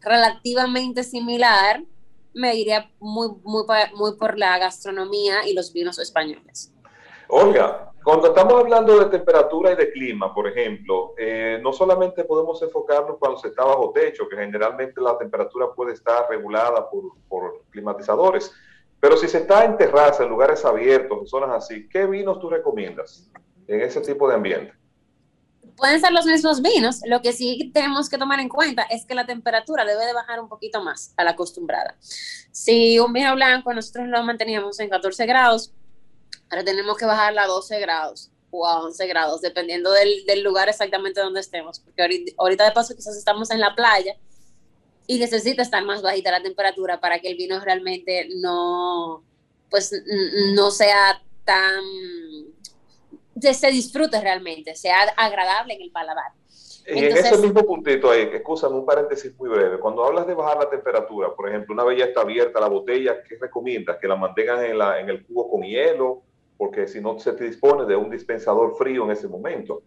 relativamente 0.00 1.04
similar, 1.04 1.82
me 2.32 2.54
iría 2.54 2.90
muy, 3.00 3.28
muy, 3.42 4.16
por 4.16 4.38
la 4.38 4.58
gastronomía 4.58 5.46
y 5.46 5.52
los 5.52 5.72
vinos 5.72 5.98
españoles. 5.98 6.72
Olga, 7.28 7.92
cuando 8.02 8.28
estamos 8.28 8.54
hablando 8.54 8.98
de 8.98 9.06
temperatura 9.06 9.72
y 9.72 9.76
de 9.76 9.92
clima, 9.92 10.32
por 10.34 10.48
ejemplo, 10.48 11.12
eh, 11.18 11.60
no 11.62 11.72
solamente 11.72 12.24
podemos 12.24 12.62
enfocarnos 12.62 13.18
cuando 13.18 13.38
se 13.38 13.48
está 13.48 13.64
bajo 13.64 13.92
techo, 13.92 14.28
que 14.28 14.36
generalmente 14.36 15.00
la 15.00 15.18
temperatura 15.18 15.66
puede 15.74 15.92
estar 15.92 16.28
regulada 16.28 16.88
por 17.28 17.62
climatizadores, 17.70 18.52
pero 19.00 19.16
si 19.16 19.28
se 19.28 19.38
está 19.38 19.64
en 19.64 19.78
terraza, 19.78 20.22
en 20.22 20.28
lugares 20.28 20.64
abiertos, 20.64 21.18
en 21.20 21.26
zonas 21.26 21.50
así, 21.50 21.88
¿qué 21.88 22.04
vinos 22.06 22.38
tú 22.38 22.50
recomiendas 22.50 23.30
en 23.66 23.80
ese 23.80 24.02
tipo 24.02 24.28
de 24.28 24.34
ambiente? 24.34 24.74
Pueden 25.76 25.98
ser 25.98 26.12
los 26.12 26.26
mismos 26.26 26.60
vinos, 26.60 27.00
lo 27.06 27.22
que 27.22 27.32
sí 27.32 27.70
tenemos 27.72 28.10
que 28.10 28.18
tomar 28.18 28.38
en 28.40 28.50
cuenta 28.50 28.82
es 28.82 29.06
que 29.06 29.14
la 29.14 29.24
temperatura 29.24 29.86
debe 29.86 30.04
de 30.04 30.12
bajar 30.12 30.38
un 30.38 30.50
poquito 30.50 30.82
más 30.82 31.14
a 31.16 31.24
la 31.24 31.30
acostumbrada. 31.30 31.96
Si 32.00 32.98
un 32.98 33.14
vino 33.14 33.34
blanco 33.34 33.72
nosotros 33.72 34.06
lo 34.08 34.22
manteníamos 34.22 34.78
en 34.80 34.90
14 34.90 35.24
grados, 35.24 35.72
ahora 36.50 36.64
tenemos 36.64 36.98
que 36.98 37.06
bajarla 37.06 37.44
a 37.44 37.46
12 37.46 37.80
grados 37.80 38.30
o 38.50 38.66
a 38.66 38.82
11 38.82 39.06
grados, 39.06 39.40
dependiendo 39.40 39.90
del, 39.92 40.26
del 40.26 40.42
lugar 40.42 40.68
exactamente 40.68 41.22
donde 41.22 41.40
estemos, 41.40 41.80
porque 41.80 42.02
ahorita, 42.02 42.32
ahorita 42.36 42.64
de 42.64 42.72
paso 42.72 42.94
quizás 42.94 43.16
estamos 43.16 43.50
en 43.50 43.60
la 43.60 43.74
playa 43.74 44.16
y 45.10 45.18
necesita 45.18 45.62
estar 45.62 45.84
más 45.84 46.02
bajita 46.02 46.30
la 46.30 46.40
temperatura 46.40 47.00
para 47.00 47.18
que 47.18 47.32
el 47.32 47.36
vino 47.36 47.58
realmente 47.58 48.28
no, 48.36 49.24
pues, 49.68 49.92
no 50.54 50.70
sea 50.70 51.20
tan, 51.44 51.82
se 53.40 53.70
disfrute 53.72 54.20
realmente, 54.20 54.76
sea 54.76 55.00
agradable 55.16 55.74
en 55.74 55.82
el 55.82 55.90
paladar. 55.90 56.30
en 56.86 57.16
ese 57.16 57.38
mismo 57.38 57.66
puntito 57.66 58.08
ahí, 58.08 58.30
escúchame 58.32 58.76
un 58.76 58.86
paréntesis 58.86 59.36
muy 59.36 59.48
breve. 59.48 59.80
Cuando 59.80 60.04
hablas 60.04 60.28
de 60.28 60.34
bajar 60.34 60.58
la 60.58 60.70
temperatura, 60.70 61.34
por 61.34 61.48
ejemplo, 61.48 61.74
una 61.74 61.82
vez 61.82 61.98
ya 61.98 62.04
está 62.04 62.20
abierta 62.20 62.60
la 62.60 62.68
botella, 62.68 63.20
¿qué 63.28 63.36
recomiendas? 63.36 63.98
¿Que 64.00 64.06
la 64.06 64.14
mantengan 64.14 64.64
en, 64.64 64.78
la, 64.78 65.00
en 65.00 65.10
el 65.10 65.26
cubo 65.26 65.50
con 65.50 65.62
hielo? 65.62 66.22
Porque 66.56 66.86
si 66.86 67.00
no 67.00 67.18
se 67.18 67.32
te 67.32 67.42
dispone 67.42 67.84
de 67.84 67.96
un 67.96 68.10
dispensador 68.10 68.76
frío 68.76 69.06
en 69.06 69.10
ese 69.10 69.26
momento. 69.26 69.82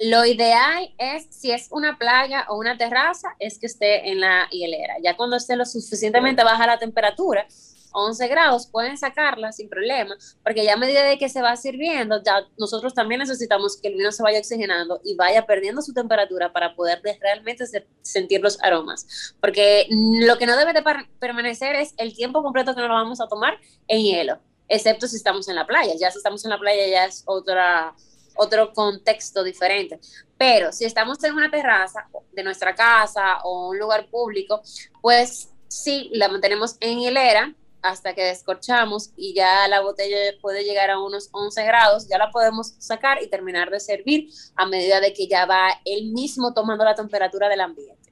Lo 0.00 0.26
ideal 0.26 0.92
es, 0.98 1.28
si 1.30 1.52
es 1.52 1.68
una 1.70 1.98
playa 1.98 2.46
o 2.48 2.58
una 2.58 2.76
terraza, 2.76 3.28
es 3.38 3.58
que 3.58 3.66
esté 3.66 4.10
en 4.10 4.20
la 4.20 4.48
hielera. 4.50 4.94
Ya 5.02 5.16
cuando 5.16 5.36
esté 5.36 5.56
lo 5.56 5.64
suficientemente 5.64 6.42
baja 6.42 6.66
la 6.66 6.78
temperatura, 6.78 7.46
11 7.94 8.26
grados, 8.26 8.66
pueden 8.66 8.98
sacarla 8.98 9.52
sin 9.52 9.68
problema, 9.68 10.16
porque 10.42 10.64
ya 10.64 10.74
a 10.74 10.76
medida 10.76 11.04
de 11.04 11.16
que 11.16 11.28
se 11.28 11.40
va 11.40 11.54
sirviendo, 11.54 12.20
ya 12.24 12.44
nosotros 12.58 12.92
también 12.92 13.20
necesitamos 13.20 13.76
que 13.80 13.86
el 13.86 13.94
vino 13.94 14.10
se 14.10 14.24
vaya 14.24 14.40
oxigenando 14.40 15.00
y 15.04 15.14
vaya 15.14 15.46
perdiendo 15.46 15.80
su 15.80 15.94
temperatura 15.94 16.52
para 16.52 16.74
poder 16.74 17.00
realmente 17.20 17.64
sentir 18.02 18.40
los 18.40 18.60
aromas. 18.64 19.36
Porque 19.40 19.86
lo 19.88 20.36
que 20.38 20.46
no 20.46 20.56
debe 20.56 20.72
de 20.72 20.82
permanecer 21.20 21.76
es 21.76 21.94
el 21.96 22.16
tiempo 22.16 22.42
completo 22.42 22.74
que 22.74 22.80
nos 22.80 22.88
lo 22.88 22.94
vamos 22.94 23.20
a 23.20 23.28
tomar 23.28 23.58
en 23.86 24.02
hielo, 24.02 24.40
excepto 24.66 25.06
si 25.06 25.14
estamos 25.14 25.48
en 25.48 25.54
la 25.54 25.66
playa. 25.66 25.94
Ya 25.96 26.10
si 26.10 26.18
estamos 26.18 26.44
en 26.44 26.50
la 26.50 26.58
playa 26.58 26.88
ya 26.88 27.04
es 27.04 27.22
otra 27.26 27.94
otro 28.36 28.72
contexto 28.72 29.42
diferente. 29.42 30.00
Pero 30.36 30.72
si 30.72 30.84
estamos 30.84 31.22
en 31.24 31.34
una 31.34 31.50
terraza 31.50 32.08
de 32.32 32.42
nuestra 32.42 32.74
casa 32.74 33.38
o 33.44 33.68
un 33.70 33.78
lugar 33.78 34.06
público, 34.08 34.62
pues 35.00 35.50
sí, 35.68 36.10
la 36.12 36.28
mantenemos 36.28 36.76
en 36.80 36.98
hilera 36.98 37.54
hasta 37.84 38.14
que 38.14 38.24
descorchamos 38.24 39.10
y 39.14 39.34
ya 39.34 39.68
la 39.68 39.82
botella 39.82 40.16
puede 40.40 40.64
llegar 40.64 40.90
a 40.90 40.98
unos 40.98 41.28
11 41.32 41.64
grados, 41.64 42.08
ya 42.08 42.16
la 42.16 42.30
podemos 42.30 42.74
sacar 42.78 43.22
y 43.22 43.28
terminar 43.28 43.70
de 43.70 43.78
servir 43.78 44.30
a 44.56 44.66
medida 44.66 45.00
de 45.00 45.12
que 45.12 45.26
ya 45.28 45.44
va 45.44 45.68
él 45.84 46.12
mismo 46.12 46.54
tomando 46.54 46.84
la 46.84 46.94
temperatura 46.94 47.48
del 47.50 47.60
ambiente. 47.60 48.10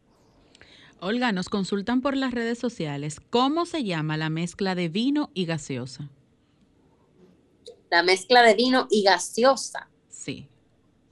Olga, 1.01 1.33
nos 1.33 1.49
consultan 1.49 2.03
por 2.03 2.17
las 2.17 2.33
redes 2.33 2.59
sociales, 2.59 3.19
¿cómo 3.31 3.65
se 3.65 3.83
llama 3.83 4.19
la 4.19 4.29
mezcla 4.29 4.75
de 4.75 4.89
vino 4.89 5.31
y 5.33 5.47
gaseosa? 5.47 6.11
La 7.91 8.03
mezcla 8.03 8.43
de 8.43 8.55
vino 8.55 8.87
y 8.91 9.03
gaseosa. 9.03 9.89
Sí. 10.23 10.47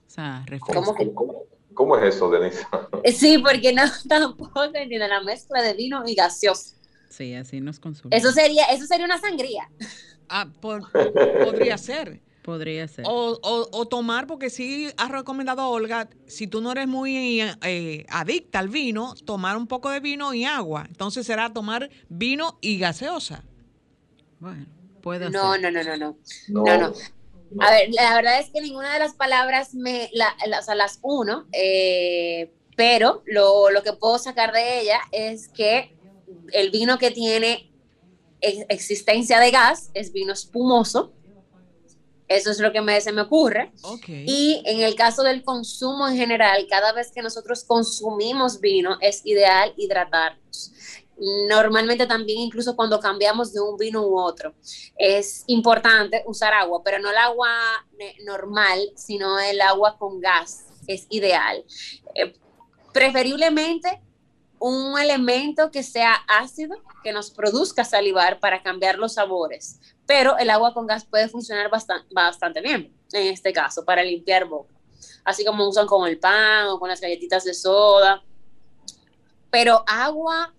O 0.07 0.09
sea, 0.09 0.45
¿Cómo, 0.61 1.45
¿Cómo, 1.73 1.97
es 1.97 2.15
eso, 2.15 2.29
Denise? 2.29 2.65
Sí, 3.13 3.37
porque 3.39 3.73
no 3.73 3.83
tampoco 4.07 4.63
entiendo 4.63 5.07
la 5.07 5.21
mezcla 5.21 5.61
de 5.61 5.73
vino 5.73 6.03
y 6.05 6.15
gaseoso. 6.15 6.75
Sí, 7.09 7.33
así 7.33 7.59
nos 7.59 7.79
consume. 7.79 8.15
Eso 8.15 8.31
sería, 8.31 8.65
eso 8.65 8.85
sería 8.85 9.05
una 9.05 9.19
sangría. 9.19 9.69
Ah, 10.29 10.47
podría 10.61 11.77
ser. 11.77 12.21
Podría 12.41 12.87
ser. 12.87 13.05
O, 13.07 13.37
o, 13.43 13.85
tomar, 13.85 14.27
porque 14.27 14.49
sí 14.49 14.89
ha 14.97 15.09
recomendado 15.09 15.67
Olga, 15.67 16.09
si 16.25 16.47
tú 16.47 16.61
no 16.61 16.71
eres 16.71 16.87
muy 16.87 17.41
eh, 17.41 18.05
adicta 18.09 18.59
al 18.59 18.69
vino, 18.69 19.13
tomar 19.25 19.57
un 19.57 19.67
poco 19.67 19.89
de 19.89 19.99
vino 19.99 20.33
y 20.33 20.45
agua. 20.45 20.85
Entonces 20.87 21.27
será 21.27 21.53
tomar 21.53 21.89
vino 22.09 22.57
y 22.61 22.79
gaseosa. 22.79 23.43
Bueno, 24.39 24.65
puede 25.01 25.25
ser. 25.25 25.33
No, 25.33 25.57
no, 25.57 25.69
no, 25.69 25.83
no, 25.83 25.97
no. 25.97 26.17
No, 26.47 26.77
no. 26.77 26.93
A 27.59 27.71
ver, 27.71 27.89
la 27.91 28.15
verdad 28.15 28.39
es 28.39 28.49
que 28.49 28.61
ninguna 28.61 28.93
de 28.93 28.99
las 28.99 29.13
palabras 29.13 29.73
me, 29.73 30.05
o 30.05 30.61
sea, 30.61 30.75
las 30.75 30.99
uno, 31.01 31.47
eh, 31.51 32.51
pero 32.75 33.23
lo, 33.25 33.69
lo, 33.69 33.83
que 33.83 33.93
puedo 33.93 34.17
sacar 34.17 34.53
de 34.53 34.81
ella 34.81 34.99
es 35.11 35.49
que 35.49 35.95
el 36.53 36.71
vino 36.71 36.97
que 36.97 37.11
tiene 37.11 37.71
existencia 38.41 39.39
de 39.39 39.51
gas 39.51 39.91
es 39.93 40.11
vino 40.11 40.33
espumoso. 40.33 41.13
Eso 42.27 42.49
es 42.49 42.59
lo 42.59 42.71
que 42.71 42.79
me, 42.79 42.99
se 43.01 43.11
me 43.11 43.21
ocurre. 43.21 43.73
Y 44.07 44.63
en 44.65 44.79
el 44.79 44.95
caso 44.95 45.21
del 45.21 45.43
consumo 45.43 46.07
en 46.07 46.15
general, 46.15 46.65
cada 46.69 46.93
vez 46.93 47.11
que 47.11 47.21
nosotros 47.21 47.65
consumimos 47.65 48.61
vino, 48.61 48.97
es 49.01 49.25
ideal 49.25 49.73
hidratarnos 49.75 50.71
normalmente 51.47 52.07
también 52.07 52.39
incluso 52.39 52.75
cuando 52.75 52.99
cambiamos 52.99 53.53
de 53.53 53.61
un 53.61 53.77
vino 53.77 54.01
u 54.01 54.17
otro, 54.19 54.53
es 54.97 55.43
importante 55.47 56.23
usar 56.25 56.53
agua, 56.53 56.81
pero 56.83 56.99
no 56.99 57.09
el 57.11 57.17
agua 57.17 57.49
normal, 58.25 58.79
sino 58.95 59.39
el 59.39 59.61
agua 59.61 59.97
con 59.97 60.19
gas, 60.19 60.65
es 60.87 61.05
ideal. 61.09 61.63
Eh, 62.15 62.33
preferiblemente 62.91 64.01
un 64.57 64.99
elemento 64.99 65.71
que 65.71 65.83
sea 65.83 66.13
ácido, 66.27 66.75
que 67.03 67.11
nos 67.11 67.31
produzca 67.31 67.83
salivar 67.83 68.39
para 68.39 68.61
cambiar 68.61 68.97
los 68.97 69.13
sabores, 69.13 69.79
pero 70.05 70.37
el 70.37 70.49
agua 70.49 70.73
con 70.73 70.87
gas 70.87 71.05
puede 71.05 71.29
funcionar 71.29 71.69
bastante, 71.69 72.07
bastante 72.11 72.61
bien 72.61 72.93
en 73.13 73.27
este 73.27 73.53
caso 73.53 73.85
para 73.85 74.03
limpiar 74.03 74.45
boca, 74.45 74.73
así 75.23 75.45
como 75.45 75.67
usan 75.67 75.85
con 75.85 76.07
el 76.07 76.19
pan 76.19 76.67
o 76.67 76.79
con 76.79 76.89
las 76.89 77.01
galletitas 77.01 77.43
de 77.43 77.53
soda. 77.53 78.23
Pero 79.49 79.83
agua 79.85 80.53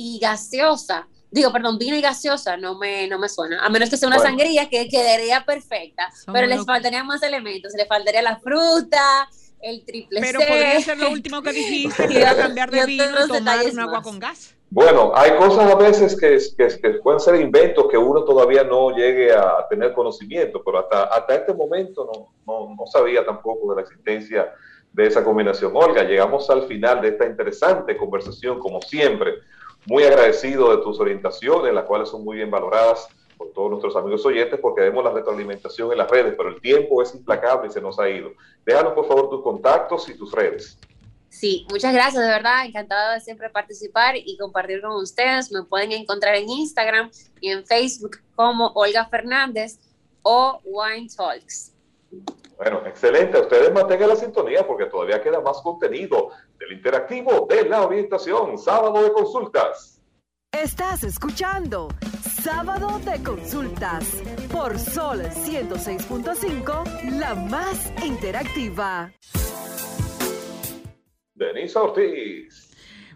y 0.00 0.18
gaseosa 0.18 1.06
digo, 1.30 1.52
perdón, 1.52 1.78
vino 1.78 1.96
y 1.96 2.00
gaseosa 2.00 2.56
no 2.56 2.76
me, 2.76 3.06
no 3.06 3.18
me 3.18 3.28
suena, 3.28 3.64
a 3.64 3.68
menos 3.68 3.88
que 3.88 3.96
sea 3.96 4.08
una 4.08 4.18
sangría 4.18 4.68
que 4.68 4.88
quedaría 4.88 5.44
perfecta, 5.44 6.08
pero 6.32 6.46
les 6.46 6.64
faltarían 6.64 7.06
más 7.06 7.22
elementos, 7.22 7.72
le 7.76 7.86
faltaría 7.86 8.22
la 8.22 8.38
fruta, 8.38 9.28
el 9.60 9.84
triple 9.84 10.20
Pero 10.20 10.40
podría 10.40 10.80
ser 10.80 10.98
lo 10.98 11.10
último 11.10 11.42
que 11.42 11.52
dijiste, 11.52 12.08
que 12.08 12.24
a 12.26 12.36
cambiar 12.36 12.70
de 12.70 12.86
vino 12.86 13.04
y 13.04 13.28
tomar 13.28 13.64
un 13.64 13.78
agua 13.78 14.02
con 14.02 14.18
gas. 14.18 14.54
Bueno, 14.70 15.12
hay 15.14 15.36
cosas 15.36 15.70
a 15.70 15.74
veces 15.74 16.18
que, 16.18 16.38
que, 16.56 16.90
pueden 17.02 17.20
ser 17.20 17.34
inventos 17.40 17.86
que 17.90 17.98
uno 17.98 18.24
todavía 18.24 18.62
no 18.62 18.90
llegue 18.96 19.32
a 19.32 19.66
tener 19.68 19.92
conocimiento, 19.92 20.62
pero 20.64 20.78
hasta, 20.78 21.04
hasta 21.04 21.34
este 21.34 21.52
momento 21.52 22.08
no, 22.12 22.32
no, 22.46 22.74
no 22.76 22.86
sabía 22.86 23.24
tampoco 23.24 23.70
de 23.70 23.82
la 23.82 23.82
existencia 23.82 24.52
de 24.92 25.06
esa 25.06 25.24
combinación. 25.24 25.72
Olga, 25.74 26.04
llegamos 26.04 26.48
al 26.50 26.66
final 26.66 27.00
de 27.00 27.08
esta 27.08 27.26
interesante 27.26 27.96
conversación, 27.96 28.58
como 28.60 28.80
siempre. 28.80 29.34
Muy 29.86 30.04
agradecido 30.04 30.76
de 30.76 30.82
tus 30.82 31.00
orientaciones, 31.00 31.72
las 31.72 31.84
cuales 31.84 32.08
son 32.08 32.24
muy 32.24 32.36
bien 32.36 32.50
valoradas 32.50 33.08
por 33.36 33.52
todos 33.52 33.70
nuestros 33.70 33.96
amigos 33.96 34.24
oyentes, 34.26 34.60
porque 34.60 34.82
vemos 34.82 35.02
la 35.02 35.10
retroalimentación 35.10 35.90
en 35.92 35.98
las 35.98 36.10
redes, 36.10 36.34
pero 36.36 36.50
el 36.50 36.60
tiempo 36.60 37.02
es 37.02 37.14
implacable 37.14 37.68
y 37.68 37.72
se 37.72 37.80
nos 37.80 37.98
ha 37.98 38.08
ido. 38.08 38.32
Déjanos, 38.66 38.92
por 38.92 39.08
favor, 39.08 39.30
tus 39.30 39.42
contactos 39.42 40.08
y 40.10 40.14
tus 40.14 40.30
redes. 40.32 40.78
Sí, 41.30 41.64
muchas 41.70 41.94
gracias, 41.94 42.22
de 42.22 42.28
verdad, 42.28 42.66
encantada 42.66 43.14
de 43.14 43.20
siempre 43.20 43.48
participar 43.48 44.16
y 44.16 44.36
compartir 44.36 44.82
con 44.82 44.92
ustedes. 44.96 45.50
Me 45.52 45.62
pueden 45.62 45.92
encontrar 45.92 46.34
en 46.34 46.50
Instagram 46.50 47.10
y 47.40 47.50
en 47.50 47.64
Facebook 47.64 48.18
como 48.34 48.72
Olga 48.74 49.06
Fernández 49.06 49.78
o 50.22 50.60
Wine 50.64 51.08
Talks. 51.16 51.72
Bueno, 52.58 52.82
excelente. 52.84 53.40
Ustedes 53.40 53.72
mantengan 53.72 54.10
la 54.10 54.16
sintonía 54.16 54.66
porque 54.66 54.86
todavía 54.86 55.22
queda 55.22 55.40
más 55.40 55.58
contenido 55.62 56.30
del 56.60 56.72
interactivo 56.72 57.46
de 57.48 57.68
la 57.68 57.82
orientación, 57.82 58.58
sábado 58.58 59.02
de 59.02 59.12
consultas. 59.12 60.00
Estás 60.52 61.04
escuchando 61.04 61.88
Sábado 62.42 62.98
de 63.00 63.22
Consultas 63.22 64.22
por 64.52 64.78
Sol 64.78 65.20
106.5, 65.22 67.18
la 67.18 67.34
más 67.34 67.92
interactiva. 68.04 69.12
Denisa 71.34 71.82
Ortiz. 71.82 72.70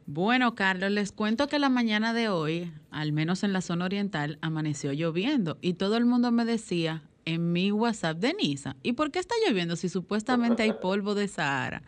Bueno, 0.06 0.54
Carlos, 0.54 0.90
les 0.90 1.12
cuento 1.12 1.46
que 1.46 1.58
la 1.58 1.68
mañana 1.68 2.14
de 2.14 2.28
hoy, 2.28 2.72
al 2.90 3.12
menos 3.12 3.42
en 3.42 3.52
la 3.52 3.60
zona 3.60 3.84
oriental, 3.84 4.38
amaneció 4.40 4.92
lloviendo 4.92 5.58
y 5.60 5.74
todo 5.74 5.96
el 5.96 6.04
mundo 6.06 6.30
me 6.30 6.44
decía 6.44 7.02
en 7.24 7.52
mi 7.52 7.72
WhatsApp 7.72 8.18
de 8.18 8.34
Nisa, 8.34 8.76
¿y 8.82 8.92
por 8.92 9.10
qué 9.10 9.18
está 9.18 9.34
lloviendo 9.46 9.76
si 9.76 9.88
supuestamente 9.88 10.62
hay 10.62 10.72
polvo 10.72 11.14
de 11.14 11.28
Sahara? 11.28 11.82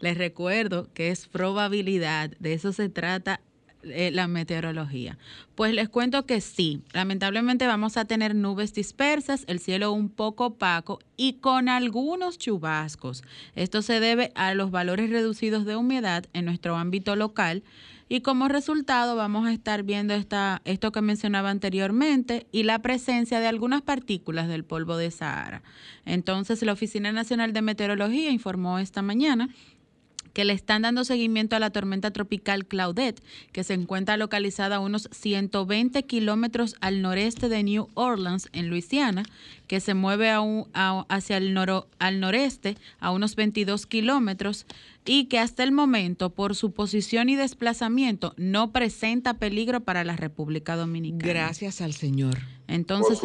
Les 0.00 0.16
recuerdo 0.16 0.88
que 0.94 1.10
es 1.10 1.26
probabilidad, 1.28 2.30
de 2.38 2.54
eso 2.54 2.72
se 2.72 2.88
trata 2.88 3.40
eh, 3.84 4.12
la 4.12 4.28
meteorología? 4.28 5.18
Pues 5.56 5.74
les 5.74 5.88
cuento 5.88 6.24
que 6.24 6.40
sí, 6.40 6.82
lamentablemente 6.92 7.66
vamos 7.66 7.96
a 7.96 8.04
tener 8.04 8.34
nubes 8.34 8.72
dispersas, 8.72 9.42
el 9.48 9.58
cielo 9.58 9.92
un 9.92 10.08
poco 10.08 10.46
opaco 10.46 11.00
y 11.16 11.34
con 11.34 11.68
algunos 11.68 12.38
chubascos. 12.38 13.24
Esto 13.56 13.82
se 13.82 13.98
debe 13.98 14.30
a 14.36 14.54
los 14.54 14.70
valores 14.70 15.10
reducidos 15.10 15.64
de 15.64 15.74
humedad 15.74 16.26
en 16.32 16.44
nuestro 16.44 16.76
ámbito 16.76 17.16
local 17.16 17.64
y 18.12 18.20
como 18.20 18.46
resultado 18.46 19.16
vamos 19.16 19.46
a 19.46 19.54
estar 19.54 19.84
viendo 19.84 20.12
esta, 20.12 20.60
esto 20.66 20.92
que 20.92 21.00
mencionaba 21.00 21.48
anteriormente 21.48 22.46
y 22.52 22.64
la 22.64 22.80
presencia 22.80 23.40
de 23.40 23.46
algunas 23.46 23.80
partículas 23.80 24.48
del 24.48 24.66
polvo 24.66 24.98
de 24.98 25.10
Sahara. 25.10 25.62
Entonces 26.04 26.60
la 26.60 26.74
Oficina 26.74 27.10
Nacional 27.10 27.54
de 27.54 27.62
Meteorología 27.62 28.30
informó 28.30 28.78
esta 28.78 29.00
mañana 29.00 29.48
que 30.32 30.44
le 30.44 30.52
están 30.52 30.82
dando 30.82 31.04
seguimiento 31.04 31.56
a 31.56 31.58
la 31.58 31.70
tormenta 31.70 32.10
tropical 32.10 32.66
Claudette, 32.66 33.22
que 33.52 33.64
se 33.64 33.74
encuentra 33.74 34.16
localizada 34.16 34.76
a 34.76 34.80
unos 34.80 35.08
120 35.12 36.02
kilómetros 36.04 36.76
al 36.80 37.02
noreste 37.02 37.48
de 37.48 37.62
New 37.62 37.88
Orleans, 37.94 38.48
en 38.52 38.68
Luisiana, 38.70 39.24
que 39.66 39.80
se 39.80 39.94
mueve 39.94 40.30
hacia 41.08 41.36
el 41.36 41.56
al 41.98 42.20
noreste 42.20 42.76
a 42.98 43.10
unos 43.10 43.36
22 43.36 43.86
kilómetros 43.86 44.66
y 45.04 45.24
que 45.24 45.38
hasta 45.38 45.62
el 45.62 45.72
momento, 45.72 46.30
por 46.30 46.54
su 46.54 46.72
posición 46.72 47.28
y 47.28 47.36
desplazamiento, 47.36 48.34
no 48.36 48.72
presenta 48.72 49.34
peligro 49.34 49.80
para 49.80 50.04
la 50.04 50.16
República 50.16 50.76
Dominicana. 50.76 51.32
Gracias 51.32 51.80
al 51.80 51.92
Señor. 51.92 52.38
Entonces, 52.68 53.20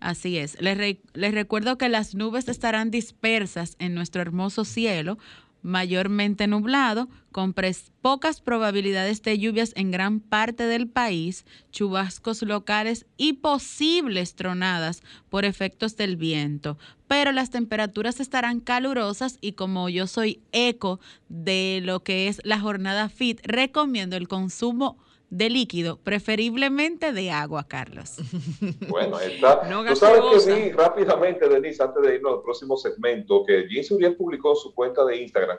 Así 0.00 0.38
es. 0.38 0.60
Les, 0.60 0.98
les, 1.12 1.34
recuerdo 1.34 1.76
que 1.76 1.88
las 1.88 2.14
nubes 2.14 2.48
estarán 2.48 2.92
dispersas 2.92 3.74
en 3.80 3.94
nuestro 3.94 4.22
hermoso 4.22 4.64
cielo, 4.64 5.18
mayormente 5.62 6.46
nublado, 6.46 7.08
con 7.32 7.54
pocas 8.02 8.40
probabilidades 8.40 9.22
de 9.22 9.38
lluvias 9.38 9.72
en 9.76 9.90
gran 9.90 10.20
parte 10.20 10.64
del 10.64 10.88
país, 10.88 11.44
chubascos 11.70 12.42
locales 12.42 13.06
y 13.16 13.34
posibles 13.34 14.34
tronadas 14.34 15.02
por 15.28 15.44
efectos 15.44 15.96
del 15.96 16.16
viento. 16.16 16.78
Pero 17.06 17.32
las 17.32 17.50
temperaturas 17.50 18.20
estarán 18.20 18.60
calurosas 18.60 19.38
y 19.40 19.52
como 19.52 19.88
yo 19.88 20.06
soy 20.06 20.40
eco 20.52 21.00
de 21.28 21.80
lo 21.82 22.02
que 22.02 22.28
es 22.28 22.40
la 22.44 22.60
jornada 22.60 23.08
FIT, 23.08 23.40
recomiendo 23.44 24.16
el 24.16 24.28
consumo 24.28 24.98
de 25.30 25.50
líquido, 25.50 25.98
preferiblemente 25.98 27.12
de 27.12 27.30
agua, 27.30 27.66
Carlos. 27.68 28.16
Bueno, 28.88 29.20
está. 29.20 29.68
Tú 29.86 29.96
sabes 29.96 30.44
que 30.44 30.54
vi 30.54 30.72
rápidamente, 30.72 31.48
Denise, 31.48 31.82
antes 31.82 32.02
de 32.02 32.16
irnos 32.16 32.38
al 32.38 32.42
próximo 32.42 32.76
segmento, 32.76 33.44
que 33.44 33.66
Jim 33.68 33.84
Uriel 33.90 34.16
publicó 34.16 34.50
en 34.50 34.56
su 34.56 34.74
cuenta 34.74 35.04
de 35.04 35.16
Instagram 35.16 35.58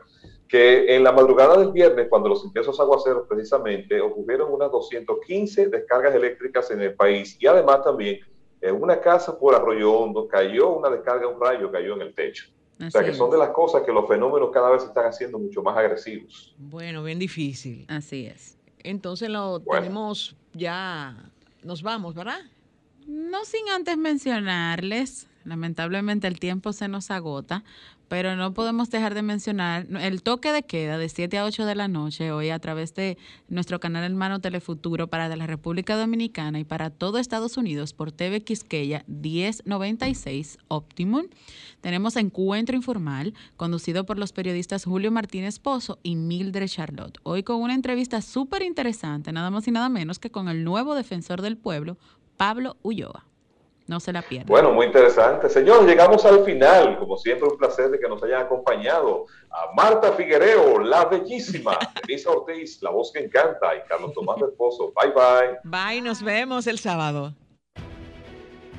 que 0.49 0.95
en 0.95 1.03
la 1.03 1.11
madrugada 1.11 1.57
del 1.57 1.71
viernes, 1.71 2.07
cuando 2.09 2.27
los 2.27 2.43
intensos 2.43 2.77
aguaceros 2.79 3.27
precisamente, 3.29 4.01
ocurrieron 4.01 4.51
unas 4.51 4.71
215 4.71 5.67
descargas 5.67 6.15
eléctricas 6.15 6.71
en 6.71 6.81
el 6.81 6.95
país 6.95 7.37
y 7.39 7.45
además 7.45 7.83
también 7.83 8.19
en 8.59 8.81
una 8.81 8.99
casa 8.99 9.37
por 9.37 9.55
Arroyo 9.55 9.93
Hondo 9.93 10.27
cayó 10.27 10.71
una 10.71 10.89
descarga, 10.89 11.27
un 11.27 11.39
rayo 11.39 11.71
cayó 11.71 11.93
en 11.95 12.01
el 12.01 12.13
techo. 12.15 12.45
o 12.83 12.89
sea 12.89 13.03
que 13.03 13.13
son 13.13 13.29
de 13.29 13.37
las 13.37 13.49
cosas 13.49 13.83
que 13.83 13.93
los 13.93 14.07
fenómenos 14.07 14.49
cada 14.51 14.71
vez 14.71 14.83
están 14.83 15.05
haciendo 15.05 15.37
mucho 15.37 15.61
más 15.61 15.77
agresivos. 15.77 16.55
Bueno, 16.57 17.03
bien 17.03 17.19
difícil. 17.19 17.85
Así 17.87 18.25
es. 18.25 18.58
Entonces 18.83 19.29
lo 19.29 19.59
tenemos 19.59 20.35
ya, 20.53 21.31
nos 21.63 21.81
vamos, 21.81 22.15
¿verdad? 22.15 22.39
No 23.07 23.43
sin 23.45 23.69
antes 23.69 23.97
mencionarles, 23.97 25.27
lamentablemente 25.43 26.27
el 26.27 26.39
tiempo 26.39 26.73
se 26.73 26.87
nos 26.87 27.11
agota, 27.11 27.63
pero 28.09 28.35
no 28.35 28.53
podemos 28.53 28.89
dejar 28.89 29.13
de 29.13 29.21
mencionar 29.21 29.85
el 30.01 30.23
toque 30.23 30.51
de 30.51 30.63
queda 30.63 30.97
de 30.97 31.07
7 31.07 31.37
a 31.37 31.45
8 31.45 31.65
de 31.65 31.75
la 31.75 31.87
noche 31.87 32.31
hoy 32.31 32.49
a 32.49 32.59
través 32.59 32.95
de 32.95 33.17
nuestro 33.47 33.79
canal 33.79 34.03
hermano 34.03 34.41
Telefuturo 34.41 35.07
para 35.07 35.33
la 35.35 35.45
República 35.45 35.95
Dominicana 35.95 36.59
y 36.59 36.63
para 36.63 36.89
todo 36.89 37.19
Estados 37.19 37.55
Unidos 37.55 37.93
por 37.93 38.11
TV 38.11 38.41
Quisqueya 38.41 39.05
1096 39.07 40.57
Optimum. 40.67 41.27
Tenemos 41.81 42.15
encuentro 42.15 42.75
informal 42.75 43.35
conducido 43.55 44.05
por 44.05 44.17
los 44.17 44.33
periodistas 44.33 44.85
Julio 44.85 45.11
Martínez 45.11 45.59
Pozo 45.59 45.99
y 46.01 46.15
Mildred 46.15 46.67
Charlotte. 46.67 47.19
Hoy 47.21 47.43
con 47.43 47.61
una 47.61 47.75
entrevista 47.75 48.21
súper 48.21 48.63
interesante, 48.63 49.31
nada 49.31 49.51
más 49.51 49.67
y 49.67 49.71
nada 49.71 49.87
menos 49.87 50.17
que 50.17 50.31
con 50.31 50.49
el 50.49 50.63
nuevo 50.63 50.95
defensor 50.95 51.43
del 51.43 51.57
pueblo, 51.57 51.97
Pablo 52.37 52.77
Ulloa. 52.81 53.29
No 53.89 53.99
se 53.99 54.13
la 54.13 54.21
pierdan. 54.21 54.45
Bueno, 54.45 54.71
muy 54.71 54.85
interesante. 54.85 55.49
Señores, 55.49 55.87
llegamos 55.87 56.23
al 56.23 56.45
final. 56.45 56.99
Como 56.99 57.17
siempre, 57.17 57.47
un 57.49 57.57
placer 57.57 57.89
de 57.89 57.99
que 57.99 58.07
nos 58.07 58.21
hayan 58.21 58.43
acompañado 58.43 59.25
a 59.49 59.73
Marta 59.73 60.11
Figuereo, 60.11 60.77
la 60.77 61.05
bellísima, 61.05 61.75
Elisa 62.07 62.29
Ortiz, 62.29 62.83
la 62.83 62.91
voz 62.91 63.11
que 63.11 63.17
encanta, 63.17 63.75
y 63.75 63.81
Carlos 63.87 64.13
Tomás 64.13 64.39
del 64.39 64.51
Pozo. 64.51 64.93
Bye, 64.93 65.11
bye. 65.11 65.57
Bye, 65.63 66.01
nos 66.01 66.21
vemos 66.21 66.67
el 66.67 66.77
sábado. 66.77 67.33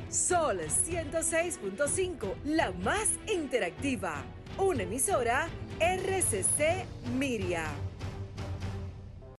Sol 0.09 0.61
106.5, 0.61 2.35
la 2.45 2.71
más 2.71 3.11
interactiva. 3.27 4.23
Una 4.59 4.85
emisora 4.85 5.49
RCC 5.81 6.87
Miria. 7.19 7.65